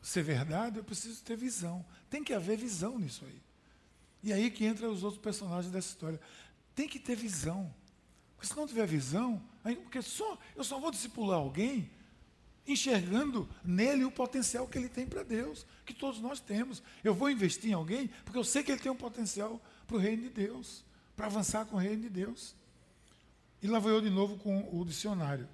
ser 0.00 0.22
verdade, 0.22 0.78
eu 0.78 0.84
preciso 0.84 1.22
ter 1.22 1.36
visão. 1.36 1.84
Tem 2.08 2.22
que 2.22 2.32
haver 2.32 2.56
visão 2.56 2.98
nisso 2.98 3.24
aí. 3.24 3.42
E 4.22 4.32
aí 4.32 4.50
que 4.50 4.64
entra 4.64 4.90
os 4.90 5.02
outros 5.02 5.20
personagens 5.20 5.72
dessa 5.72 5.88
história. 5.88 6.20
Tem 6.74 6.88
que 6.88 6.98
ter 6.98 7.16
visão. 7.16 7.74
Porque 8.34 8.46
se 8.46 8.56
não 8.56 8.66
tiver 8.66 8.86
visão, 8.86 9.42
aí, 9.62 9.76
porque 9.76 10.00
só, 10.02 10.38
eu 10.56 10.64
só 10.64 10.78
vou 10.78 10.90
discipular 10.90 11.38
alguém 11.38 11.90
enxergando 12.66 13.48
nele 13.62 14.04
o 14.04 14.10
potencial 14.10 14.66
que 14.66 14.78
ele 14.78 14.88
tem 14.88 15.06
para 15.06 15.22
Deus, 15.22 15.66
que 15.84 15.92
todos 15.92 16.20
nós 16.20 16.40
temos. 16.40 16.82
Eu 17.02 17.14
vou 17.14 17.30
investir 17.30 17.70
em 17.70 17.74
alguém 17.74 18.08
porque 18.24 18.38
eu 18.38 18.44
sei 18.44 18.62
que 18.62 18.72
ele 18.72 18.80
tem 18.80 18.92
um 18.92 18.96
potencial 18.96 19.60
para 19.86 19.96
o 19.96 20.00
reino 20.00 20.22
de 20.22 20.30
Deus 20.30 20.84
para 21.16 21.26
avançar 21.26 21.64
com 21.66 21.76
o 21.76 21.78
reino 21.80 22.02
de 22.02 22.08
Deus. 22.08 22.54
E 23.62 23.66
lá 23.66 23.78
vou 23.78 23.90
eu 23.90 24.00
de 24.00 24.10
novo 24.10 24.36
com 24.36 24.68
o 24.72 24.84
dicionário. 24.84 25.48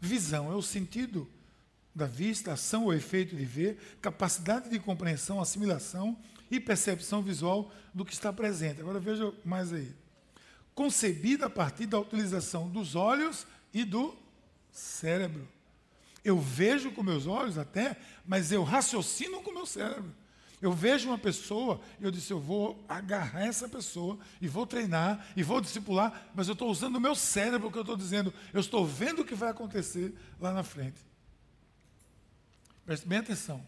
Visão 0.00 0.52
é 0.52 0.54
o 0.54 0.62
sentido 0.62 1.28
da 1.94 2.06
vista, 2.06 2.52
ação 2.52 2.84
ou 2.84 2.92
efeito 2.92 3.34
de 3.34 3.44
ver, 3.44 3.98
capacidade 4.02 4.68
de 4.68 4.78
compreensão, 4.78 5.40
assimilação 5.40 6.18
e 6.50 6.60
percepção 6.60 7.22
visual 7.22 7.72
do 7.94 8.04
que 8.04 8.12
está 8.12 8.30
presente. 8.32 8.80
Agora 8.80 9.00
veja 9.00 9.32
mais 9.44 9.72
aí. 9.72 9.94
Concebida 10.74 11.46
a 11.46 11.50
partir 11.50 11.86
da 11.86 11.98
utilização 11.98 12.68
dos 12.68 12.94
olhos 12.94 13.46
e 13.72 13.82
do 13.82 14.14
cérebro. 14.70 15.48
Eu 16.22 16.38
vejo 16.38 16.92
com 16.92 17.02
meus 17.02 17.26
olhos 17.26 17.56
até, 17.56 17.96
mas 18.26 18.52
eu 18.52 18.62
raciocino 18.62 19.42
com 19.42 19.52
meu 19.52 19.64
cérebro. 19.64 20.12
Eu 20.66 20.72
vejo 20.72 21.08
uma 21.08 21.16
pessoa 21.16 21.80
e 22.00 22.02
eu 22.02 22.10
disse, 22.10 22.32
eu 22.32 22.40
vou 22.40 22.84
agarrar 22.88 23.46
essa 23.46 23.68
pessoa 23.68 24.18
e 24.40 24.48
vou 24.48 24.66
treinar 24.66 25.24
e 25.36 25.42
vou 25.44 25.60
discipular, 25.60 26.28
mas 26.34 26.48
eu 26.48 26.54
estou 26.54 26.68
usando 26.68 26.96
o 26.96 27.00
meu 27.00 27.14
cérebro 27.14 27.70
que 27.70 27.78
eu 27.78 27.82
estou 27.82 27.96
dizendo, 27.96 28.34
eu 28.52 28.58
estou 28.58 28.84
vendo 28.84 29.22
o 29.22 29.24
que 29.24 29.36
vai 29.36 29.48
acontecer 29.48 30.12
lá 30.40 30.52
na 30.52 30.64
frente. 30.64 30.98
Preste 32.84 33.06
bem 33.06 33.18
atenção. 33.18 33.64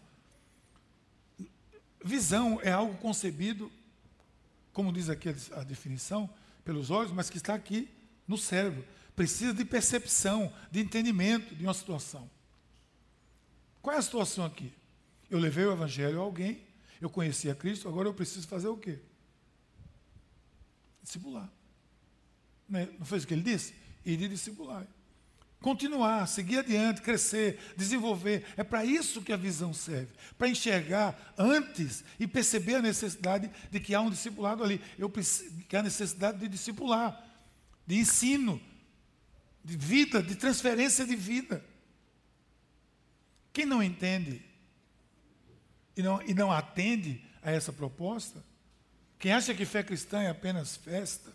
Visão 2.03 2.59
é 2.61 2.73
algo 2.73 2.93
concebido, 2.97 3.71
como 4.73 4.91
diz 4.91 5.09
aqui 5.09 5.33
a 5.53 5.63
definição, 5.63 6.29
pelos 6.65 6.89
olhos, 6.89 7.13
mas 7.13 7.29
que 7.29 7.37
está 7.37 7.53
aqui 7.53 7.89
no 8.27 8.37
cérebro. 8.37 8.85
Precisa 9.15 9.53
de 9.53 9.63
percepção, 9.63 10.53
de 10.69 10.81
entendimento 10.81 11.55
de 11.55 11.63
uma 11.63 11.73
situação. 11.73 12.29
Qual 13.81 13.95
é 13.95 13.99
a 13.99 14.01
situação 14.01 14.43
aqui? 14.43 14.73
Eu 15.29 15.39
levei 15.39 15.63
o 15.63 15.71
evangelho 15.71 16.19
a 16.19 16.23
alguém, 16.23 16.67
eu 17.01 17.09
conheci 17.09 17.49
a 17.49 17.55
Cristo, 17.55 17.87
agora 17.87 18.07
eu 18.07 18.13
preciso 18.13 18.47
fazer 18.47 18.67
o 18.67 18.77
quê? 18.77 18.99
Discipular. 21.01 21.49
Né? 22.67 22.89
Não 22.99 23.05
foi 23.05 23.17
isso 23.17 23.27
que 23.27 23.33
ele 23.33 23.41
disse? 23.41 23.73
Ir 24.05 24.17
de 24.17 24.27
discipular. 24.27 24.85
Continuar, 25.61 26.25
seguir 26.27 26.59
adiante, 26.59 27.01
crescer, 27.01 27.59
desenvolver. 27.75 28.45
É 28.55 28.63
para 28.63 28.85
isso 28.85 29.21
que 29.21 29.33
a 29.33 29.37
visão 29.37 29.73
serve. 29.73 30.13
Para 30.37 30.47
enxergar 30.47 31.33
antes 31.37 32.03
e 32.17 32.25
perceber 32.25 32.75
a 32.75 32.81
necessidade 32.81 33.51
de 33.69 33.79
que 33.79 33.93
há 33.93 33.99
um 33.99 34.09
discipulado 34.09 34.63
ali. 34.63 34.81
Eu 34.97 35.09
que 35.09 35.75
há 35.75 35.83
necessidade 35.83 36.39
de 36.39 36.47
discipular, 36.47 37.25
de 37.85 37.95
ensino, 37.95 38.61
de 39.63 39.75
vida, 39.75 40.23
de 40.23 40.35
transferência 40.35 41.05
de 41.05 41.15
vida. 41.15 41.63
Quem 43.51 43.65
não 43.65 43.83
entende 43.83 44.41
e 45.99 46.01
não, 46.01 46.21
e 46.21 46.33
não 46.33 46.49
atende 46.49 47.21
a 47.43 47.51
essa 47.51 47.73
proposta, 47.73 48.41
quem 49.19 49.33
acha 49.33 49.53
que 49.53 49.65
fé 49.65 49.83
cristã 49.83 50.21
é 50.21 50.29
apenas 50.29 50.77
festa, 50.77 51.29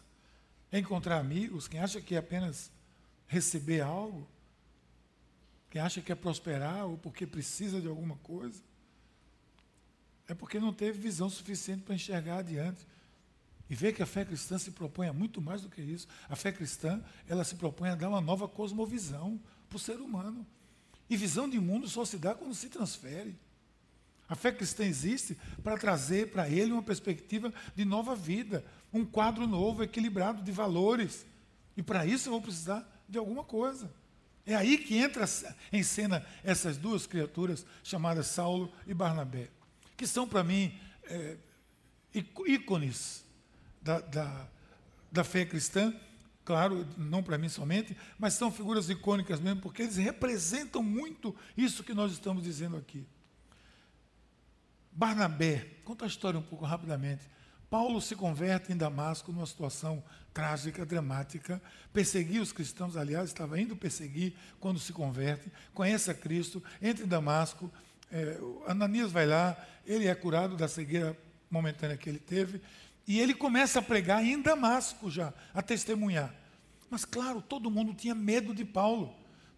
é 0.72 0.78
encontrar 0.78 1.18
amigos, 1.18 1.68
quem 1.68 1.80
acha 1.80 2.00
que 2.00 2.14
é 2.14 2.18
apenas 2.18 2.70
receber 3.26 3.82
algo, 3.82 4.26
quem 5.68 5.82
acha 5.82 6.00
que 6.00 6.10
é 6.10 6.14
prosperar 6.14 6.86
ou 6.86 6.96
porque 6.96 7.26
precisa 7.26 7.78
de 7.78 7.86
alguma 7.86 8.16
coisa, 8.16 8.62
é 10.26 10.32
porque 10.32 10.58
não 10.58 10.72
teve 10.72 10.98
visão 10.98 11.28
suficiente 11.28 11.82
para 11.82 11.94
enxergar 11.94 12.38
adiante. 12.38 12.86
E 13.68 13.74
ver 13.74 13.94
que 13.94 14.02
a 14.02 14.06
fé 14.06 14.24
cristã 14.24 14.58
se 14.58 14.70
propõe 14.70 15.08
a 15.08 15.12
muito 15.12 15.42
mais 15.42 15.60
do 15.60 15.68
que 15.68 15.82
isso. 15.82 16.08
A 16.28 16.36
fé 16.36 16.52
cristã, 16.52 17.02
ela 17.28 17.44
se 17.44 17.56
propõe 17.56 17.90
a 17.90 17.94
dar 17.94 18.08
uma 18.08 18.20
nova 18.20 18.48
cosmovisão 18.48 19.38
para 19.68 19.76
o 19.76 19.80
ser 19.80 20.00
humano. 20.00 20.46
E 21.08 21.16
visão 21.16 21.48
de 21.48 21.58
mundo 21.58 21.86
só 21.86 22.04
se 22.04 22.16
dá 22.16 22.34
quando 22.34 22.54
se 22.54 22.70
transfere. 22.70 23.38
A 24.28 24.34
fé 24.34 24.50
cristã 24.50 24.84
existe 24.84 25.36
para 25.62 25.76
trazer 25.76 26.30
para 26.30 26.48
ele 26.48 26.72
uma 26.72 26.82
perspectiva 26.82 27.52
de 27.74 27.84
nova 27.84 28.14
vida, 28.16 28.64
um 28.92 29.04
quadro 29.04 29.46
novo, 29.46 29.82
equilibrado 29.82 30.42
de 30.42 30.50
valores. 30.50 31.26
E 31.76 31.82
para 31.82 32.06
isso 32.06 32.28
eu 32.28 32.32
vou 32.32 32.42
precisar 32.42 32.88
de 33.08 33.18
alguma 33.18 33.44
coisa. 33.44 33.90
É 34.46 34.54
aí 34.54 34.78
que 34.78 34.96
entra 34.96 35.24
em 35.72 35.82
cena 35.82 36.24
essas 36.42 36.76
duas 36.76 37.06
criaturas 37.06 37.64
chamadas 37.82 38.26
Saulo 38.26 38.72
e 38.86 38.94
Barnabé, 38.94 39.48
que 39.96 40.06
são 40.06 40.28
para 40.28 40.44
mim 40.44 40.72
é, 41.04 41.36
ícones 42.14 43.24
da, 43.80 44.00
da, 44.00 44.48
da 45.10 45.24
fé 45.24 45.44
cristã, 45.46 45.94
claro, 46.44 46.86
não 46.96 47.22
para 47.22 47.38
mim 47.38 47.48
somente, 47.48 47.96
mas 48.18 48.34
são 48.34 48.52
figuras 48.52 48.90
icônicas 48.90 49.40
mesmo, 49.40 49.62
porque 49.62 49.82
eles 49.82 49.96
representam 49.96 50.82
muito 50.82 51.34
isso 51.56 51.82
que 51.82 51.94
nós 51.94 52.12
estamos 52.12 52.44
dizendo 52.44 52.76
aqui. 52.76 53.06
Barnabé, 54.94 55.66
conta 55.84 56.04
a 56.04 56.08
história 56.08 56.38
um 56.38 56.42
pouco 56.42 56.64
rapidamente. 56.64 57.28
Paulo 57.68 58.00
se 58.00 58.14
converte 58.14 58.72
em 58.72 58.76
Damasco 58.76 59.32
numa 59.32 59.46
situação 59.46 60.02
trágica, 60.32 60.86
dramática. 60.86 61.60
Perseguir 61.92 62.40
os 62.40 62.52
cristãos, 62.52 62.96
aliás, 62.96 63.30
estava 63.30 63.60
indo 63.60 63.74
perseguir 63.74 64.34
quando 64.60 64.78
se 64.78 64.92
converte. 64.92 65.50
Conhece 65.72 66.10
a 66.10 66.14
Cristo, 66.14 66.62
entra 66.80 67.04
em 67.04 67.08
Damasco. 67.08 67.68
É, 68.12 68.38
Ananias 68.68 69.10
vai 69.10 69.26
lá, 69.26 69.56
ele 69.84 70.06
é 70.06 70.14
curado 70.14 70.56
da 70.56 70.68
cegueira 70.68 71.18
momentânea 71.50 71.96
que 71.96 72.08
ele 72.08 72.20
teve. 72.20 72.60
E 73.08 73.18
ele 73.18 73.34
começa 73.34 73.80
a 73.80 73.82
pregar 73.82 74.24
em 74.24 74.40
Damasco 74.40 75.10
já, 75.10 75.34
a 75.52 75.60
testemunhar. 75.60 76.32
Mas, 76.88 77.04
claro, 77.04 77.42
todo 77.42 77.70
mundo 77.70 77.92
tinha 77.92 78.14
medo 78.14 78.54
de 78.54 78.64
Paulo. 78.64 79.12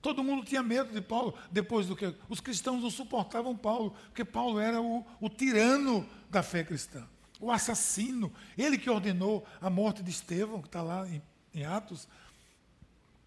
Todo 0.06 0.22
mundo 0.22 0.46
tinha 0.46 0.62
medo 0.62 0.92
de 0.92 1.00
Paulo, 1.00 1.34
depois 1.50 1.88
do 1.88 1.96
que. 1.96 2.14
Os 2.28 2.38
cristãos 2.38 2.80
não 2.80 2.90
suportavam 2.90 3.56
Paulo, 3.56 3.90
porque 4.04 4.24
Paulo 4.24 4.60
era 4.60 4.80
o, 4.80 5.04
o 5.20 5.28
tirano 5.28 6.08
da 6.30 6.44
fé 6.44 6.62
cristã 6.62 7.04
o 7.40 7.50
assassino, 7.50 8.32
ele 8.56 8.78
que 8.78 8.88
ordenou 8.88 9.46
a 9.60 9.68
morte 9.68 10.04
de 10.04 10.10
Estevão, 10.10 10.62
que 10.62 10.68
está 10.68 10.80
lá 10.80 11.06
em, 11.08 11.20
em 11.52 11.64
Atos. 11.64 12.08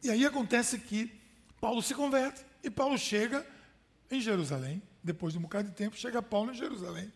E 0.01 0.09
aí 0.09 0.25
acontece 0.25 0.79
que 0.79 1.11
Paulo 1.59 1.81
se 1.81 1.93
converte 1.93 2.43
e 2.63 2.69
Paulo 2.69 2.97
chega 2.97 3.45
em 4.09 4.21
Jerusalém. 4.21 4.81
Depois 5.03 5.33
de 5.33 5.39
um 5.39 5.41
bocado 5.41 5.67
de 5.67 5.75
tempo, 5.75 5.97
chega 5.97 6.21
Paulo 6.21 6.51
em 6.51 6.55
Jerusalém. 6.55 7.11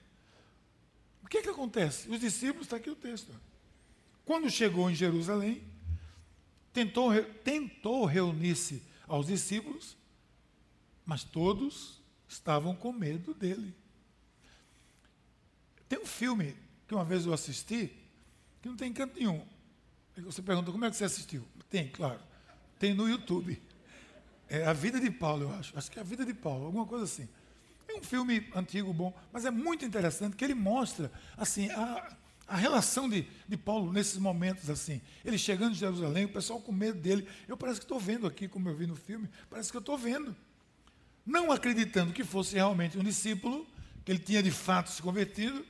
O 1.24 1.28
que, 1.28 1.42
que 1.42 1.50
acontece? 1.50 2.10
Os 2.10 2.20
discípulos, 2.20 2.68
está 2.68 2.76
aqui 2.76 2.90
o 2.90 2.96
texto. 2.96 3.34
Quando 4.26 4.50
chegou 4.50 4.92
em 4.92 4.94
Jerusalém, 4.94 5.64
tentou, 6.74 7.12
tentou 7.46 8.06
reunir-se 8.06 8.84
aos 9.08 9.28
discípulos, 9.28 9.98
mas 11.06 11.24
todos 11.24 12.02
estavam 12.28 12.76
com 12.76 12.92
medo 12.92 13.34
dele. 13.34 13.76
Tem 15.88 16.00
um 16.00 16.06
filme 16.06 16.56
que 16.88 16.96
uma 16.96 17.06
vez 17.06 17.26
eu 17.26 17.34
assisti, 17.34 17.96
que 18.62 18.70
não 18.70 18.76
tem 18.76 18.92
canto 18.92 19.18
nenhum. 19.20 19.46
Você 20.18 20.42
pergunta, 20.42 20.72
como 20.72 20.86
é 20.86 20.90
que 20.90 20.96
você 20.96 21.06
assistiu? 21.06 21.46
Tem, 21.70 21.90
claro. 21.90 22.20
Tem 22.80 22.94
no 22.94 23.08
YouTube. 23.08 23.62
É 24.48 24.66
a 24.66 24.74
vida 24.74 25.00
de 25.00 25.10
Paulo, 25.10 25.44
eu 25.44 25.54
acho. 25.54 25.78
Acho 25.78 25.92
que 25.92 25.98
é 25.98 26.02
a 26.02 26.06
vida 26.06 26.26
de 26.26 26.34
Paulo, 26.34 26.66
alguma 26.66 26.86
coisa 26.86 27.06
assim. 27.06 27.28
É 27.88 27.96
um 27.96 28.04
filme 28.04 28.50
antigo, 28.56 28.94
bom, 28.94 29.14
mas 29.32 29.46
é 29.46 29.52
muito 29.52 29.86
interessante 29.86 30.36
que 30.36 30.44
ele 30.44 30.54
mostra 30.54 31.12
assim 31.38 31.70
a, 31.72 32.16
a 32.54 32.56
relação 32.56 33.10
de, 33.10 33.26
de 33.48 33.58
Paulo 33.58 33.92
nesses 33.92 34.20
momentos 34.20 34.70
assim. 34.70 35.02
Ele 35.26 35.40
chegando 35.40 35.72
em 35.72 35.76
Jerusalém, 35.76 36.26
o 36.26 36.30
pessoal 36.30 36.62
com 36.62 36.72
medo 36.72 37.00
dele. 37.00 37.28
Eu 37.48 37.58
parece 37.58 37.80
que 37.80 37.86
estou 37.86 38.00
vendo 38.00 38.28
aqui, 38.28 38.48
como 38.48 38.70
eu 38.70 38.76
vi 38.76 38.86
no 38.86 38.96
filme, 38.96 39.28
parece 39.50 39.72
que 39.72 39.76
eu 39.78 39.80
estou 39.80 39.98
vendo. 39.98 40.36
Não 41.26 41.52
acreditando 41.52 42.14
que 42.14 42.24
fosse 42.24 42.54
realmente 42.54 42.96
um 42.96 43.04
discípulo, 43.04 43.66
que 44.06 44.12
ele 44.12 44.20
tinha 44.20 44.44
de 44.44 44.52
fato 44.52 44.92
se 44.92 45.02
convertido, 45.02 45.66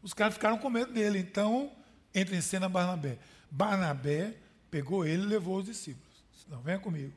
os 0.00 0.14
caras 0.14 0.34
ficaram 0.34 0.58
com 0.58 0.70
medo 0.70 0.92
dele. 0.92 1.18
Então, 1.18 1.72
entra 2.14 2.36
em 2.36 2.40
cena 2.40 2.68
Barnabé. 2.68 3.18
Barnabé 3.50 4.36
pegou 4.70 5.04
ele 5.04 5.24
e 5.24 5.26
levou 5.26 5.58
os 5.58 5.64
discípulos. 5.64 6.06
Não, 6.48 6.60
venha 6.60 6.78
comigo. 6.78 7.12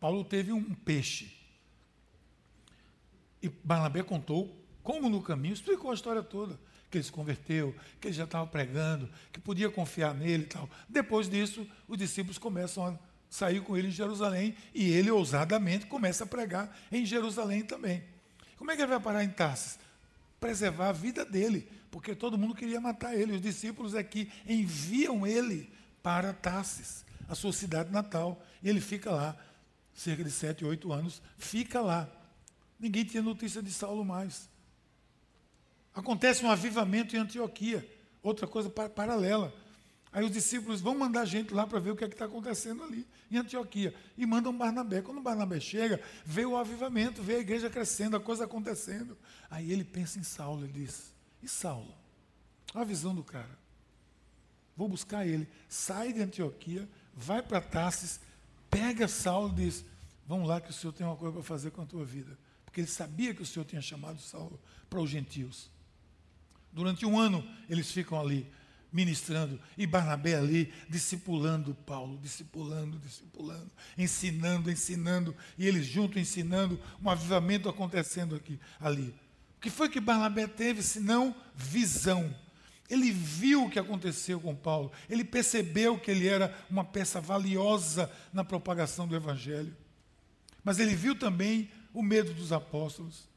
Paulo 0.00 0.24
teve 0.24 0.50
um 0.50 0.74
peixe. 0.74 1.30
E 3.42 3.50
Barnabé 3.50 4.02
contou 4.02 4.64
como 4.82 5.10
no 5.10 5.20
caminho, 5.20 5.52
explicou 5.52 5.90
a 5.90 5.94
história 5.94 6.22
toda. 6.22 6.58
Que 6.90 6.98
ele 6.98 7.04
se 7.04 7.12
converteu, 7.12 7.74
que 8.00 8.08
ele 8.08 8.14
já 8.14 8.24
estava 8.24 8.46
pregando, 8.46 9.08
que 9.32 9.40
podia 9.40 9.70
confiar 9.70 10.14
nele 10.14 10.44
e 10.44 10.46
tal. 10.46 10.68
Depois 10.88 11.28
disso, 11.28 11.66
os 11.88 11.98
discípulos 11.98 12.38
começam 12.38 12.86
a 12.86 12.98
sair 13.28 13.60
com 13.60 13.76
ele 13.76 13.88
em 13.88 13.92
Jerusalém 13.92 14.54
e 14.74 14.90
ele 14.90 15.10
ousadamente 15.10 15.86
começa 15.86 16.24
a 16.24 16.26
pregar 16.26 16.76
em 16.92 17.04
Jerusalém 17.04 17.64
também. 17.64 18.02
Como 18.56 18.70
é 18.70 18.76
que 18.76 18.82
ele 18.82 18.90
vai 18.90 19.00
parar 19.00 19.24
em 19.24 19.28
Tarsis? 19.28 19.78
preservar 20.40 20.88
a 20.88 20.92
vida 20.92 21.24
dele, 21.24 21.68
porque 21.90 22.14
todo 22.14 22.38
mundo 22.38 22.54
queria 22.54 22.80
matar 22.80 23.14
ele. 23.16 23.32
Os 23.32 23.40
discípulos 23.40 23.94
é 23.94 24.06
enviam 24.46 25.26
ele 25.26 25.72
para 26.02 26.32
Tarsis, 26.32 27.04
a 27.28 27.34
sua 27.34 27.52
cidade 27.52 27.90
natal, 27.90 28.40
e 28.62 28.68
ele 28.68 28.80
fica 28.80 29.10
lá, 29.10 29.36
cerca 29.94 30.22
de 30.22 30.30
sete, 30.30 30.64
oito 30.64 30.92
anos, 30.92 31.22
fica 31.36 31.80
lá. 31.80 32.08
Ninguém 32.78 33.04
tinha 33.04 33.22
notícia 33.22 33.62
de 33.62 33.72
Saulo 33.72 34.04
mais. 34.04 34.48
Acontece 35.96 36.44
um 36.44 36.50
avivamento 36.50 37.16
em 37.16 37.18
Antioquia, 37.18 37.88
outra 38.22 38.46
coisa 38.46 38.68
paralela. 38.68 39.50
Aí 40.12 40.22
os 40.22 40.30
discípulos 40.30 40.82
vão 40.82 40.94
mandar 40.94 41.24
gente 41.24 41.54
lá 41.54 41.66
para 41.66 41.78
ver 41.80 41.90
o 41.90 41.96
que 41.96 42.04
é 42.04 42.06
está 42.06 42.26
acontecendo 42.26 42.82
ali, 42.82 43.06
em 43.30 43.38
Antioquia. 43.38 43.94
E 44.14 44.26
mandam 44.26 44.54
Barnabé. 44.54 45.00
Quando 45.00 45.22
Barnabé 45.22 45.58
chega, 45.58 45.98
vê 46.22 46.44
o 46.44 46.54
avivamento, 46.54 47.22
vê 47.22 47.36
a 47.36 47.38
igreja 47.38 47.70
crescendo, 47.70 48.14
a 48.14 48.20
coisa 48.20 48.44
acontecendo. 48.44 49.16
Aí 49.50 49.72
ele 49.72 49.84
pensa 49.84 50.18
em 50.18 50.22
Saulo, 50.22 50.64
ele 50.64 50.84
diz: 50.84 51.14
E 51.42 51.48
Saulo? 51.48 51.94
Olha 52.74 52.82
a 52.82 52.84
visão 52.86 53.14
do 53.14 53.24
cara. 53.24 53.58
Vou 54.76 54.90
buscar 54.90 55.26
ele. 55.26 55.48
Sai 55.66 56.12
de 56.12 56.20
Antioquia, 56.20 56.86
vai 57.14 57.42
para 57.42 57.58
Tarsis, 57.58 58.20
pega 58.70 59.08
Saulo 59.08 59.50
e 59.54 59.64
diz: 59.64 59.82
Vamos 60.26 60.46
lá 60.46 60.60
que 60.60 60.68
o 60.68 60.74
Senhor 60.74 60.92
tem 60.92 61.06
uma 61.06 61.16
coisa 61.16 61.32
para 61.32 61.42
fazer 61.42 61.70
com 61.70 61.80
a 61.80 61.86
tua 61.86 62.04
vida. 62.04 62.38
Porque 62.66 62.82
ele 62.82 62.86
sabia 62.86 63.34
que 63.34 63.40
o 63.40 63.46
Senhor 63.46 63.64
tinha 63.64 63.80
chamado 63.80 64.20
Saulo 64.20 64.60
para 64.90 65.00
os 65.00 65.08
gentios. 65.08 65.74
Durante 66.76 67.06
um 67.06 67.18
ano 67.18 67.42
eles 67.70 67.90
ficam 67.90 68.20
ali 68.20 68.46
ministrando, 68.92 69.58
e 69.78 69.86
Barnabé 69.86 70.34
ali, 70.34 70.72
discipulando 70.90 71.74
Paulo, 71.74 72.18
discipulando, 72.22 72.98
discipulando, 72.98 73.70
ensinando, 73.96 74.70
ensinando, 74.70 75.34
e 75.56 75.66
eles 75.66 75.86
juntos 75.86 76.20
ensinando, 76.20 76.78
um 77.02 77.08
avivamento 77.08 77.68
acontecendo 77.68 78.34
aqui, 78.34 78.60
ali. 78.78 79.14
O 79.56 79.60
que 79.60 79.70
foi 79.70 79.88
que 79.88 80.00
Barnabé 80.00 80.46
teve, 80.46 80.82
senão 80.82 81.34
visão? 81.54 82.34
Ele 82.90 83.10
viu 83.10 83.64
o 83.64 83.70
que 83.70 83.78
aconteceu 83.78 84.38
com 84.38 84.54
Paulo, 84.54 84.92
ele 85.08 85.24
percebeu 85.24 85.98
que 85.98 86.10
ele 86.10 86.28
era 86.28 86.54
uma 86.68 86.84
peça 86.84 87.22
valiosa 87.22 88.10
na 88.34 88.44
propagação 88.44 89.08
do 89.08 89.16
Evangelho. 89.16 89.74
Mas 90.62 90.78
ele 90.78 90.94
viu 90.94 91.14
também 91.18 91.70
o 91.92 92.02
medo 92.02 92.34
dos 92.34 92.52
apóstolos. 92.52 93.28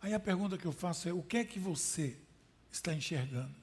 Aí 0.00 0.14
a 0.14 0.20
pergunta 0.20 0.56
que 0.56 0.66
eu 0.66 0.72
faço 0.72 1.08
é: 1.08 1.12
o 1.12 1.22
que 1.22 1.38
é 1.38 1.44
que 1.44 1.58
você 1.58 2.16
está 2.70 2.94
enxergando. 2.94 3.54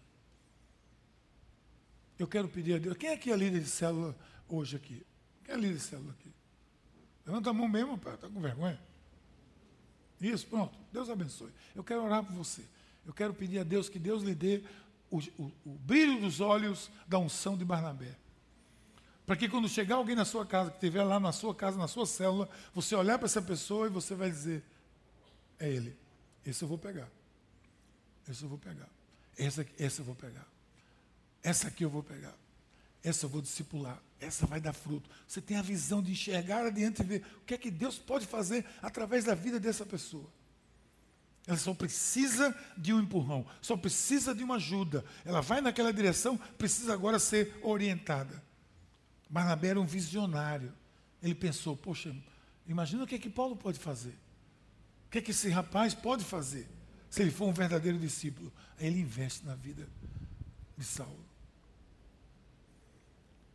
Eu 2.18 2.28
quero 2.28 2.48
pedir 2.48 2.76
a 2.76 2.78
Deus. 2.78 2.98
Quem 2.98 3.10
é 3.10 3.18
que 3.18 3.32
é 3.32 3.36
líder 3.36 3.62
de 3.62 3.70
célula 3.70 4.16
hoje 4.48 4.76
aqui? 4.76 5.06
Quem 5.44 5.56
é 5.56 5.58
líder 5.58 5.76
de 5.76 5.82
célula 5.82 6.12
aqui? 6.12 6.32
Levanta 7.26 7.50
a 7.50 7.54
mão 7.54 7.68
mesmo. 7.68 7.96
Está 7.96 8.30
com 8.30 8.40
vergonha? 8.40 8.80
Isso, 10.20 10.48
pronto. 10.48 10.78
Deus 10.92 11.10
abençoe. 11.10 11.52
Eu 11.76 11.84
quero 11.84 12.04
orar 12.04 12.24
por 12.24 12.34
você. 12.34 12.64
Eu 13.06 13.14
quero 13.14 13.34
pedir 13.34 13.60
a 13.60 13.64
Deus 13.64 13.90
que 13.90 14.00
Deus 14.00 14.24
lhe 14.24 14.34
dê 14.34 14.64
o, 15.12 15.20
o, 15.38 15.52
o 15.66 15.78
brilho 15.80 16.20
dos 16.22 16.40
olhos 16.40 16.90
da 17.08 17.20
unção 17.20 17.58
de 17.58 17.66
Barnabé. 17.66 18.18
Para 19.26 19.36
que 19.36 19.50
quando 19.50 19.68
chegar 19.68 19.96
alguém 19.96 20.16
na 20.16 20.26
sua 20.26 20.46
casa, 20.46 20.70
que 20.70 20.78
estiver 20.78 21.04
lá 21.04 21.20
na 21.20 21.32
sua 21.32 21.54
casa, 21.54 21.78
na 21.78 21.88
sua 21.88 22.06
célula, 22.06 22.48
você 22.74 22.96
olhar 22.96 23.18
para 23.18 23.26
essa 23.26 23.42
pessoa 23.42 23.88
e 23.88 23.90
você 23.90 24.16
vai 24.16 24.30
dizer: 24.30 24.64
é 25.60 25.70
ele. 25.70 25.98
Esse 26.46 26.64
eu 26.64 26.68
vou 26.68 26.78
pegar. 26.78 27.10
Esse 28.30 28.44
eu 28.44 28.50
vou 28.50 28.58
pegar. 28.58 28.90
Essa, 29.38 29.66
essa 29.78 30.02
eu 30.02 30.06
vou 30.06 30.16
pegar. 30.16 30.48
Essa 31.44 31.68
aqui 31.68 31.84
eu 31.84 31.90
vou 31.90 32.04
pegar. 32.04 32.34
Essa 33.04 33.26
eu 33.26 33.30
vou 33.30 33.42
discipular. 33.42 34.02
Essa 34.20 34.46
vai 34.46 34.60
dar 34.60 34.74
fruto. 34.74 35.10
Você 35.28 35.42
tem 35.42 35.58
a 35.58 35.62
visão 35.62 36.02
de 36.02 36.12
enxergar 36.12 36.66
adiante 36.66 37.02
e 37.02 37.06
ver 37.06 37.26
o 37.42 37.46
que 37.46 37.54
é 37.54 37.58
que 37.58 37.70
Deus 37.70 37.98
pode 37.98 38.26
fazer 38.26 38.66
através 38.82 39.26
da 39.26 39.36
vida 39.36 39.60
dessa 39.60 39.86
pessoa. 39.86 40.28
Ela 41.48 41.58
só 41.58 41.74
precisa 41.74 42.56
de 42.76 42.92
um 42.92 43.00
empurrão, 43.00 43.46
só 43.62 43.78
precisa 43.78 44.34
de 44.34 44.44
uma 44.44 44.56
ajuda. 44.56 45.06
Ela 45.24 45.42
vai 45.42 45.62
naquela 45.62 45.94
direção, 45.94 46.38
precisa 46.58 46.94
agora 46.94 47.20
ser 47.20 47.56
orientada. 47.62 48.44
Barnabé 49.30 49.70
era 49.70 49.82
um 49.82 49.86
visionário. 49.86 50.74
Ele 51.22 51.36
pensou: 51.36 51.78
poxa, 51.78 52.16
imagina 52.68 53.04
o 53.04 53.08
que 53.08 53.16
é 53.16 53.20
que 53.20 53.30
Paulo 53.30 53.56
pode 53.56 53.78
fazer. 53.78 54.18
Que 55.16 55.22
que 55.22 55.32
esse 55.32 55.48
rapaz 55.48 55.94
pode 55.94 56.26
fazer 56.26 56.68
se 57.10 57.22
ele 57.22 57.32
for 57.32 57.48
um 57.48 57.54
verdadeiro 57.54 57.98
discípulo? 57.98 58.52
Aí 58.78 58.88
ele 58.88 59.00
investe 59.00 59.46
na 59.46 59.56
vida 59.56 59.88
de 60.78 60.84
Saulo. 60.84 61.26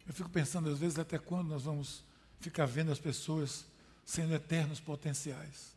Eu 0.07 0.15
fico 0.15 0.31
pensando, 0.31 0.71
às 0.71 0.79
vezes, 0.79 0.99
até 0.99 1.19
quando 1.19 1.49
nós 1.49 1.65
vamos 1.65 2.03
ficar 2.39 2.65
vendo 2.65 2.91
as 2.91 2.99
pessoas 2.99 3.67
sendo 4.07 4.33
eternos 4.33 4.81
potenciais. 4.81 5.77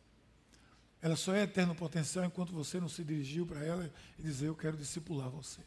Ela 1.02 1.16
só 1.16 1.34
é 1.34 1.42
eterno 1.42 1.74
potencial 1.74 2.24
enquanto 2.24 2.54
você 2.54 2.80
não 2.80 2.88
se 2.88 3.04
dirigiu 3.04 3.44
para 3.44 3.62
ela 3.62 3.92
e 4.18 4.22
dizer: 4.22 4.48
Eu 4.48 4.56
quero 4.56 4.78
discipular 4.78 5.28
você. 5.28 5.60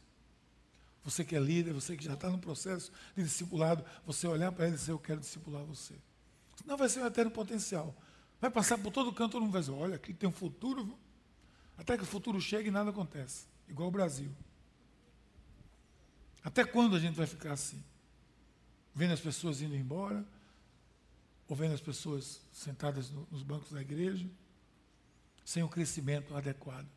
Você 1.04 1.24
que 1.24 1.36
é 1.36 1.40
líder, 1.40 1.74
você 1.74 1.96
que 1.96 2.04
já 2.04 2.16
está 2.16 2.28
no 2.28 2.40
processo 2.40 2.92
de 3.16 3.22
discipulado, 3.22 3.86
você 4.04 4.26
olhar 4.26 4.52
para 4.52 4.66
ela 4.66 4.74
e 4.74 4.78
dizer: 4.80 4.94
Eu 4.94 5.00
quero 5.00 5.20
discipular 5.20 5.64
você. 5.64 5.94
Senão 6.56 6.76
vai 6.76 6.90
ser 6.90 7.02
um 7.02 7.06
eterno 7.06 7.30
potencial. 7.30 7.96
Vai 8.40 8.52
passar 8.52 8.78
por 8.78 8.92
todo 8.92 9.12
canto, 9.12 9.40
não 9.40 9.50
vai 9.50 9.62
dizer: 9.62 9.74
Olha, 9.74 9.96
aqui 9.96 10.14
tem 10.14 10.30
um 10.30 10.34
futuro. 10.34 10.98
Até 11.78 11.98
que 11.98 12.04
o 12.04 12.08
futuro 12.08 12.40
chegue 12.42 12.70
e 12.70 12.72
nada 12.72 12.90
acontece. 12.90 13.46
Igual 13.68 13.90
o 13.90 13.92
Brasil. 13.92 14.32
Até 16.44 16.64
quando 16.64 16.96
a 16.96 17.00
gente 17.00 17.16
vai 17.16 17.28
ficar 17.28 17.54
assim? 17.54 17.84
Vendo 18.94 19.14
as 19.14 19.20
pessoas 19.20 19.62
indo 19.62 19.76
embora, 19.76 20.26
ou 21.48 21.56
vendo 21.56 21.74
as 21.74 21.82
pessoas 21.82 22.42
sentadas 22.52 23.12
no, 23.12 23.28
nos 23.30 23.44
bancos 23.44 23.72
da 23.72 23.82
igreja, 23.82 24.28
sem 25.46 25.64
o 25.64 25.70
crescimento 25.70 26.36
adequado, 26.36 26.88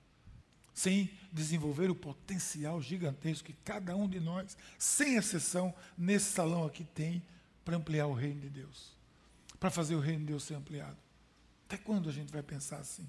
sem 0.73 1.11
desenvolver 1.33 1.91
o 1.91 1.95
potencial 1.95 2.81
gigantesco 2.81 3.47
que 3.47 3.53
cada 3.65 3.95
um 3.95 4.09
de 4.09 4.19
nós, 4.19 4.57
sem 4.79 5.17
exceção, 5.17 5.75
nesse 5.97 6.33
salão 6.33 6.65
aqui 6.65 6.85
tem 6.85 7.23
para 7.65 7.77
ampliar 7.77 8.07
o 8.07 8.15
reino 8.15 8.41
de 8.41 8.51
Deus, 8.51 8.97
para 9.59 9.71
fazer 9.71 9.95
o 9.95 10.01
reino 10.01 10.21
de 10.21 10.27
Deus 10.27 10.45
ser 10.45 10.55
ampliado. 10.55 10.97
Até 11.71 11.79
quando 11.79 12.09
a 12.09 12.13
gente 12.13 12.33
vai 12.33 12.43
pensar 12.43 12.79
assim? 12.79 13.09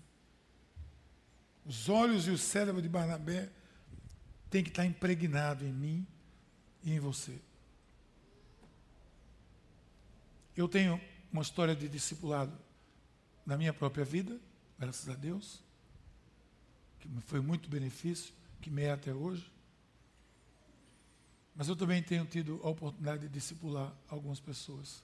Os 1.66 1.90
olhos 1.90 2.28
e 2.28 2.30
o 2.30 2.38
cérebro 2.38 2.80
de 2.80 2.88
Barnabé 2.88 3.50
tem 4.52 4.64
que 4.64 4.70
estar 4.70 4.86
impregnado 4.86 5.66
em 5.66 5.74
mim 5.74 6.08
e 6.84 6.92
em 6.92 7.00
você. 7.00 7.42
Eu 10.56 10.68
tenho 10.70 11.02
uma 11.34 11.42
história 11.42 11.76
de 11.76 11.90
discipulado 11.90 12.56
na 13.48 13.58
minha 13.58 13.74
própria 13.74 14.06
vida, 14.06 14.40
graças 14.78 15.10
a 15.10 15.16
Deus, 15.16 15.64
que 17.00 17.10
me 17.10 17.20
foi 17.20 17.42
muito 17.42 17.68
benefício, 17.68 18.32
que 18.62 18.70
me 18.70 18.84
é 18.84 18.92
até 18.92 19.12
hoje. 19.12 19.52
Mas 21.56 21.68
eu 21.68 21.76
também 21.76 22.04
tenho 22.04 22.26
tido 22.26 22.62
a 22.64 22.70
oportunidade 22.70 23.24
de 23.24 23.30
discipular 23.30 23.92
algumas 24.08 24.40
pessoas, 24.40 25.04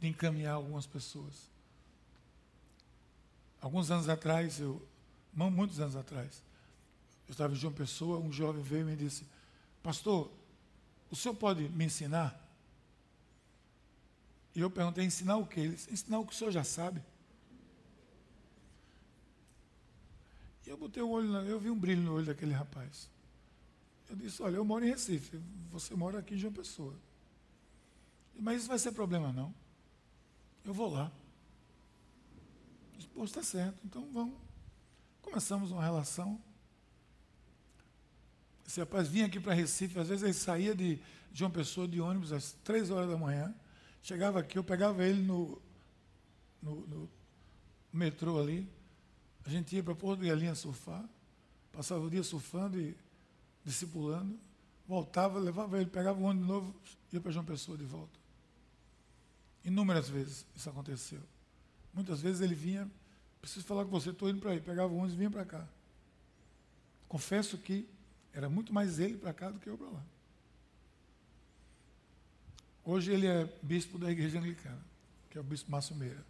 de 0.00 0.08
encaminhar 0.08 0.54
algumas 0.54 0.88
pessoas. 0.88 1.56
Alguns 3.60 3.90
anos 3.90 4.08
atrás, 4.08 4.60
eu, 4.60 4.80
muitos 5.32 5.80
anos 5.80 5.96
atrás, 5.96 6.42
eu 7.26 7.32
estava 7.32 7.52
em 7.52 7.56
João 7.56 7.72
Pessoa, 7.72 8.18
um 8.18 8.32
jovem 8.32 8.62
veio 8.62 8.82
e 8.82 8.90
me 8.90 8.96
disse, 8.96 9.26
pastor, 9.82 10.30
o 11.10 11.16
senhor 11.16 11.34
pode 11.34 11.68
me 11.68 11.84
ensinar? 11.84 12.38
E 14.54 14.60
eu 14.60 14.70
perguntei, 14.70 15.04
ensinar 15.04 15.36
o 15.36 15.46
quê? 15.46 15.60
Ele 15.60 15.74
disse, 15.74 15.92
ensinar 15.92 16.18
o 16.18 16.26
que 16.26 16.32
o 16.32 16.36
senhor 16.36 16.50
já 16.50 16.64
sabe. 16.64 17.02
E 20.66 20.70
eu 20.70 20.76
botei 20.76 21.02
o 21.02 21.10
olho, 21.10 21.34
eu 21.46 21.58
vi 21.58 21.70
um 21.70 21.78
brilho 21.78 22.02
no 22.02 22.14
olho 22.14 22.26
daquele 22.26 22.52
rapaz. 22.52 23.08
Eu 24.08 24.16
disse, 24.16 24.42
olha, 24.42 24.56
eu 24.56 24.64
moro 24.64 24.84
em 24.84 24.88
Recife, 24.88 25.40
você 25.70 25.94
mora 25.94 26.18
aqui 26.18 26.34
em 26.34 26.38
João 26.38 26.52
Pessoa. 26.52 26.94
Mas 28.38 28.60
isso 28.60 28.68
vai 28.68 28.78
ser 28.78 28.92
problema 28.92 29.32
não. 29.32 29.54
Eu 30.64 30.72
vou 30.72 30.90
lá. 30.90 31.10
Pô, 33.06 33.24
está 33.24 33.42
certo, 33.42 33.78
então 33.84 34.08
vamos. 34.12 34.36
Começamos 35.22 35.70
uma 35.70 35.82
relação. 35.82 36.40
Esse 38.66 38.80
rapaz 38.80 39.08
vinha 39.08 39.26
aqui 39.26 39.40
para 39.40 39.54
Recife, 39.54 39.98
às 39.98 40.08
vezes 40.08 40.22
ele 40.22 40.34
saía 40.34 40.74
de 40.74 41.00
João 41.32 41.50
Pessoa 41.50 41.88
de 41.88 42.00
ônibus 42.00 42.32
às 42.32 42.52
três 42.64 42.90
horas 42.90 43.08
da 43.08 43.16
manhã, 43.16 43.54
chegava 44.02 44.40
aqui, 44.40 44.58
eu 44.58 44.64
pegava 44.64 45.04
ele 45.04 45.22
no, 45.22 45.60
no, 46.62 46.86
no 46.86 47.10
metrô 47.92 48.38
ali, 48.38 48.68
a 49.44 49.48
gente 49.48 49.74
ia 49.74 49.82
para 49.82 49.94
Porto 49.94 50.20
de 50.20 50.28
Galinha 50.28 50.54
surfar, 50.54 51.08
passava 51.72 52.04
o 52.04 52.10
dia 52.10 52.22
surfando 52.22 52.78
e 52.78 52.94
discipulando, 53.64 54.38
voltava, 54.86 55.38
levava 55.38 55.80
ele, 55.80 55.88
pegava 55.88 56.20
o 56.20 56.24
ônibus 56.24 56.46
de 56.46 56.52
novo, 56.52 56.74
ia 57.12 57.20
para 57.20 57.30
João 57.30 57.44
Pessoa 57.44 57.78
de 57.78 57.84
volta. 57.84 58.18
Inúmeras 59.64 60.08
vezes 60.08 60.46
isso 60.54 60.68
aconteceu. 60.68 61.20
Muitas 61.98 62.20
vezes 62.20 62.40
ele 62.40 62.54
vinha, 62.54 62.88
preciso 63.40 63.66
falar 63.66 63.84
com 63.84 63.90
você, 63.90 64.10
estou 64.10 64.30
indo 64.30 64.38
para 64.38 64.52
aí, 64.52 64.60
pegava 64.60 64.92
o 64.92 64.96
ônibus 64.98 65.14
e 65.14 65.16
vinha 65.16 65.30
para 65.32 65.44
cá. 65.44 65.66
Confesso 67.08 67.58
que 67.58 67.88
era 68.32 68.48
muito 68.48 68.72
mais 68.72 69.00
ele 69.00 69.16
para 69.18 69.32
cá 69.32 69.50
do 69.50 69.58
que 69.58 69.68
eu 69.68 69.76
para 69.76 69.88
lá. 69.88 70.04
Hoje 72.84 73.12
ele 73.12 73.26
é 73.26 73.52
bispo 73.64 73.98
da 73.98 74.12
igreja 74.12 74.38
anglicana, 74.38 74.80
que 75.28 75.36
é 75.36 75.40
o 75.40 75.44
bispo 75.44 75.72
Márcio 75.72 75.96
Meira, 75.96 76.24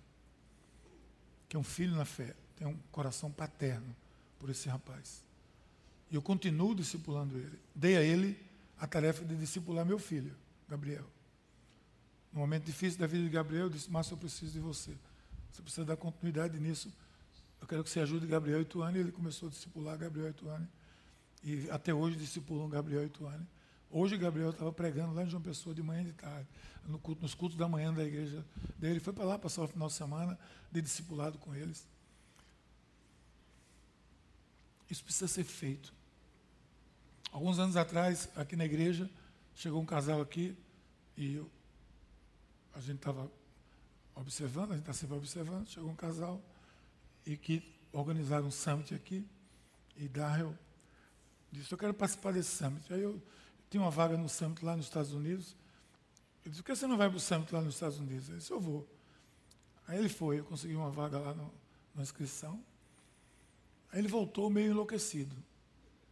que 1.50 1.54
é 1.54 1.60
um 1.60 1.62
filho 1.62 1.94
na 1.94 2.06
fé, 2.06 2.34
tem 2.56 2.66
um 2.66 2.78
coração 2.90 3.30
paterno 3.30 3.94
por 4.38 4.48
esse 4.48 4.70
rapaz. 4.70 5.22
E 6.10 6.14
eu 6.14 6.22
continuo 6.22 6.74
discipulando 6.74 7.36
ele. 7.36 7.58
Dei 7.74 7.98
a 7.98 8.02
ele 8.02 8.40
a 8.78 8.86
tarefa 8.86 9.22
de 9.22 9.36
discipular 9.36 9.84
meu 9.84 9.98
filho, 9.98 10.34
Gabriel. 10.66 11.04
No 12.32 12.40
momento 12.40 12.64
difícil 12.64 12.98
da 12.98 13.06
vida 13.06 13.24
de 13.24 13.28
Gabriel, 13.28 13.64
eu 13.64 13.70
disse, 13.70 13.90
Márcio, 13.90 14.14
eu 14.14 14.18
preciso 14.18 14.52
de 14.52 14.60
você. 14.60 14.96
Você 15.52 15.62
precisa 15.62 15.84
dar 15.84 15.96
continuidade 15.96 16.58
nisso. 16.58 16.92
Eu 17.60 17.66
quero 17.66 17.82
que 17.82 17.90
você 17.90 18.00
ajude 18.00 18.26
Gabriel 18.26 18.60
e 18.60 18.64
Tuane. 18.64 18.98
Ele 18.98 19.12
começou 19.12 19.48
a 19.48 19.50
discipular 19.50 19.98
Gabriel 19.98 20.30
e 20.30 20.32
Tuane. 20.32 20.68
E 21.42 21.70
até 21.70 21.92
hoje 21.92 22.16
discipulam 22.16 22.68
Gabriel 22.68 23.04
e 23.04 23.08
Tuane. 23.08 23.46
Hoje 23.90 24.18
Gabriel 24.18 24.50
estava 24.50 24.72
pregando 24.72 25.14
lá 25.14 25.24
em 25.24 25.30
João 25.30 25.42
Pessoa 25.42 25.74
de 25.74 25.82
manhã 25.82 26.02
e 26.02 26.06
de 26.06 26.12
tarde, 26.12 26.46
no 26.86 26.98
culto, 26.98 27.22
nos 27.22 27.34
cultos 27.34 27.56
da 27.56 27.66
manhã 27.66 27.92
da 27.92 28.04
igreja 28.04 28.44
dele. 28.76 29.00
Foi 29.00 29.14
para 29.14 29.24
lá 29.24 29.38
passar 29.38 29.62
o 29.62 29.68
final 29.68 29.88
de 29.88 29.94
semana 29.94 30.38
de 30.70 30.82
discipulado 30.82 31.38
com 31.38 31.54
eles. 31.54 31.86
Isso 34.90 35.02
precisa 35.02 35.26
ser 35.26 35.44
feito. 35.44 35.92
Alguns 37.32 37.58
anos 37.58 37.76
atrás, 37.76 38.28
aqui 38.36 38.56
na 38.56 38.64
igreja, 38.64 39.10
chegou 39.54 39.80
um 39.80 39.86
casal 39.86 40.20
aqui 40.20 40.56
e 41.16 41.34
eu, 41.34 41.50
a 42.74 42.80
gente 42.80 42.96
estava 42.96 43.30
observando, 44.20 44.72
a 44.72 44.74
gente 44.74 44.82
está 44.82 44.92
sempre 44.92 45.16
observando, 45.16 45.68
chegou 45.68 45.90
um 45.90 45.96
casal 45.96 46.42
e 47.24 47.36
que 47.36 47.62
organizaram 47.92 48.46
um 48.46 48.50
summit 48.50 48.94
aqui 48.94 49.26
e 49.96 50.08
Darrell 50.08 50.56
disse, 51.50 51.72
eu 51.72 51.78
quero 51.78 51.94
participar 51.94 52.32
desse 52.32 52.50
summit. 52.56 52.92
Aí 52.92 53.02
eu 53.02 53.20
tinha 53.70 53.82
uma 53.82 53.90
vaga 53.90 54.16
no 54.16 54.28
summit 54.28 54.64
lá 54.64 54.76
nos 54.76 54.86
Estados 54.86 55.12
Unidos. 55.12 55.56
Ele 56.44 56.50
disse, 56.50 56.62
por 56.62 56.66
que 56.66 56.76
você 56.76 56.86
não 56.86 56.96
vai 56.96 57.08
para 57.08 57.16
o 57.16 57.20
summit 57.20 57.52
lá 57.52 57.60
nos 57.60 57.74
Estados 57.74 57.98
Unidos? 57.98 58.28
Eu 58.28 58.36
disse, 58.36 58.50
eu 58.50 58.60
vou. 58.60 58.88
Aí 59.86 59.98
ele 59.98 60.08
foi, 60.08 60.40
eu 60.40 60.44
consegui 60.44 60.76
uma 60.76 60.90
vaga 60.90 61.18
lá 61.18 61.34
no, 61.34 61.52
na 61.94 62.02
inscrição. 62.02 62.62
Aí 63.90 63.98
ele 63.98 64.08
voltou 64.08 64.50
meio 64.50 64.70
enlouquecido, 64.70 65.34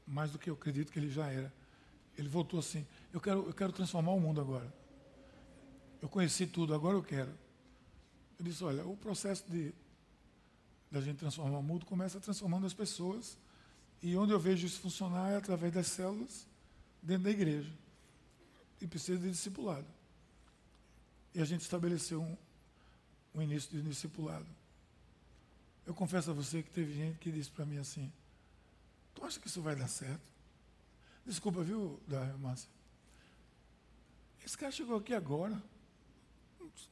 mais 0.07 0.31
do 0.31 0.39
que 0.39 0.49
eu 0.49 0.55
acredito 0.55 0.91
que 0.91 0.99
ele 0.99 1.11
já 1.11 1.31
era. 1.31 1.53
Ele 2.17 2.29
voltou 2.29 2.59
assim: 2.59 2.87
eu 3.13 3.21
quero, 3.21 3.47
eu 3.47 3.53
quero 3.53 3.73
transformar 3.73 4.13
o 4.13 4.21
mundo 4.21 4.41
agora. 4.41 4.73
Eu 6.01 6.09
conheci 6.09 6.47
tudo, 6.47 6.75
agora 6.75 6.97
eu 6.97 7.03
quero. 7.03 7.46
Eu 8.39 8.45
disse: 8.45 8.63
olha, 8.65 8.87
o 8.87 8.97
processo 8.97 9.45
de 9.51 9.73
da 10.91 11.01
gente 11.01 11.19
transformar 11.19 11.59
o 11.59 11.63
mundo 11.63 11.85
começa 11.85 12.21
transformando 12.21 12.67
as 12.67 12.75
pessoas. 12.75 13.37
E 14.03 14.17
onde 14.17 14.33
eu 14.33 14.39
vejo 14.39 14.67
isso 14.67 14.81
funcionar 14.81 15.33
é 15.33 15.37
através 15.37 15.73
das 15.73 15.87
células 15.89 16.47
dentro 17.03 17.25
da 17.25 17.31
igreja. 17.31 17.73
E 18.81 18.87
precisa 18.87 19.19
de 19.19 19.31
discipulado. 19.31 19.87
E 21.35 21.41
a 21.41 21.45
gente 21.45 21.63
estabeleceu 21.63 22.23
um, 22.23 22.37
um 23.35 23.43
início 23.43 23.71
de 23.71 23.83
discipulado. 23.83 24.47
Eu 25.85 25.95
confesso 25.95 26.31
a 26.31 26.35
você 26.35 26.63
que 26.63 26.71
teve 26.71 26.95
gente 26.95 27.19
que 27.19 27.31
disse 27.31 27.51
para 27.51 27.65
mim 27.65 27.79
assim: 27.79 28.13
Tu 29.15 29.25
acha 29.25 29.41
que 29.41 29.47
isso 29.47 29.63
vai 29.63 29.75
dar 29.75 29.89
certo? 29.89 30.33
Desculpa, 31.25 31.63
viu, 31.63 32.01
Márcia? 32.39 32.69
Esse 34.45 34.57
cara 34.57 34.71
chegou 34.71 34.97
aqui 34.97 35.13
agora. 35.13 35.61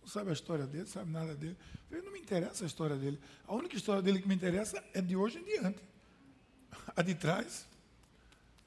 Não 0.01 0.09
sabe 0.09 0.31
a 0.31 0.33
história 0.33 0.67
dele, 0.67 0.87
sabe 0.87 1.11
nada 1.11 1.35
dele. 1.35 1.57
Eu 1.91 2.03
não 2.03 2.13
me 2.13 2.19
interessa 2.19 2.65
a 2.65 2.67
história 2.67 2.97
dele. 2.97 3.19
A 3.47 3.55
única 3.55 3.77
história 3.77 4.03
dele 4.03 4.21
que 4.21 4.29
me 4.29 4.35
interessa 4.35 4.83
é 4.93 5.01
de 5.01 5.17
hoje 5.17 5.39
em 5.39 5.45
diante. 5.45 5.83
A 6.97 7.03
de 7.03 7.15
trás, 7.15 7.67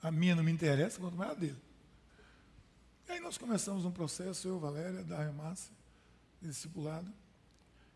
a 0.02 0.12
minha 0.12 0.36
não 0.36 0.44
me 0.44 0.52
interessa, 0.52 1.00
quanto 1.00 1.16
mais 1.16 1.32
a 1.32 1.34
dele. 1.34 1.58
E 3.08 3.12
aí 3.14 3.20
nós 3.20 3.38
começamos 3.38 3.86
um 3.86 3.92
processo, 3.92 4.48
eu, 4.48 4.60
Valéria, 4.60 5.04
da 5.04 5.32
Márcia, 5.32 5.72
discipulado. 6.42 7.12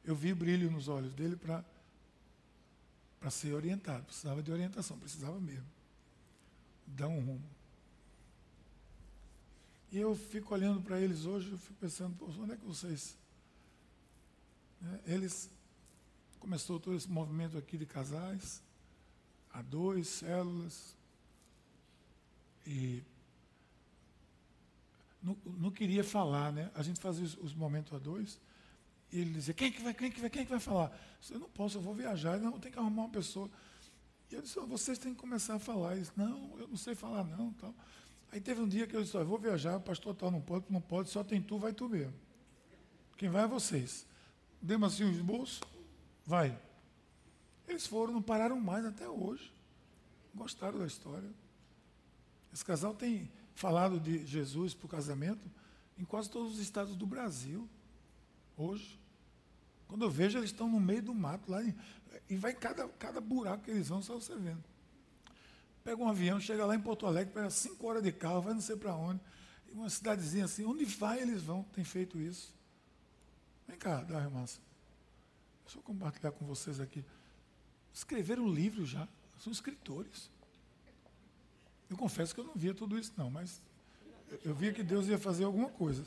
Eu 0.04 0.16
vi 0.16 0.34
brilho 0.34 0.72
nos 0.72 0.88
olhos 0.88 1.14
dele 1.14 1.36
para 1.36 1.64
para 3.22 3.30
ser 3.30 3.54
orientado. 3.54 4.04
Precisava 4.04 4.42
de 4.42 4.52
orientação, 4.52 4.98
precisava 4.98 5.40
mesmo. 5.40 5.68
Dar 6.88 7.08
um 7.08 7.20
rumo. 7.20 7.61
E 9.92 10.00
eu 10.00 10.16
fico 10.16 10.54
olhando 10.54 10.82
para 10.82 11.00
eles 11.00 11.26
hoje, 11.26 11.52
eu 11.52 11.58
fico 11.58 11.74
pensando, 11.74 12.16
onde 12.40 12.54
é 12.54 12.56
que 12.56 12.66
vocês. 12.66 13.18
Né? 14.80 15.00
Eles. 15.06 15.50
Começou 16.40 16.80
todo 16.80 16.96
esse 16.96 17.10
movimento 17.10 17.56
aqui 17.56 17.78
de 17.78 17.86
casais, 17.86 18.64
a 19.54 19.62
dois, 19.62 20.08
células. 20.08 20.96
E 22.66 23.04
não, 25.22 25.38
não, 25.46 25.70
queria 25.70 26.04
falar, 26.04 26.52
né? 26.52 26.72
A 26.74 26.82
gente 26.82 27.00
fazia 27.00 27.24
os, 27.24 27.38
os 27.38 27.54
momentos 27.54 27.94
a 27.94 28.00
dois. 28.00 28.40
E 29.12 29.20
ele 29.20 29.34
dizia, 29.34 29.54
quem 29.54 29.68
é 29.68 29.72
que 29.72 29.82
vai, 29.84 29.94
quem 29.94 30.08
é 30.08 30.12
que 30.12 30.22
vai, 30.22 30.30
quem 30.30 30.42
é 30.42 30.46
que 30.46 30.52
vai 30.52 30.60
falar? 30.60 30.98
Eu 31.30 31.40
não 31.40 31.50
posso, 31.50 31.78
eu 31.78 31.82
vou 31.82 31.94
viajar, 31.94 32.40
não, 32.40 32.60
tem 32.60 32.72
que 32.72 32.80
arrumar 32.80 33.04
uma 33.04 33.10
pessoa. 33.10 33.52
E 34.32 34.36
eu 34.36 34.42
disse, 34.42 34.60
vocês 34.62 34.98
têm 34.98 35.14
que 35.14 35.20
começar 35.20 35.56
a 35.56 35.60
falar. 35.60 35.92
Ele 35.92 36.02
disse, 36.02 36.14
não, 36.16 36.58
eu 36.58 36.68
não 36.68 36.78
sei 36.78 36.96
falar 36.96 37.24
não. 37.24 37.52
Tal. 37.54 37.76
Aí 38.32 38.40
teve 38.40 38.62
um 38.62 38.68
dia 38.68 38.88
que 38.88 38.96
eu 38.96 39.04
disse, 39.04 39.22
vou 39.24 39.38
viajar, 39.38 39.76
o 39.76 39.82
pastor 39.82 40.16
tal 40.16 40.32
não 40.32 40.42
pode, 40.42 40.66
não 40.70 40.80
pode, 40.80 41.10
só 41.10 41.24
tem 41.24 41.42
tu, 41.42 41.58
vai 41.58 41.74
tu 41.74 41.90
mesmo. 41.90 42.14
Quem 43.18 43.30
vai 43.30 43.44
é 43.44 43.48
vocês. 43.48 44.08
Demos 44.62 44.94
assim 44.94 45.04
os 45.04 45.20
bolsos, 45.20 45.62
vai. 46.26 46.58
Eles 47.68 47.86
foram, 47.86 48.14
não 48.14 48.22
pararam 48.22 48.60
mais 48.60 48.86
até 48.86 49.08
hoje. 49.08 49.54
Gostaram 50.34 50.80
da 50.80 50.86
história. 50.86 51.30
Esse 52.54 52.64
casal 52.64 52.94
tem 52.94 53.30
falado 53.54 54.00
de 54.00 54.26
Jesus 54.26 54.74
para 54.74 54.86
o 54.86 54.90
casamento 54.90 55.50
em 55.98 56.06
quase 56.06 56.30
todos 56.30 56.54
os 56.54 56.60
estados 56.60 56.96
do 56.96 57.06
Brasil, 57.06 57.70
hoje. 58.56 59.00
Quando 59.88 60.06
eu 60.06 60.10
vejo, 60.10 60.38
eles 60.38 60.52
estão 60.52 60.70
no 60.70 60.80
meio 60.80 61.02
do 61.02 61.14
mato, 61.14 61.52
lá 61.52 61.62
e 62.30 62.38
vai 62.38 62.54
cada, 62.54 62.88
cada 62.88 63.20
buraco 63.20 63.66
que 63.66 63.72
eles 63.72 63.90
vão, 63.90 64.02
só 64.02 64.16
você 64.16 64.36
vendo. 64.36 64.64
Pega 65.84 66.02
um 66.02 66.08
avião, 66.08 66.40
chega 66.40 66.66
lá 66.66 66.76
em 66.76 66.80
Porto 66.80 67.06
Alegre, 67.06 67.34
pega 67.34 67.50
cinco 67.50 67.88
horas 67.88 68.04
de 68.04 68.12
carro, 68.12 68.42
vai 68.42 68.54
não 68.54 68.62
sei 68.62 68.76
para 68.76 68.96
onde. 68.96 69.20
Uma 69.74 69.90
cidadezinha 69.90 70.46
assim, 70.46 70.66
onde 70.66 70.86
vai 70.86 71.22
eles 71.22 71.42
vão, 71.42 71.64
tem 71.74 71.84
feito 71.84 72.20
isso. 72.20 72.54
Vem 73.68 73.78
cá, 73.78 74.02
dá 74.02 74.30
Massa. 74.30 74.60
Deixa 75.64 75.80
eu 75.80 75.84
compartilhar 75.84 76.32
com 76.32 76.46
vocês 76.46 76.80
aqui. 76.80 77.06
Escreveram 77.94 78.44
um 78.44 78.54
livro 78.54 78.86
já, 78.86 79.08
são 79.40 79.52
escritores. 79.52 80.30
Eu 81.90 81.98
confesso 81.98 82.34
que 82.34 82.42
eu 82.42 82.46
não 82.46 82.54
via 82.54 82.74
tudo 82.74 82.98
isso, 82.98 83.14
não, 83.18 83.30
mas 83.30 83.62
eu 84.44 84.54
via 84.54 84.74
que 84.74 84.84
Deus 84.84 85.08
ia 85.08 85.18
fazer 85.18 85.46
alguma 85.46 85.70
coisa. 85.70 86.06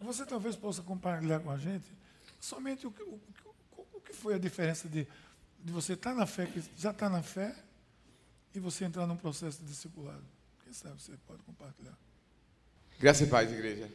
Você 0.00 0.24
talvez 0.24 0.54
possa 0.54 0.82
compartilhar 0.82 1.40
com 1.40 1.50
a 1.50 1.58
gente 1.58 1.86
somente 2.40 2.86
o 2.86 2.90
que, 2.90 3.02
o, 3.02 3.20
o 3.76 4.00
que 4.00 4.12
foi 4.12 4.34
a 4.34 4.38
diferença 4.38 4.88
de, 4.88 5.06
de 5.64 5.72
você 5.72 5.94
estar 5.94 6.14
na 6.14 6.26
fé, 6.26 6.46
que 6.46 6.62
já 6.76 6.90
está 6.90 7.08
na 7.08 7.22
fé, 7.22 7.56
e 8.56 8.60
você 8.60 8.84
entrar 8.84 9.06
num 9.06 9.16
processo 9.16 9.60
de 9.60 9.66
discipulado. 9.68 10.24
Quem 10.64 10.72
sabe 10.72 11.00
você 11.00 11.12
pode 11.26 11.42
compartilhar. 11.42 11.96
Graças 12.98 13.26
e 13.26 13.30
paz, 13.30 13.52
igreja. 13.52 13.90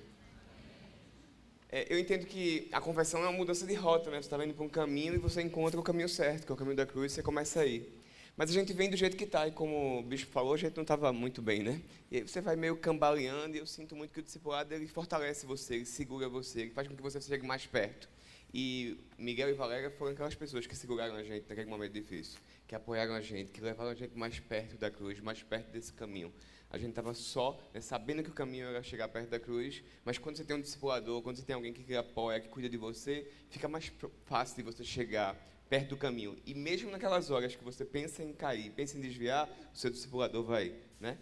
É, 1.70 1.92
eu 1.92 1.98
entendo 1.98 2.26
que 2.26 2.68
a 2.72 2.82
conversão 2.82 3.22
é 3.22 3.24
uma 3.24 3.38
mudança 3.38 3.66
de 3.66 3.74
rota, 3.74 4.12
né? 4.12 4.22
Você 4.22 4.28
está 4.28 4.44
indo 4.46 4.54
para 4.54 4.66
um 4.66 4.70
caminho 4.70 5.16
e 5.16 5.18
você 5.18 5.42
encontra 5.42 5.80
o 5.80 5.84
caminho 5.84 6.10
certo, 6.10 6.46
que 6.46 6.52
é 6.52 6.54
o 6.54 6.58
caminho 6.58 6.76
da 6.76 6.86
cruz, 6.86 7.12
e 7.12 7.16
você 7.16 7.24
começa 7.24 7.62
a 7.62 7.66
ir. 7.66 8.02
Mas 8.36 8.50
a 8.50 8.54
gente 8.54 8.74
vem 8.74 8.90
do 8.90 8.98
jeito 8.98 9.16
que 9.16 9.24
está, 9.24 9.48
e 9.48 9.52
como 9.52 10.00
o 10.00 10.04
bispo 10.04 10.32
falou, 10.32 10.54
a 10.54 10.58
gente 10.58 10.76
não 10.76 10.84
estava 10.84 11.12
muito 11.14 11.42
bem, 11.42 11.64
né? 11.64 11.82
E 12.12 12.22
você 12.22 12.42
vai 12.42 12.56
meio 12.56 12.76
cambaleando, 12.76 13.56
e 13.56 13.60
eu 13.60 13.66
sinto 13.66 13.96
muito 13.96 14.14
que 14.14 14.20
o 14.20 14.24
discipulado 14.24 14.74
ele 14.74 14.88
fortalece 14.88 15.46
você, 15.46 15.76
ele 15.76 15.86
segura 15.86 16.28
você, 16.28 16.62
ele 16.62 16.72
faz 16.72 16.88
com 16.88 16.96
que 16.96 17.02
você 17.02 17.22
chegue 17.22 17.46
mais 17.46 17.66
perto. 17.66 18.10
E 18.54 18.98
Miguel 19.18 19.50
e 19.50 19.54
Valéria 19.54 19.90
foram 19.92 20.12
aquelas 20.12 20.36
pessoas 20.36 20.68
que 20.68 20.76
seguraram 20.76 21.16
a 21.16 21.24
gente 21.24 21.46
naquele 21.48 21.70
momento 21.70 21.94
difícil, 21.94 22.38
que 22.72 22.76
apoiaram 22.76 23.14
a 23.14 23.20
gente, 23.20 23.52
que 23.52 23.60
levaram 23.60 23.92
a 23.92 23.94
gente 23.94 24.18
mais 24.18 24.40
perto 24.40 24.78
da 24.78 24.90
cruz, 24.90 25.20
mais 25.20 25.44
perto 25.44 25.70
desse 25.72 25.92
caminho. 25.92 26.34
A 26.70 26.78
gente 26.78 26.92
estava 26.92 27.14
só, 27.14 27.62
né, 27.74 27.82
sabendo 27.82 28.24
que 28.24 28.30
o 28.30 28.34
caminho 28.34 28.66
era 28.66 28.82
chegar 28.82 29.10
perto 29.10 29.30
da 29.30 29.38
cruz, 29.38 29.84
mas 30.06 30.18
quando 30.18 30.38
você 30.38 30.46
tem 30.46 30.56
um 30.56 30.62
discipulador, 30.62 31.22
quando 31.22 31.36
você 31.36 31.44
tem 31.44 31.54
alguém 31.54 31.74
que 31.74 31.94
apoia, 31.94 32.40
que 32.40 32.48
cuida 32.48 32.70
de 32.70 32.78
você, 32.78 33.30
fica 33.50 33.68
mais 33.68 33.92
fácil 34.24 34.56
de 34.56 34.64
você 34.64 34.86
chegar 34.86 35.36
perto 35.68 35.90
do 35.90 35.98
caminho. 35.98 36.42
E 36.46 36.54
mesmo 36.54 36.90
naquelas 36.90 37.30
horas 37.30 37.54
que 37.54 37.62
você 37.62 37.84
pensa 37.84 38.24
em 38.24 38.32
cair, 38.32 38.72
pensa 38.72 38.98
em 38.98 39.02
desviar, 39.02 39.50
o 39.74 39.78
seu 39.78 39.92
discipulador 39.92 40.42
vai, 40.42 40.74
né, 40.98 41.18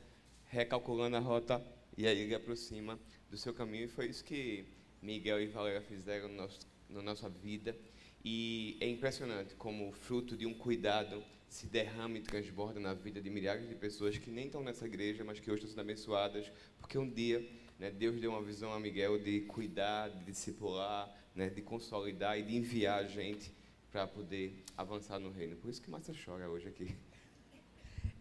recalculando 0.45 1.15
a 1.15 1.19
rota 1.19 1.59
e 1.97 2.05
aí 2.05 2.19
ele 2.19 2.35
aproxima 2.35 2.99
do 3.27 3.37
seu 3.39 3.55
caminho. 3.55 3.85
E 3.85 3.87
foi 3.87 4.05
isso 4.05 4.23
que 4.23 4.65
Miguel 5.01 5.41
e 5.41 5.47
Valéria 5.47 5.81
fizeram 5.81 6.27
no 6.27 6.35
nosso 6.35 6.59
na 6.87 7.01
nossa 7.01 7.27
vida. 7.27 7.75
E 8.23 8.77
é 8.81 8.87
impressionante 8.87 9.55
como 9.55 9.89
o 9.89 9.91
fruto 9.91 10.35
de 10.35 10.45
um 10.45 10.53
cuidado 10.53 11.23
se 11.49 11.65
derrama 11.65 12.17
e 12.17 12.21
transborda 12.21 12.79
na 12.79 12.93
vida 12.93 13.19
de 13.19 13.29
milhares 13.29 13.67
de 13.67 13.75
pessoas 13.75 14.17
que 14.17 14.29
nem 14.29 14.45
estão 14.45 14.63
nessa 14.63 14.85
igreja, 14.85 15.23
mas 15.23 15.39
que 15.39 15.49
hoje 15.49 15.65
estão 15.65 15.71
sendo 15.71 15.81
abençoadas, 15.81 16.51
porque 16.79 16.97
um 16.97 17.09
dia 17.09 17.45
né, 17.79 17.89
Deus 17.89 18.19
deu 18.21 18.31
uma 18.31 18.41
visão 18.41 18.71
a 18.71 18.79
Miguel 18.79 19.17
de 19.17 19.41
cuidar, 19.41 20.09
de 20.09 20.23
discipular, 20.25 21.13
né, 21.33 21.49
de 21.49 21.61
consolidar 21.61 22.37
e 22.37 22.43
de 22.43 22.55
enviar 22.55 22.99
a 22.99 23.07
gente 23.07 23.51
para 23.91 24.05
poder 24.05 24.63
avançar 24.77 25.17
no 25.19 25.31
reino. 25.31 25.55
Por 25.55 25.69
isso 25.69 25.81
que 25.81 25.89
Márcia 25.89 26.13
chora 26.13 26.47
hoje 26.47 26.67
aqui. 26.67 26.95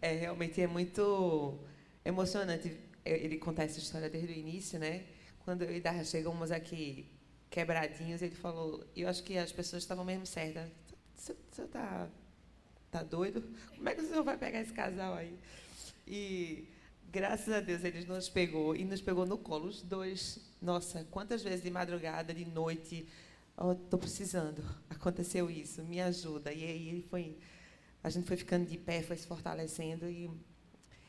É, 0.00 0.12
realmente 0.12 0.60
é 0.60 0.66
muito 0.66 1.58
emocionante 2.04 2.78
ele 3.04 3.36
contar 3.36 3.64
essa 3.64 3.78
história 3.78 4.08
desde 4.08 4.32
o 4.32 4.36
início, 4.36 4.78
né? 4.78 5.04
Quando 5.44 5.62
eu 5.62 5.76
e 5.76 5.80
Darra 5.80 6.04
chegamos 6.04 6.50
aqui 6.50 7.10
quebradinhos, 7.50 8.22
ele 8.22 8.34
falou, 8.34 8.86
eu 8.94 9.08
acho 9.08 9.22
que 9.24 9.36
as 9.36 9.50
pessoas 9.50 9.82
estavam 9.82 10.04
mesmo 10.04 10.24
certas. 10.24 10.70
Você 11.14 11.34
está 11.62 12.08
tá 12.90 13.02
doido? 13.02 13.42
Como 13.76 13.88
é 13.88 13.94
que 13.94 14.02
o 14.02 14.08
senhor 14.08 14.24
vai 14.24 14.36
pegar 14.36 14.60
esse 14.60 14.72
casal 14.72 15.14
aí? 15.14 15.38
E 16.06 16.68
graças 17.10 17.52
a 17.52 17.60
Deus 17.60 17.84
ele 17.84 18.04
nos 18.04 18.28
pegou 18.28 18.74
e 18.74 18.84
nos 18.84 19.00
pegou 19.00 19.26
no 19.26 19.38
colo 19.38 19.68
os 19.68 19.82
dois. 19.82 20.40
Nossa, 20.60 21.06
quantas 21.10 21.42
vezes 21.42 21.62
de 21.62 21.70
madrugada, 21.70 22.34
de 22.34 22.44
noite, 22.44 23.06
oh, 23.56 23.74
precisando. 23.96 24.62
Aconteceu 24.90 25.50
isso, 25.50 25.82
me 25.82 26.00
ajuda. 26.00 26.52
E 26.52 26.64
aí 26.64 26.88
ele 26.88 27.02
foi, 27.02 27.38
a 28.02 28.10
gente 28.10 28.26
foi 28.26 28.36
ficando 28.36 28.66
de 28.66 28.78
pé, 28.78 29.02
foi 29.02 29.16
se 29.16 29.26
fortalecendo 29.26 30.08
e 30.08 30.30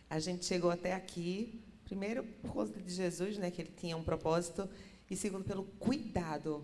a 0.09 0.19
gente 0.19 0.45
chegou 0.45 0.71
até 0.71 0.93
aqui. 0.93 1.61
Primeiro 1.86 2.23
por 2.23 2.53
causa 2.53 2.73
de 2.73 2.93
Jesus, 2.93 3.38
né, 3.38 3.49
que 3.49 3.61
ele 3.61 3.73
tinha 3.75 3.97
um 3.97 4.03
propósito 4.03 4.69
e 5.09 5.15
segundo 5.15 5.43
pelo 5.43 5.63
cuidado 5.63 6.63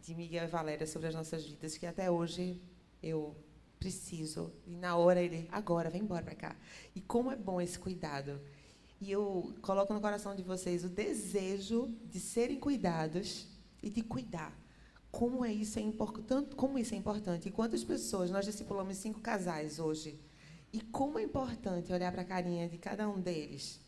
de 0.00 0.14
Miguel 0.14 0.44
e 0.44 0.48
Valéria 0.48 0.86
sobre 0.86 1.08
as 1.08 1.14
nossas 1.14 1.44
vidas, 1.44 1.76
que 1.76 1.86
até 1.86 2.10
hoje 2.10 2.60
eu 3.02 3.36
preciso. 3.82 4.52
E 4.64 4.76
na 4.76 4.96
hora 4.96 5.20
ele, 5.20 5.48
agora, 5.50 5.90
vem 5.90 6.02
embora 6.02 6.22
para 6.22 6.36
cá. 6.36 6.56
E 6.94 7.00
como 7.00 7.32
é 7.32 7.36
bom 7.36 7.60
esse 7.60 7.76
cuidado. 7.76 8.40
E 9.00 9.10
eu 9.10 9.52
coloco 9.60 9.92
no 9.92 10.00
coração 10.00 10.36
de 10.36 10.42
vocês 10.42 10.84
o 10.84 10.88
desejo 10.88 11.92
de 12.04 12.20
serem 12.20 12.60
cuidados 12.60 13.48
e 13.82 13.90
de 13.90 14.00
cuidar. 14.00 14.56
Como 15.10 15.44
é 15.44 15.52
isso 15.52 15.80
é 15.80 15.82
importante, 15.82 16.54
como 16.54 16.78
isso 16.78 16.94
é 16.94 16.96
importante. 16.96 17.48
E 17.48 17.50
quantas 17.50 17.82
pessoas 17.82 18.30
nós 18.30 18.46
discipulamos 18.46 18.96
cinco 18.98 19.20
casais 19.20 19.80
hoje? 19.80 20.18
E 20.72 20.80
como 20.80 21.18
é 21.18 21.22
importante 21.24 21.92
olhar 21.92 22.12
para 22.12 22.22
a 22.22 22.24
carinha 22.24 22.68
de 22.68 22.78
cada 22.78 23.08
um 23.08 23.20
deles 23.20 23.80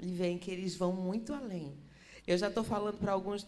e 0.00 0.06
ver 0.06 0.38
que 0.38 0.50
eles 0.50 0.74
vão 0.74 0.92
muito 0.94 1.34
além 1.34 1.76
eu 2.26 2.38
já 2.38 2.48
estou 2.48 2.64
falando 2.64 2.98
para 2.98 3.12
alguns, 3.12 3.46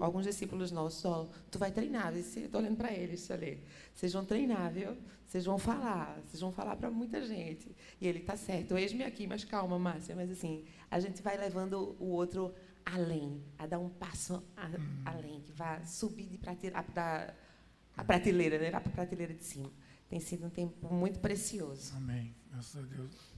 alguns 0.00 0.24
discípulos 0.24 0.70
nossos, 0.70 1.04
ó, 1.04 1.28
tu 1.50 1.58
vai 1.58 1.70
treinar, 1.70 2.14
estou 2.16 2.60
olhando 2.60 2.76
para 2.76 2.92
eles, 2.92 3.30
ali. 3.30 3.62
Vocês 3.94 4.12
vão 4.12 4.24
treinar, 4.24 4.70
viu? 4.70 4.96
Vocês 5.26 5.44
vão 5.44 5.58
falar, 5.58 6.20
vocês 6.26 6.40
vão 6.40 6.52
falar 6.52 6.76
para 6.76 6.90
muita 6.90 7.24
gente. 7.24 7.74
E 8.00 8.06
ele 8.06 8.18
está 8.18 8.36
certo, 8.36 8.76
eis-me 8.76 9.02
aqui, 9.02 9.26
mas 9.26 9.44
calma, 9.44 9.78
Márcia, 9.78 10.14
mas 10.14 10.30
assim, 10.30 10.64
a 10.90 11.00
gente 11.00 11.22
vai 11.22 11.36
levando 11.38 11.96
o 11.98 12.08
outro 12.08 12.54
além, 12.84 13.42
a 13.58 13.66
dar 13.66 13.78
um 13.78 13.88
passo 13.88 14.42
a, 14.56 14.70
além, 15.10 15.40
que 15.40 15.52
vai 15.52 15.84
subir 15.84 16.26
de 16.26 16.38
prateleira, 16.38 16.84
a, 17.96 18.04
prateleira, 18.04 18.58
né? 18.58 18.70
para 18.70 18.78
a 18.78 18.92
prateleira 18.92 19.34
de 19.34 19.42
cima. 19.42 19.70
Tem 20.08 20.20
sido 20.20 20.46
um 20.46 20.50
tempo 20.50 20.92
muito 20.94 21.18
precioso. 21.18 21.96
Amém. 21.96 22.34
Graças 22.50 22.76
a 22.76 22.86
Deus. 22.86 23.35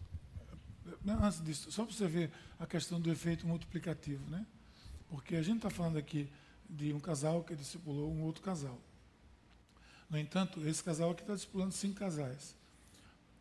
Antes 1.22 1.42
disso, 1.42 1.70
só 1.72 1.84
para 1.84 1.94
você 1.94 2.06
ver 2.06 2.30
a 2.58 2.66
questão 2.66 3.00
do 3.00 3.10
efeito 3.10 3.46
multiplicativo, 3.46 4.28
né? 4.30 4.46
Porque 5.08 5.36
a 5.36 5.42
gente 5.42 5.56
está 5.56 5.70
falando 5.70 5.96
aqui 5.96 6.28
de 6.68 6.92
um 6.92 7.00
casal 7.00 7.42
que 7.42 7.54
discipulou 7.54 8.12
um 8.12 8.22
outro 8.22 8.42
casal. 8.42 8.78
No 10.10 10.18
entanto, 10.18 10.66
esse 10.66 10.82
casal 10.82 11.10
aqui 11.10 11.22
está 11.22 11.34
discipulando 11.34 11.72
cinco 11.72 11.96
casais. 11.96 12.54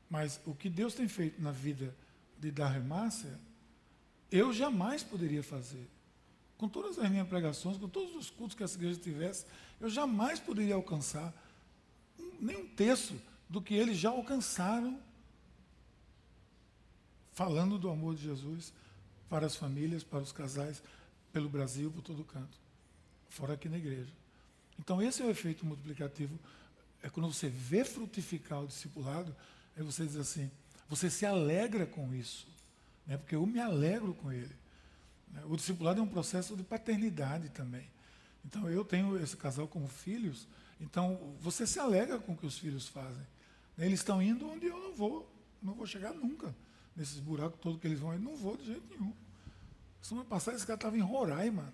Mas 0.10 0.39
o 0.45 0.54
que 0.54 0.70
Deus 0.70 0.93
tem 0.93 1.08
feito 1.08 1.41
na 1.41 1.52
vida 1.52 1.93
de 2.39 2.52
Darren 2.52 2.84
Márcia, 2.84 3.38
eu 4.32 4.54
jamais 4.54 5.04
poderia 5.04 5.43
fazer. 5.43 5.89
Com 6.58 6.68
todas 6.68 6.98
as 6.98 7.10
minhas 7.10 7.28
pregações, 7.28 7.78
com 7.78 7.88
todos 7.88 8.16
os 8.16 8.30
cultos 8.30 8.56
que 8.56 8.64
essa 8.64 8.76
igreja 8.78 9.00
tivesse, 9.00 9.45
eu 9.80 9.89
jamais 9.89 10.39
poderia 10.39 10.76
alcançar 10.76 11.34
nem 12.39 12.58
um 12.58 12.68
terço 12.68 13.16
do 13.50 13.62
que 13.62 13.74
eles 13.74 13.98
já 13.98 14.10
alcançaram 14.10 15.00
falando 17.38 17.78
do 17.78 17.88
amor 17.88 18.16
de 18.16 18.24
Jesus 18.24 18.74
para 19.30 19.46
as 19.46 19.56
famílias, 19.56 20.04
para 20.04 20.24
os 20.24 20.32
casais, 20.32 20.82
pelo 21.32 21.48
Brasil, 21.48 21.92
por 21.92 22.02
todo 22.02 22.24
canto, 22.24 22.58
fora 23.30 23.54
aqui 23.54 23.70
na 23.70 23.78
igreja. 23.78 24.12
Então, 24.80 25.00
esse 25.04 25.22
é 25.22 25.26
o 25.26 25.30
efeito 25.30 25.64
multiplicativo. 25.64 26.40
É 27.04 27.12
quando 27.12 27.32
você 27.32 27.48
vê 27.48 27.86
frutificar 27.86 28.64
o 28.64 28.68
discipulado, 28.68 29.36
aí 29.76 29.84
você 29.84 30.04
diz 30.04 30.16
assim, 30.16 30.50
você 30.90 31.12
se 31.12 31.28
alegra 31.28 31.86
com 31.86 32.12
isso, 32.12 32.48
né? 33.06 33.18
porque 33.18 33.36
eu 33.36 33.46
me 33.46 33.60
alegro 33.60 34.16
com 34.16 34.32
ele. 34.32 34.56
Né? 35.32 35.44
O 35.46 35.56
discipulado 35.56 36.00
é 36.00 36.04
um 36.04 36.08
processo 36.08 36.58
de 36.58 36.64
paternidade 36.64 37.50
também. 37.50 37.88
Então, 38.44 38.68
eu 38.68 38.84
tenho 38.84 39.16
esse 39.22 39.38
casal 39.38 39.68
como 39.68 39.88
filhos, 39.88 40.48
então 40.82 41.36
você 41.40 41.68
se 41.68 41.78
alegra 41.78 42.18
com 42.18 42.32
o 42.32 42.36
que 42.36 42.48
os 42.48 42.58
filhos 42.58 42.88
fazem. 42.88 43.28
Eles 43.78 44.00
estão 44.00 44.24
indo 44.24 44.50
onde 44.50 44.66
eu 44.66 44.80
não 44.80 44.96
vou, 44.96 45.32
não 45.62 45.76
vou 45.76 45.86
chegar 45.86 46.16
nunca. 46.16 46.52
Nesses 46.98 47.20
buracos 47.20 47.60
todos 47.62 47.80
que 47.80 47.88
eles 47.88 48.00
vão, 48.00 48.12
eu 48.12 48.20
não 48.20 48.36
vou 48.36 48.58
de 48.58 48.66
jeito 48.66 48.84
nenhum. 48.89 49.14
Semana 50.02 50.26
passada 50.26 50.58
esse 50.58 50.66
cara 50.66 50.78
estava 50.78 50.98
em 50.98 51.02
Roraima, 51.02 51.72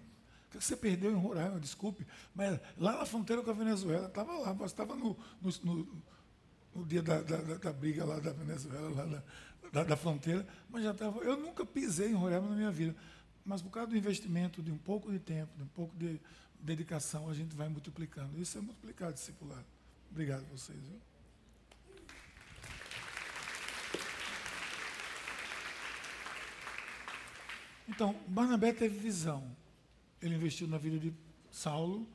o 0.47 0.57
que 0.57 0.63
você 0.63 0.75
perdeu 0.75 1.11
em 1.11 1.15
Roraima? 1.15 1.59
Desculpe. 1.59 2.05
Mas 2.35 2.59
lá 2.77 2.97
na 2.97 3.05
fronteira 3.05 3.41
com 3.41 3.49
a 3.49 3.53
Venezuela, 3.53 4.07
estava 4.07 4.33
lá, 4.33 4.65
estava 4.65 4.95
no, 4.95 5.17
no, 5.41 5.51
no, 5.63 5.87
no, 6.75 6.85
dia 6.85 7.01
da, 7.01 7.21
da, 7.21 7.37
da, 7.37 7.73
briga 7.73 8.05
lá 8.05 8.19
da 8.19 8.31
Venezuela, 8.33 8.89
lá 8.89 9.23
da, 9.71 9.83
da, 9.83 9.95
fronteira, 9.95 10.45
mas 10.69 10.83
já 10.83 10.91
estava. 10.91 11.19
Eu 11.21 11.37
nunca 11.37 11.65
pisei 11.65 12.09
em 12.09 12.13
Roraima 12.13 12.49
na 12.49 12.55
minha 12.55 12.71
vida. 12.71 12.95
Mas 13.45 13.61
por 13.61 13.71
causa 13.71 13.89
do 13.89 13.97
investimento 13.97 14.61
de 14.61 14.71
um 14.71 14.77
pouco 14.77 15.11
de 15.11 15.19
tempo, 15.19 15.55
de 15.57 15.63
um 15.63 15.67
pouco 15.67 15.95
de 15.97 16.19
dedicação, 16.59 17.29
a 17.29 17.33
gente 17.33 17.55
vai 17.55 17.69
multiplicando. 17.69 18.39
Isso 18.39 18.57
é 18.57 18.61
multiplicar 18.61 19.11
discipulado. 19.11 19.65
Obrigado 20.11 20.41
a 20.41 20.57
vocês. 20.57 20.79
Viu? 20.79 21.12
Então, 27.93 28.15
Barnabé 28.27 28.73
teve 28.73 28.97
visão. 28.97 29.43
Ele 30.19 30.33
investiu 30.33 30.67
na 30.67 30.79
vida 30.79 30.97
de 30.97 31.13
Saulo, 31.51 32.07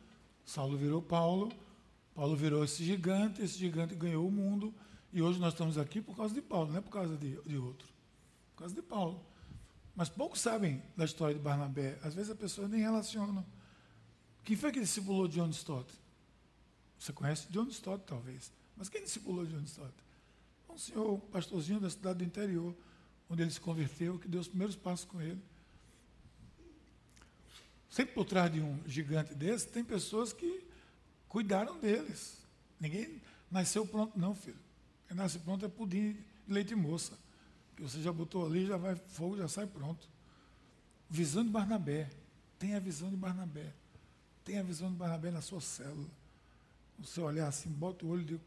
Saulo 0.45 0.76
virou 0.76 1.01
Paulo, 1.01 1.53
Paulo 2.16 2.35
virou 2.35 2.64
esse 2.64 2.85
gigante, 2.85 3.43
esse 3.43 3.57
gigante 3.57 3.95
ganhou 3.95 4.26
o 4.26 4.31
mundo, 4.31 4.74
e 5.12 5.22
hoje 5.22 5.39
nós 5.39 5.53
estamos 5.53 5.79
aqui 5.79 6.01
por 6.01 6.16
causa 6.16 6.35
de 6.35 6.43
Paulo, 6.43 6.72
não 6.72 6.79
é 6.79 6.81
por 6.81 6.91
causa 6.91 7.16
de, 7.16 7.41
de 7.43 7.57
outro. 7.57 7.87
Por 8.57 8.62
causa 8.62 8.74
de 8.74 8.83
Paulo. 8.83 9.24
Mas 9.95 10.09
poucos 10.09 10.41
sabem 10.41 10.83
da 10.97 11.05
história 11.05 11.37
de 11.37 11.41
Barnabé. 11.41 11.97
Às 12.03 12.12
vezes 12.12 12.33
a 12.33 12.35
pessoa 12.35 12.66
nem 12.66 12.81
relaciona. 12.81 13.47
Quem 14.45 14.57
foi 14.57 14.72
que 14.72 14.81
discipulou 14.81 15.29
John 15.29 15.51
Stott? 15.51 15.93
Você 16.99 17.12
conhece 17.12 17.47
John 17.51 17.68
Stott, 17.68 18.03
talvez. 18.05 18.51
Mas 18.76 18.89
quem 18.89 19.01
discipulou 19.01 19.47
John 19.47 19.62
Stott? 19.62 19.95
Um 20.68 20.76
senhor, 20.76 21.20
pastorzinho 21.31 21.79
da 21.79 21.89
cidade 21.89 22.18
do 22.18 22.24
interior, 22.24 22.74
onde 23.31 23.43
ele 23.43 23.51
se 23.53 23.61
converteu, 23.61 24.18
que 24.18 24.26
deu 24.26 24.41
os 24.41 24.49
primeiros 24.49 24.74
passos 24.74 25.05
com 25.05 25.22
ele. 25.22 25.41
Sempre 27.89 28.14
por 28.14 28.24
trás 28.24 28.53
de 28.53 28.61
um 28.61 28.78
gigante 28.86 29.34
desse, 29.34 29.68
tem 29.68 29.82
pessoas 29.82 30.32
que 30.32 30.64
cuidaram 31.28 31.78
deles. 31.78 32.39
Ninguém 32.78 33.20
nasceu 33.51 33.86
pronto, 33.86 34.18
não, 34.18 34.34
filho. 34.34 34.59
Quem 35.07 35.16
nasce 35.16 35.39
pronto 35.39 35.64
é 35.64 35.68
pudim 35.68 36.12
de 36.12 36.53
leite 36.53 36.74
moça. 36.74 37.18
Que 37.74 37.82
você 37.82 38.03
já 38.03 38.12
botou 38.12 38.45
ali, 38.45 38.66
já 38.66 38.76
vai 38.76 38.95
fogo, 38.95 39.39
já 39.39 39.49
sai 39.49 39.66
pronto. 39.66 40.09
Visão 41.09 41.45
de 41.45 41.51
Barnabé. 41.51 42.11
Tem 42.59 42.74
a 42.74 42.80
visão 42.80 43.09
de 43.09 43.16
Barnabé. 43.16 43.72
Tem 44.45 44.59
a 44.59 44.62
visão 44.62 44.91
de 44.91 44.97
Barnabé 44.97 45.30
na 45.30 45.41
sua 45.41 45.61
célula. 45.61 46.09
Você 46.99 47.20
olhar 47.20 47.49
assim, 47.49 47.70
bota 47.70 48.05
o 48.05 48.09
olho 48.11 48.24
de. 48.24 48.41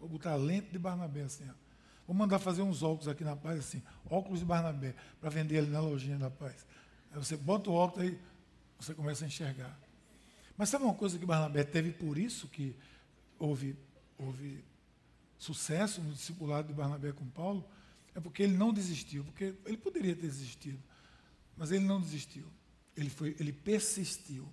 Vou 0.00 0.08
botar 0.08 0.32
a 0.32 0.36
lente 0.36 0.70
de 0.70 0.78
Barnabé 0.78 1.22
assim. 1.22 1.44
Ó. 1.48 1.68
Vou 2.08 2.16
mandar 2.16 2.38
fazer 2.38 2.62
uns 2.62 2.82
óculos 2.82 3.06
aqui 3.06 3.22
na 3.22 3.36
paz, 3.36 3.58
assim, 3.58 3.82
óculos 4.08 4.40
de 4.40 4.46
Barnabé, 4.46 4.94
para 5.20 5.28
vender 5.28 5.58
ali 5.58 5.68
na 5.68 5.78
lojinha 5.78 6.16
da 6.16 6.30
paz. 6.30 6.64
Aí 7.12 7.18
você 7.18 7.36
bota 7.36 7.68
o 7.68 7.74
óculos 7.74 8.08
aí, 8.08 8.18
você 8.78 8.94
começa 8.94 9.24
a 9.24 9.28
enxergar. 9.28 9.78
Mas 10.56 10.68
sabe 10.68 10.84
uma 10.84 10.94
coisa 10.94 11.18
que 11.18 11.26
Barnabé 11.26 11.64
teve 11.64 11.90
por 11.92 12.18
isso 12.18 12.48
que 12.48 12.74
houve, 13.38 13.76
houve 14.16 14.64
sucesso 15.36 16.00
no 16.00 16.12
discipulado 16.12 16.68
de 16.68 16.74
Barnabé 16.74 17.12
com 17.12 17.26
Paulo? 17.26 17.68
É 18.14 18.20
porque 18.20 18.42
ele 18.42 18.56
não 18.56 18.72
desistiu, 18.72 19.24
porque 19.24 19.54
ele 19.64 19.76
poderia 19.76 20.14
ter 20.14 20.26
desistido, 20.26 20.82
mas 21.56 21.70
ele 21.70 21.84
não 21.84 22.00
desistiu. 22.00 22.46
Ele, 22.96 23.10
foi, 23.10 23.36
ele 23.38 23.52
persistiu. 23.52 24.48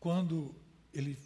Quando 0.00 0.54
ele 0.92 1.18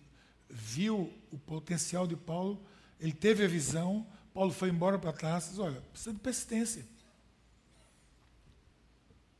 viu 0.48 1.12
o 1.30 1.38
potencial 1.38 2.06
de 2.06 2.16
Paulo, 2.16 2.62
ele 3.00 3.12
teve 3.12 3.44
a 3.44 3.48
visão, 3.48 4.06
Paulo 4.32 4.52
foi 4.52 4.68
embora 4.68 4.98
para 4.98 5.12
trás, 5.12 5.58
olha, 5.58 5.80
precisa 5.80 6.12
de 6.12 6.20
persistência 6.20 6.86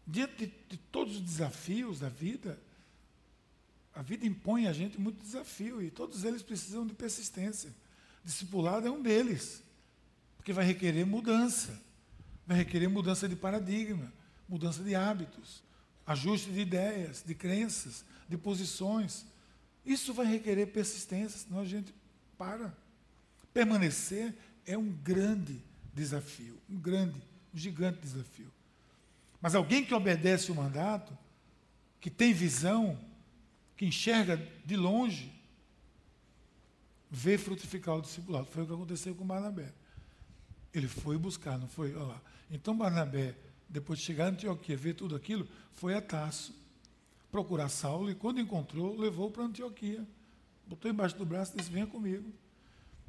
diante 0.09 0.47
de, 0.47 0.53
de, 0.71 0.77
todos 0.91 1.17
os 1.17 1.21
desafios 1.21 2.01
da 2.01 2.09
vida, 2.09 2.59
a 3.95 4.01
vida 4.01 4.27
impõe 4.27 4.67
a 4.67 4.73
gente 4.73 4.99
muito 4.99 5.23
desafio 5.23 5.83
e 5.83 5.91
todos 5.91 6.25
eles 6.25 6.43
precisam 6.43 6.87
de 6.87 6.95
persistência. 6.95 7.71
Discipulado 8.25 8.89
é 8.89 8.91
um 8.91 9.03
deles, 9.03 9.63
porque 10.37 10.53
vai 10.53 10.65
requerer 10.65 11.05
mudança, 11.05 11.79
vai 12.47 12.57
requerer 12.57 12.89
mudança 12.89 13.29
de 13.29 13.37
paradigma, 13.37 14.11
mudança 14.49 14.83
de 14.83 14.95
hábitos, 14.95 15.63
ajuste 16.07 16.51
de 16.51 16.61
ideias, 16.61 17.23
de 17.25 17.35
crenças, 17.35 18.03
de 18.27 18.39
posições. 18.39 19.27
Isso 19.85 20.15
vai 20.15 20.27
requerer 20.27 20.69
persistência, 20.69 21.41
senão 21.41 21.61
a 21.61 21.67
gente 21.67 21.93
para. 22.39 22.75
Permanecer 23.53 24.35
é 24.65 24.77
um 24.77 24.91
grande 24.91 25.63
desafio, 25.93 26.59
um 26.69 26.79
grande, 26.79 27.21
um 27.53 27.59
gigante 27.59 28.01
desafio. 28.01 28.51
Mas 29.41 29.55
alguém 29.55 29.85
que 29.85 29.95
obedece 29.95 30.51
o 30.51 30.55
mandato, 30.55 31.17
que 32.01 32.11
tem 32.11 32.33
visão, 32.33 32.99
que 33.77 33.87
enxerga 33.87 34.37
de 34.65 34.77
longe, 34.77 35.33
vê 37.11 37.39
frutificar 37.39 37.97
o 37.97 38.03
discipulado. 38.03 38.47
Foi 38.47 38.65
o 38.65 38.67
que 38.67 38.73
aconteceu 38.73 39.15
com 39.15 39.27
Barnabé. 39.27 39.73
Ele 40.75 40.89
foi 40.89 41.17
buscar, 41.17 41.59
não 41.59 41.69
foi? 41.69 41.95
Olha 41.95 42.05
lá. 42.05 42.23
Então 42.51 42.77
Barnabé, 42.77 43.35
depois 43.69 43.99
de 43.99 44.05
chegar 44.05 44.27
a 44.27 44.29
Antioquia, 44.29 44.77
ver 44.77 44.95
tudo 44.95 45.15
aquilo, 45.15 45.49
foi 45.73 45.95
a 45.95 46.01
Tasso, 46.01 46.55
procurar 47.31 47.69
Saulo, 47.69 48.11
e 48.11 48.15
quando 48.15 48.41
encontrou, 48.41 48.97
levou 48.99 49.31
para 49.31 49.45
Antioquia. 49.45 50.07
Botou 50.67 50.91
embaixo 50.91 51.17
do 51.17 51.25
braço 51.25 51.53
e 51.55 51.59
disse, 51.59 51.71
venha 51.71 51.87
comigo. 51.87 52.31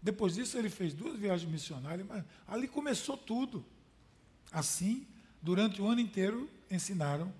Depois 0.02 0.36
disso, 0.36 0.58
ele 0.58 0.70
fez 0.70 0.94
duas 0.94 1.20
viagens 1.20 1.50
missionárias, 1.50 2.08
mas 2.08 2.24
ali 2.48 2.68
começou 2.68 3.18
tudo. 3.18 3.66
Assim, 4.52 5.06
durante 5.42 5.82
o 5.82 5.88
ano 5.88 6.02
inteiro 6.02 6.50
ensinaram, 6.70 7.34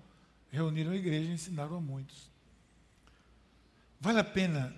reuniram 0.50 0.92
a 0.92 0.96
igreja 0.96 1.30
e 1.30 1.34
ensinaram 1.34 1.76
a 1.76 1.80
muitos. 1.80 2.28
Vale 4.00 4.18
a 4.18 4.24
pena 4.24 4.74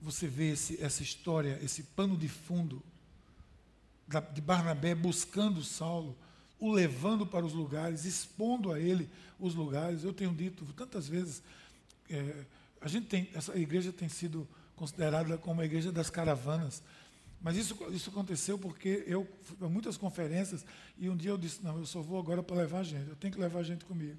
você 0.00 0.28
ver 0.28 0.52
esse, 0.52 0.82
essa 0.82 1.02
história, 1.02 1.58
esse 1.62 1.82
pano 1.82 2.16
de 2.16 2.28
fundo 2.28 2.82
da, 4.06 4.20
de 4.20 4.40
Barnabé 4.40 4.94
buscando 4.94 5.64
Saulo, 5.64 6.16
o 6.58 6.72
levando 6.72 7.26
para 7.26 7.44
os 7.44 7.52
lugares, 7.52 8.04
expondo 8.04 8.72
a 8.72 8.80
ele 8.80 9.10
os 9.38 9.54
lugares. 9.54 10.04
Eu 10.04 10.12
tenho 10.12 10.32
dito 10.32 10.64
tantas 10.74 11.08
vezes, 11.08 11.42
é, 12.08 12.44
a 12.80 12.88
gente 12.88 13.08
tem, 13.08 13.28
essa 13.34 13.56
igreja 13.58 13.92
tem 13.92 14.08
sido 14.08 14.46
considerada 14.76 15.36
como 15.38 15.60
a 15.60 15.64
igreja 15.64 15.90
das 15.90 16.08
caravanas. 16.08 16.82
Mas 17.46 17.56
isso, 17.56 17.76
isso 17.92 18.10
aconteceu 18.10 18.58
porque 18.58 19.04
eu 19.06 19.24
fui 19.42 19.56
para 19.56 19.68
muitas 19.68 19.96
conferências 19.96 20.66
e 20.98 21.08
um 21.08 21.16
dia 21.16 21.30
eu 21.30 21.38
disse, 21.38 21.62
não, 21.62 21.78
eu 21.78 21.86
só 21.86 22.02
vou 22.02 22.18
agora 22.18 22.42
para 22.42 22.56
levar 22.56 22.82
gente, 22.82 23.08
eu 23.08 23.14
tenho 23.14 23.32
que 23.32 23.38
levar 23.40 23.62
gente 23.62 23.84
comigo. 23.84 24.18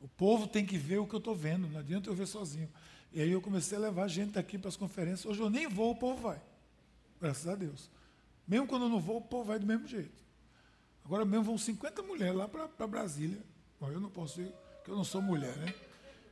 O 0.00 0.08
povo 0.08 0.48
tem 0.48 0.66
que 0.66 0.76
ver 0.76 0.98
o 0.98 1.06
que 1.06 1.14
eu 1.14 1.18
estou 1.18 1.36
vendo, 1.36 1.68
não 1.68 1.78
adianta 1.78 2.10
eu 2.10 2.14
ver 2.16 2.26
sozinho. 2.26 2.68
E 3.12 3.22
aí 3.22 3.30
eu 3.30 3.40
comecei 3.40 3.78
a 3.78 3.80
levar 3.80 4.08
gente 4.08 4.32
daqui 4.32 4.58
para 4.58 4.68
as 4.68 4.76
conferências. 4.76 5.24
Hoje 5.24 5.38
eu 5.40 5.48
nem 5.48 5.68
vou, 5.68 5.92
o 5.92 5.94
povo 5.94 6.20
vai. 6.20 6.42
Graças 7.20 7.46
a 7.46 7.54
Deus. 7.54 7.88
Mesmo 8.44 8.66
quando 8.66 8.86
eu 8.86 8.88
não 8.88 8.98
vou, 8.98 9.18
o 9.18 9.22
povo 9.22 9.44
vai 9.44 9.60
do 9.60 9.66
mesmo 9.66 9.86
jeito. 9.86 10.20
Agora 11.04 11.24
mesmo 11.24 11.44
vão 11.44 11.56
50 11.56 12.02
mulheres 12.02 12.34
lá 12.34 12.48
para 12.48 12.88
Brasília. 12.88 13.38
Bom, 13.80 13.88
eu 13.88 14.00
não 14.00 14.10
posso 14.10 14.40
ir, 14.40 14.52
porque 14.78 14.90
eu 14.90 14.96
não 14.96 15.04
sou 15.04 15.22
mulher, 15.22 15.56
né? 15.58 15.72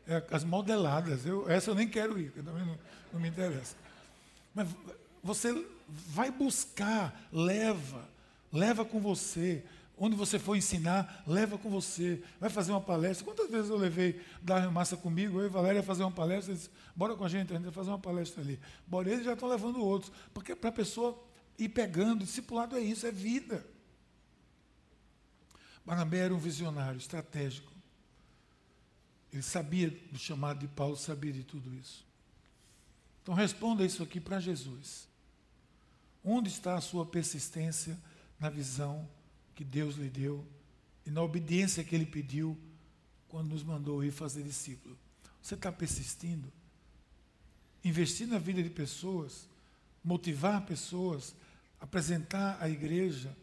É, 0.09 0.25
as 0.33 0.43
modeladas. 0.43 1.25
Eu, 1.25 1.49
essa 1.49 1.71
eu 1.71 1.77
nem 1.77 1.89
quero 1.89 2.19
ir, 2.19 2.33
porque 2.33 2.43
também 2.43 2.67
não, 2.67 2.77
não 3.13 3.21
me 3.21 3.29
interessa. 3.29 3.77
Mas 4.53 4.69
você 5.23 5.53
vai 6.09 6.31
buscar, 6.31 7.29
leva, 7.33 8.09
leva 8.53 8.85
com 8.85 9.01
você 9.01 9.65
Onde 10.05 10.17
você 10.17 10.37
for 10.37 10.57
ensinar, 10.57 11.23
leva 11.27 11.57
com 11.57 11.71
você. 11.71 12.21
Vai 12.41 12.51
fazer 12.51 12.73
uma 12.73 12.81
palestra. 12.81 13.25
Quantas 13.25 13.49
vezes 13.49 13.71
eu 13.71 13.77
levei 13.77 14.21
Darwin 14.43 14.73
Massa 14.73 14.97
comigo, 14.97 15.39
eu 15.39 15.47
e 15.47 15.49
Valéria 15.49 15.81
fazer 15.81 16.03
uma 16.03 16.11
palestra, 16.11 16.53
disse, 16.53 16.71
bora 16.97 17.15
com 17.15 17.25
a 17.25 17.29
gente, 17.29 17.53
a 17.53 17.57
gente 17.57 17.67
vai 17.67 17.73
fazer 17.73 17.91
uma 17.91 18.01
palestra 18.01 18.43
ali. 18.43 18.59
Bora, 18.85 19.09
eles 19.09 19.25
já 19.25 19.35
estão 19.35 19.49
levando 19.49 19.81
outros. 19.81 20.11
Porque 20.35 20.57
para 20.57 20.71
a 20.71 20.73
pessoa 20.73 21.23
ir 21.57 21.69
pegando, 21.69 22.25
discipulado 22.25 22.77
é 22.77 22.81
isso, 22.81 23.07
é 23.07 23.13
vida. 23.13 23.65
Barnabé 25.87 26.19
era 26.19 26.35
um 26.35 26.39
visionário 26.39 26.99
estratégico. 26.99 27.71
Ele 29.33 29.43
sabia 29.43 29.89
do 30.11 30.19
chamado 30.19 30.59
de 30.59 30.67
Paulo, 30.67 30.97
sabia 30.97 31.33
de 31.33 31.45
tudo 31.45 31.73
isso. 31.75 32.05
Então 33.23 33.35
responda 33.35 33.85
isso 33.85 34.03
aqui 34.03 34.21
para 34.21 34.41
Jesus. 34.41 35.07
Onde 36.25 36.49
está 36.49 36.77
a 36.77 36.81
sua 36.81 37.05
persistência 37.05 37.99
na 38.39 38.49
visão 38.49 39.09
que 39.55 39.65
Deus 39.65 39.97
lhe 39.97 40.09
deu 40.09 40.47
e 41.05 41.11
na 41.11 41.23
obediência 41.23 41.83
que 41.83 41.95
ele 41.95 42.07
pediu 42.07 42.57
quando 43.29 43.49
nos 43.49 43.63
mandou 43.63 44.05
ir 44.05 44.13
fazer 44.13 44.43
discípulo? 44.43 44.97
Você 45.43 45.55
está 45.55 45.73
persistindo? 45.73 46.53
Investir 47.85 48.29
na 48.29 48.39
vida 48.39 48.63
de 48.63 48.71
pessoas, 48.71 49.49
motivar 50.05 50.65
pessoas, 50.65 51.35
apresentar 51.81 52.57
a 52.61 52.69
igreja, 52.69 53.37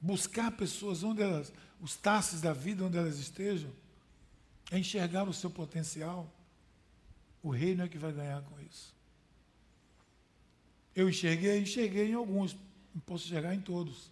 buscar 0.00 0.50
pessoas 0.50 1.04
onde 1.04 1.22
elas, 1.22 1.52
os 1.80 1.94
tasses 1.94 2.40
da 2.40 2.52
vida 2.52 2.84
onde 2.84 2.98
elas 2.98 3.18
estejam, 3.18 3.70
é 4.70 4.78
enxergar 4.78 5.28
o 5.28 5.32
seu 5.32 5.48
potencial. 5.48 6.28
O 7.40 7.50
reino 7.50 7.84
é 7.84 7.88
que 7.88 7.96
vai 7.98 8.12
ganhar 8.12 8.42
com 8.42 8.60
isso. 8.60 8.97
Eu 10.98 11.08
enxerguei, 11.08 11.60
enxerguei 11.60 12.10
em 12.10 12.14
alguns, 12.14 12.56
não 12.92 13.00
posso 13.02 13.24
enxergar 13.24 13.54
em 13.54 13.60
todos. 13.60 14.10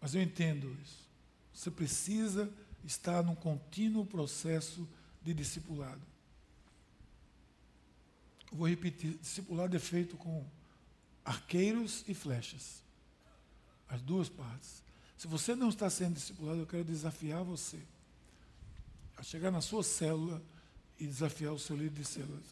Mas 0.00 0.16
eu 0.16 0.20
entendo 0.20 0.76
isso. 0.82 1.08
Você 1.52 1.70
precisa 1.70 2.52
estar 2.84 3.22
num 3.22 3.36
contínuo 3.36 4.04
processo 4.04 4.84
de 5.22 5.32
discipulado. 5.32 6.00
Eu 8.50 8.58
vou 8.58 8.68
repetir: 8.68 9.16
discipulado 9.18 9.76
é 9.76 9.78
feito 9.78 10.16
com 10.16 10.44
arqueiros 11.24 12.04
e 12.08 12.12
flechas. 12.12 12.82
As 13.88 14.02
duas 14.02 14.28
partes. 14.28 14.82
Se 15.16 15.28
você 15.28 15.54
não 15.54 15.68
está 15.68 15.88
sendo 15.88 16.14
discipulado, 16.14 16.58
eu 16.58 16.66
quero 16.66 16.82
desafiar 16.82 17.44
você 17.44 17.78
a 19.16 19.22
chegar 19.22 19.52
na 19.52 19.60
sua 19.60 19.84
célula 19.84 20.42
e 20.98 21.06
desafiar 21.06 21.52
o 21.52 21.60
seu 21.60 21.76
líder 21.76 22.02
de 22.02 22.04
célula 22.04 22.42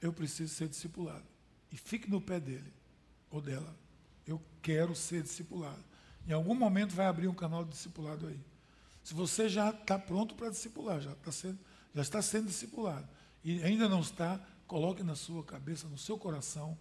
eu 0.00 0.12
preciso 0.12 0.54
ser 0.54 0.68
discipulado. 0.68 1.24
E 1.70 1.76
fique 1.76 2.10
no 2.10 2.20
pé 2.20 2.40
dele 2.40 2.72
ou 3.30 3.40
dela. 3.40 3.74
Eu 4.26 4.40
quero 4.62 4.94
ser 4.94 5.22
discipulado. 5.22 5.82
Em 6.26 6.32
algum 6.32 6.54
momento 6.54 6.94
vai 6.94 7.06
abrir 7.06 7.28
um 7.28 7.34
canal 7.34 7.64
de 7.64 7.70
discipulado 7.70 8.26
aí. 8.26 8.40
Se 9.02 9.14
você 9.14 9.48
já 9.48 9.70
está 9.70 9.98
pronto 9.98 10.34
para 10.34 10.50
discipular, 10.50 11.00
já, 11.00 11.12
está 11.12 11.32
sendo, 11.32 11.58
já 11.94 12.02
está 12.02 12.20
sendo 12.20 12.46
discipulado, 12.46 13.08
e 13.42 13.62
ainda 13.62 13.88
não 13.88 14.00
está, 14.00 14.38
coloque 14.66 15.02
na 15.02 15.14
sua 15.14 15.42
cabeça, 15.42 15.88
no 15.88 15.96
seu 15.96 16.18
coração, 16.18 16.76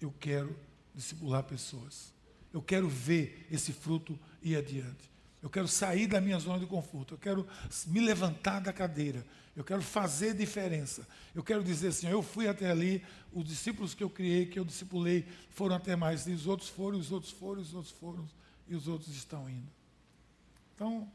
eu 0.00 0.14
quero 0.20 0.56
discipular 0.94 1.42
pessoas. 1.42 2.14
Eu 2.52 2.62
quero 2.62 2.88
ver 2.88 3.46
esse 3.50 3.72
fruto 3.72 4.18
ir 4.40 4.56
adiante. 4.56 5.10
Eu 5.42 5.50
quero 5.50 5.68
sair 5.68 6.06
da 6.06 6.20
minha 6.20 6.38
zona 6.38 6.58
de 6.58 6.66
conforto. 6.66 7.14
Eu 7.14 7.18
quero 7.18 7.46
me 7.86 8.00
levantar 8.00 8.60
da 8.60 8.72
cadeira. 8.72 9.24
Eu 9.58 9.64
quero 9.64 9.82
fazer 9.82 10.34
diferença. 10.34 11.04
Eu 11.34 11.42
quero 11.42 11.64
dizer 11.64 11.88
assim: 11.88 12.06
eu 12.06 12.22
fui 12.22 12.46
até 12.46 12.70
ali, 12.70 13.04
os 13.32 13.44
discípulos 13.44 13.92
que 13.92 14.04
eu 14.04 14.08
criei, 14.08 14.46
que 14.46 14.56
eu 14.56 14.64
discipulei, 14.64 15.26
foram 15.50 15.74
até 15.74 15.96
mais. 15.96 16.28
E 16.28 16.30
os 16.30 16.46
outros 16.46 16.68
foram, 16.68 16.96
os 16.96 17.10
outros 17.10 17.32
foram, 17.32 17.60
os 17.60 17.74
outros 17.74 17.92
foram, 17.92 18.28
e 18.68 18.76
os 18.76 18.86
outros 18.86 19.12
estão 19.16 19.50
indo. 19.50 19.66
Então, 20.76 21.10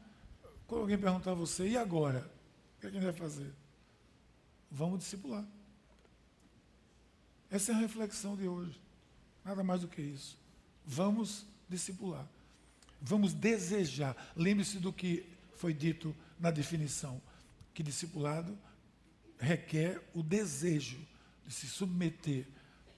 quando 0.66 0.82
alguém 0.82 0.98
perguntar 0.98 1.30
a 1.30 1.34
você, 1.34 1.68
e 1.68 1.76
agora? 1.78 2.30
O 2.76 2.80
que, 2.82 2.86
a 2.88 2.90
gente 2.90 3.02
vai 3.02 3.14
fazer? 3.14 3.50
Vamos 4.70 4.98
discipular. 4.98 5.46
Essa 7.50 7.72
é 7.72 7.74
a 7.74 7.78
reflexão 7.78 8.36
de 8.36 8.46
hoje. 8.46 8.78
Nada 9.42 9.64
mais 9.64 9.80
do 9.80 9.88
que 9.88 10.02
isso. 10.02 10.36
Vamos 10.84 11.46
discipular. 11.66 12.28
Vamos 13.00 13.32
desejar. 13.32 14.14
Lembre-se 14.36 14.78
do 14.78 14.92
que 14.92 15.24
foi 15.56 15.72
dito 15.72 16.14
na 16.38 16.50
definição: 16.50 17.22
que 17.74 17.82
discipulado 17.82 18.56
requer 19.38 20.00
o 20.14 20.22
desejo 20.22 20.98
de 21.46 21.52
se 21.52 21.66
submeter, 21.66 22.46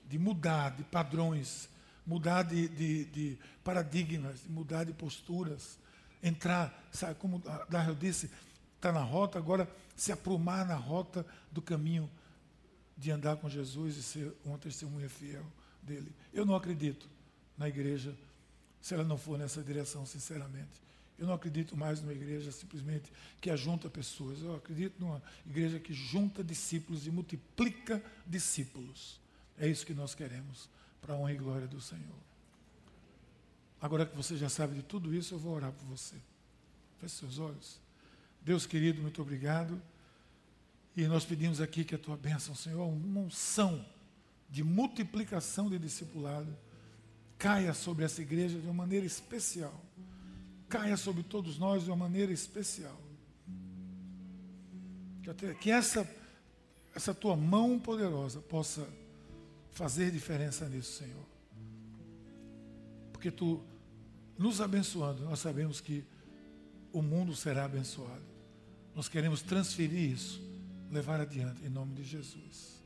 de 0.06 0.18
mudar 0.18 0.76
de 0.76 0.84
padrões, 0.84 1.68
mudar 2.06 2.42
de, 2.42 2.68
de, 2.68 3.04
de 3.06 3.38
paradigmas, 3.64 4.44
mudar 4.46 4.84
de 4.84 4.92
posturas, 4.92 5.78
entrar, 6.22 6.88
sabe, 6.92 7.16
como 7.16 7.42
Darrell 7.68 7.96
disse, 7.96 8.30
está 8.76 8.92
na 8.92 9.02
rota, 9.02 9.38
agora 9.38 9.68
se 9.96 10.12
aprumar 10.12 10.64
na 10.66 10.76
rota 10.76 11.26
do 11.50 11.60
caminho 11.60 12.08
de 12.96 13.10
andar 13.10 13.36
com 13.36 13.48
Jesus 13.48 13.96
e 13.96 14.02
ser 14.02 14.32
uma 14.44 14.58
testemunha 14.58 15.08
fiel 15.08 15.44
dele. 15.82 16.14
Eu 16.32 16.46
não 16.46 16.54
acredito 16.54 17.08
na 17.58 17.68
igreja 17.68 18.16
se 18.80 18.94
ela 18.94 19.04
não 19.04 19.18
for 19.18 19.38
nessa 19.38 19.62
direção, 19.62 20.06
sinceramente. 20.06 20.86
Eu 21.18 21.26
não 21.26 21.34
acredito 21.34 21.76
mais 21.76 22.00
numa 22.00 22.12
igreja 22.12 22.52
simplesmente 22.52 23.10
que 23.40 23.50
ajunta 23.50 23.88
pessoas. 23.88 24.42
Eu 24.42 24.54
acredito 24.54 25.00
numa 25.00 25.22
igreja 25.46 25.78
que 25.78 25.92
junta 25.94 26.44
discípulos 26.44 27.06
e 27.06 27.10
multiplica 27.10 28.02
discípulos. 28.26 29.18
É 29.58 29.66
isso 29.66 29.86
que 29.86 29.94
nós 29.94 30.14
queremos, 30.14 30.68
para 31.00 31.14
a 31.14 31.16
honra 31.16 31.32
e 31.32 31.36
glória 31.36 31.66
do 31.66 31.80
Senhor. 31.80 32.26
Agora 33.80 34.04
que 34.04 34.16
você 34.16 34.36
já 34.36 34.48
sabe 34.48 34.74
de 34.74 34.82
tudo 34.82 35.14
isso, 35.14 35.34
eu 35.34 35.38
vou 35.38 35.54
orar 35.54 35.72
por 35.72 35.86
você. 35.86 36.16
Feche 37.00 37.16
seus 37.16 37.38
olhos. 37.38 37.80
Deus 38.42 38.66
querido, 38.66 39.00
muito 39.00 39.20
obrigado. 39.22 39.80
E 40.96 41.06
nós 41.06 41.24
pedimos 41.24 41.60
aqui 41.60 41.84
que 41.84 41.94
a 41.94 41.98
tua 41.98 42.16
bênção, 42.16 42.54
Senhor, 42.54 42.86
uma 42.86 43.20
unção 43.20 43.84
de 44.48 44.62
multiplicação 44.62 45.68
de 45.68 45.78
discipulado 45.78 46.56
caia 47.38 47.74
sobre 47.74 48.04
essa 48.04 48.22
igreja 48.22 48.58
de 48.58 48.66
uma 48.66 48.74
maneira 48.74 49.04
especial. 49.04 49.78
Caia 50.76 50.96
sobre 50.96 51.22
todos 51.22 51.58
nós 51.58 51.84
de 51.84 51.90
uma 51.90 51.96
maneira 51.96 52.32
especial. 52.32 53.00
Que, 55.60 55.70
essa, 55.70 56.08
essa 56.94 57.14
tua 57.14 57.34
mão 57.34 57.78
poderosa 57.78 58.40
possa 58.40 58.86
fazer 59.72 60.10
diferença 60.10 60.68
nisso, 60.68 60.98
Senhor. 60.98 61.24
Porque 63.12 63.30
tu, 63.30 63.64
nos 64.38 64.60
abençoando, 64.60 65.24
nós 65.24 65.38
sabemos 65.38 65.80
que 65.80 66.04
o 66.92 67.02
mundo 67.02 67.34
será 67.34 67.64
abençoado. 67.64 68.24
Nós 68.94 69.08
queremos 69.08 69.42
transferir 69.42 70.12
isso, 70.12 70.42
levar 70.90 71.20
adiante, 71.20 71.64
em 71.64 71.68
nome 71.68 71.94
de 71.94 72.04
Jesus. 72.04 72.82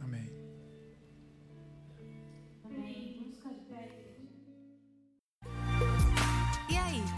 Amém. 0.00 0.33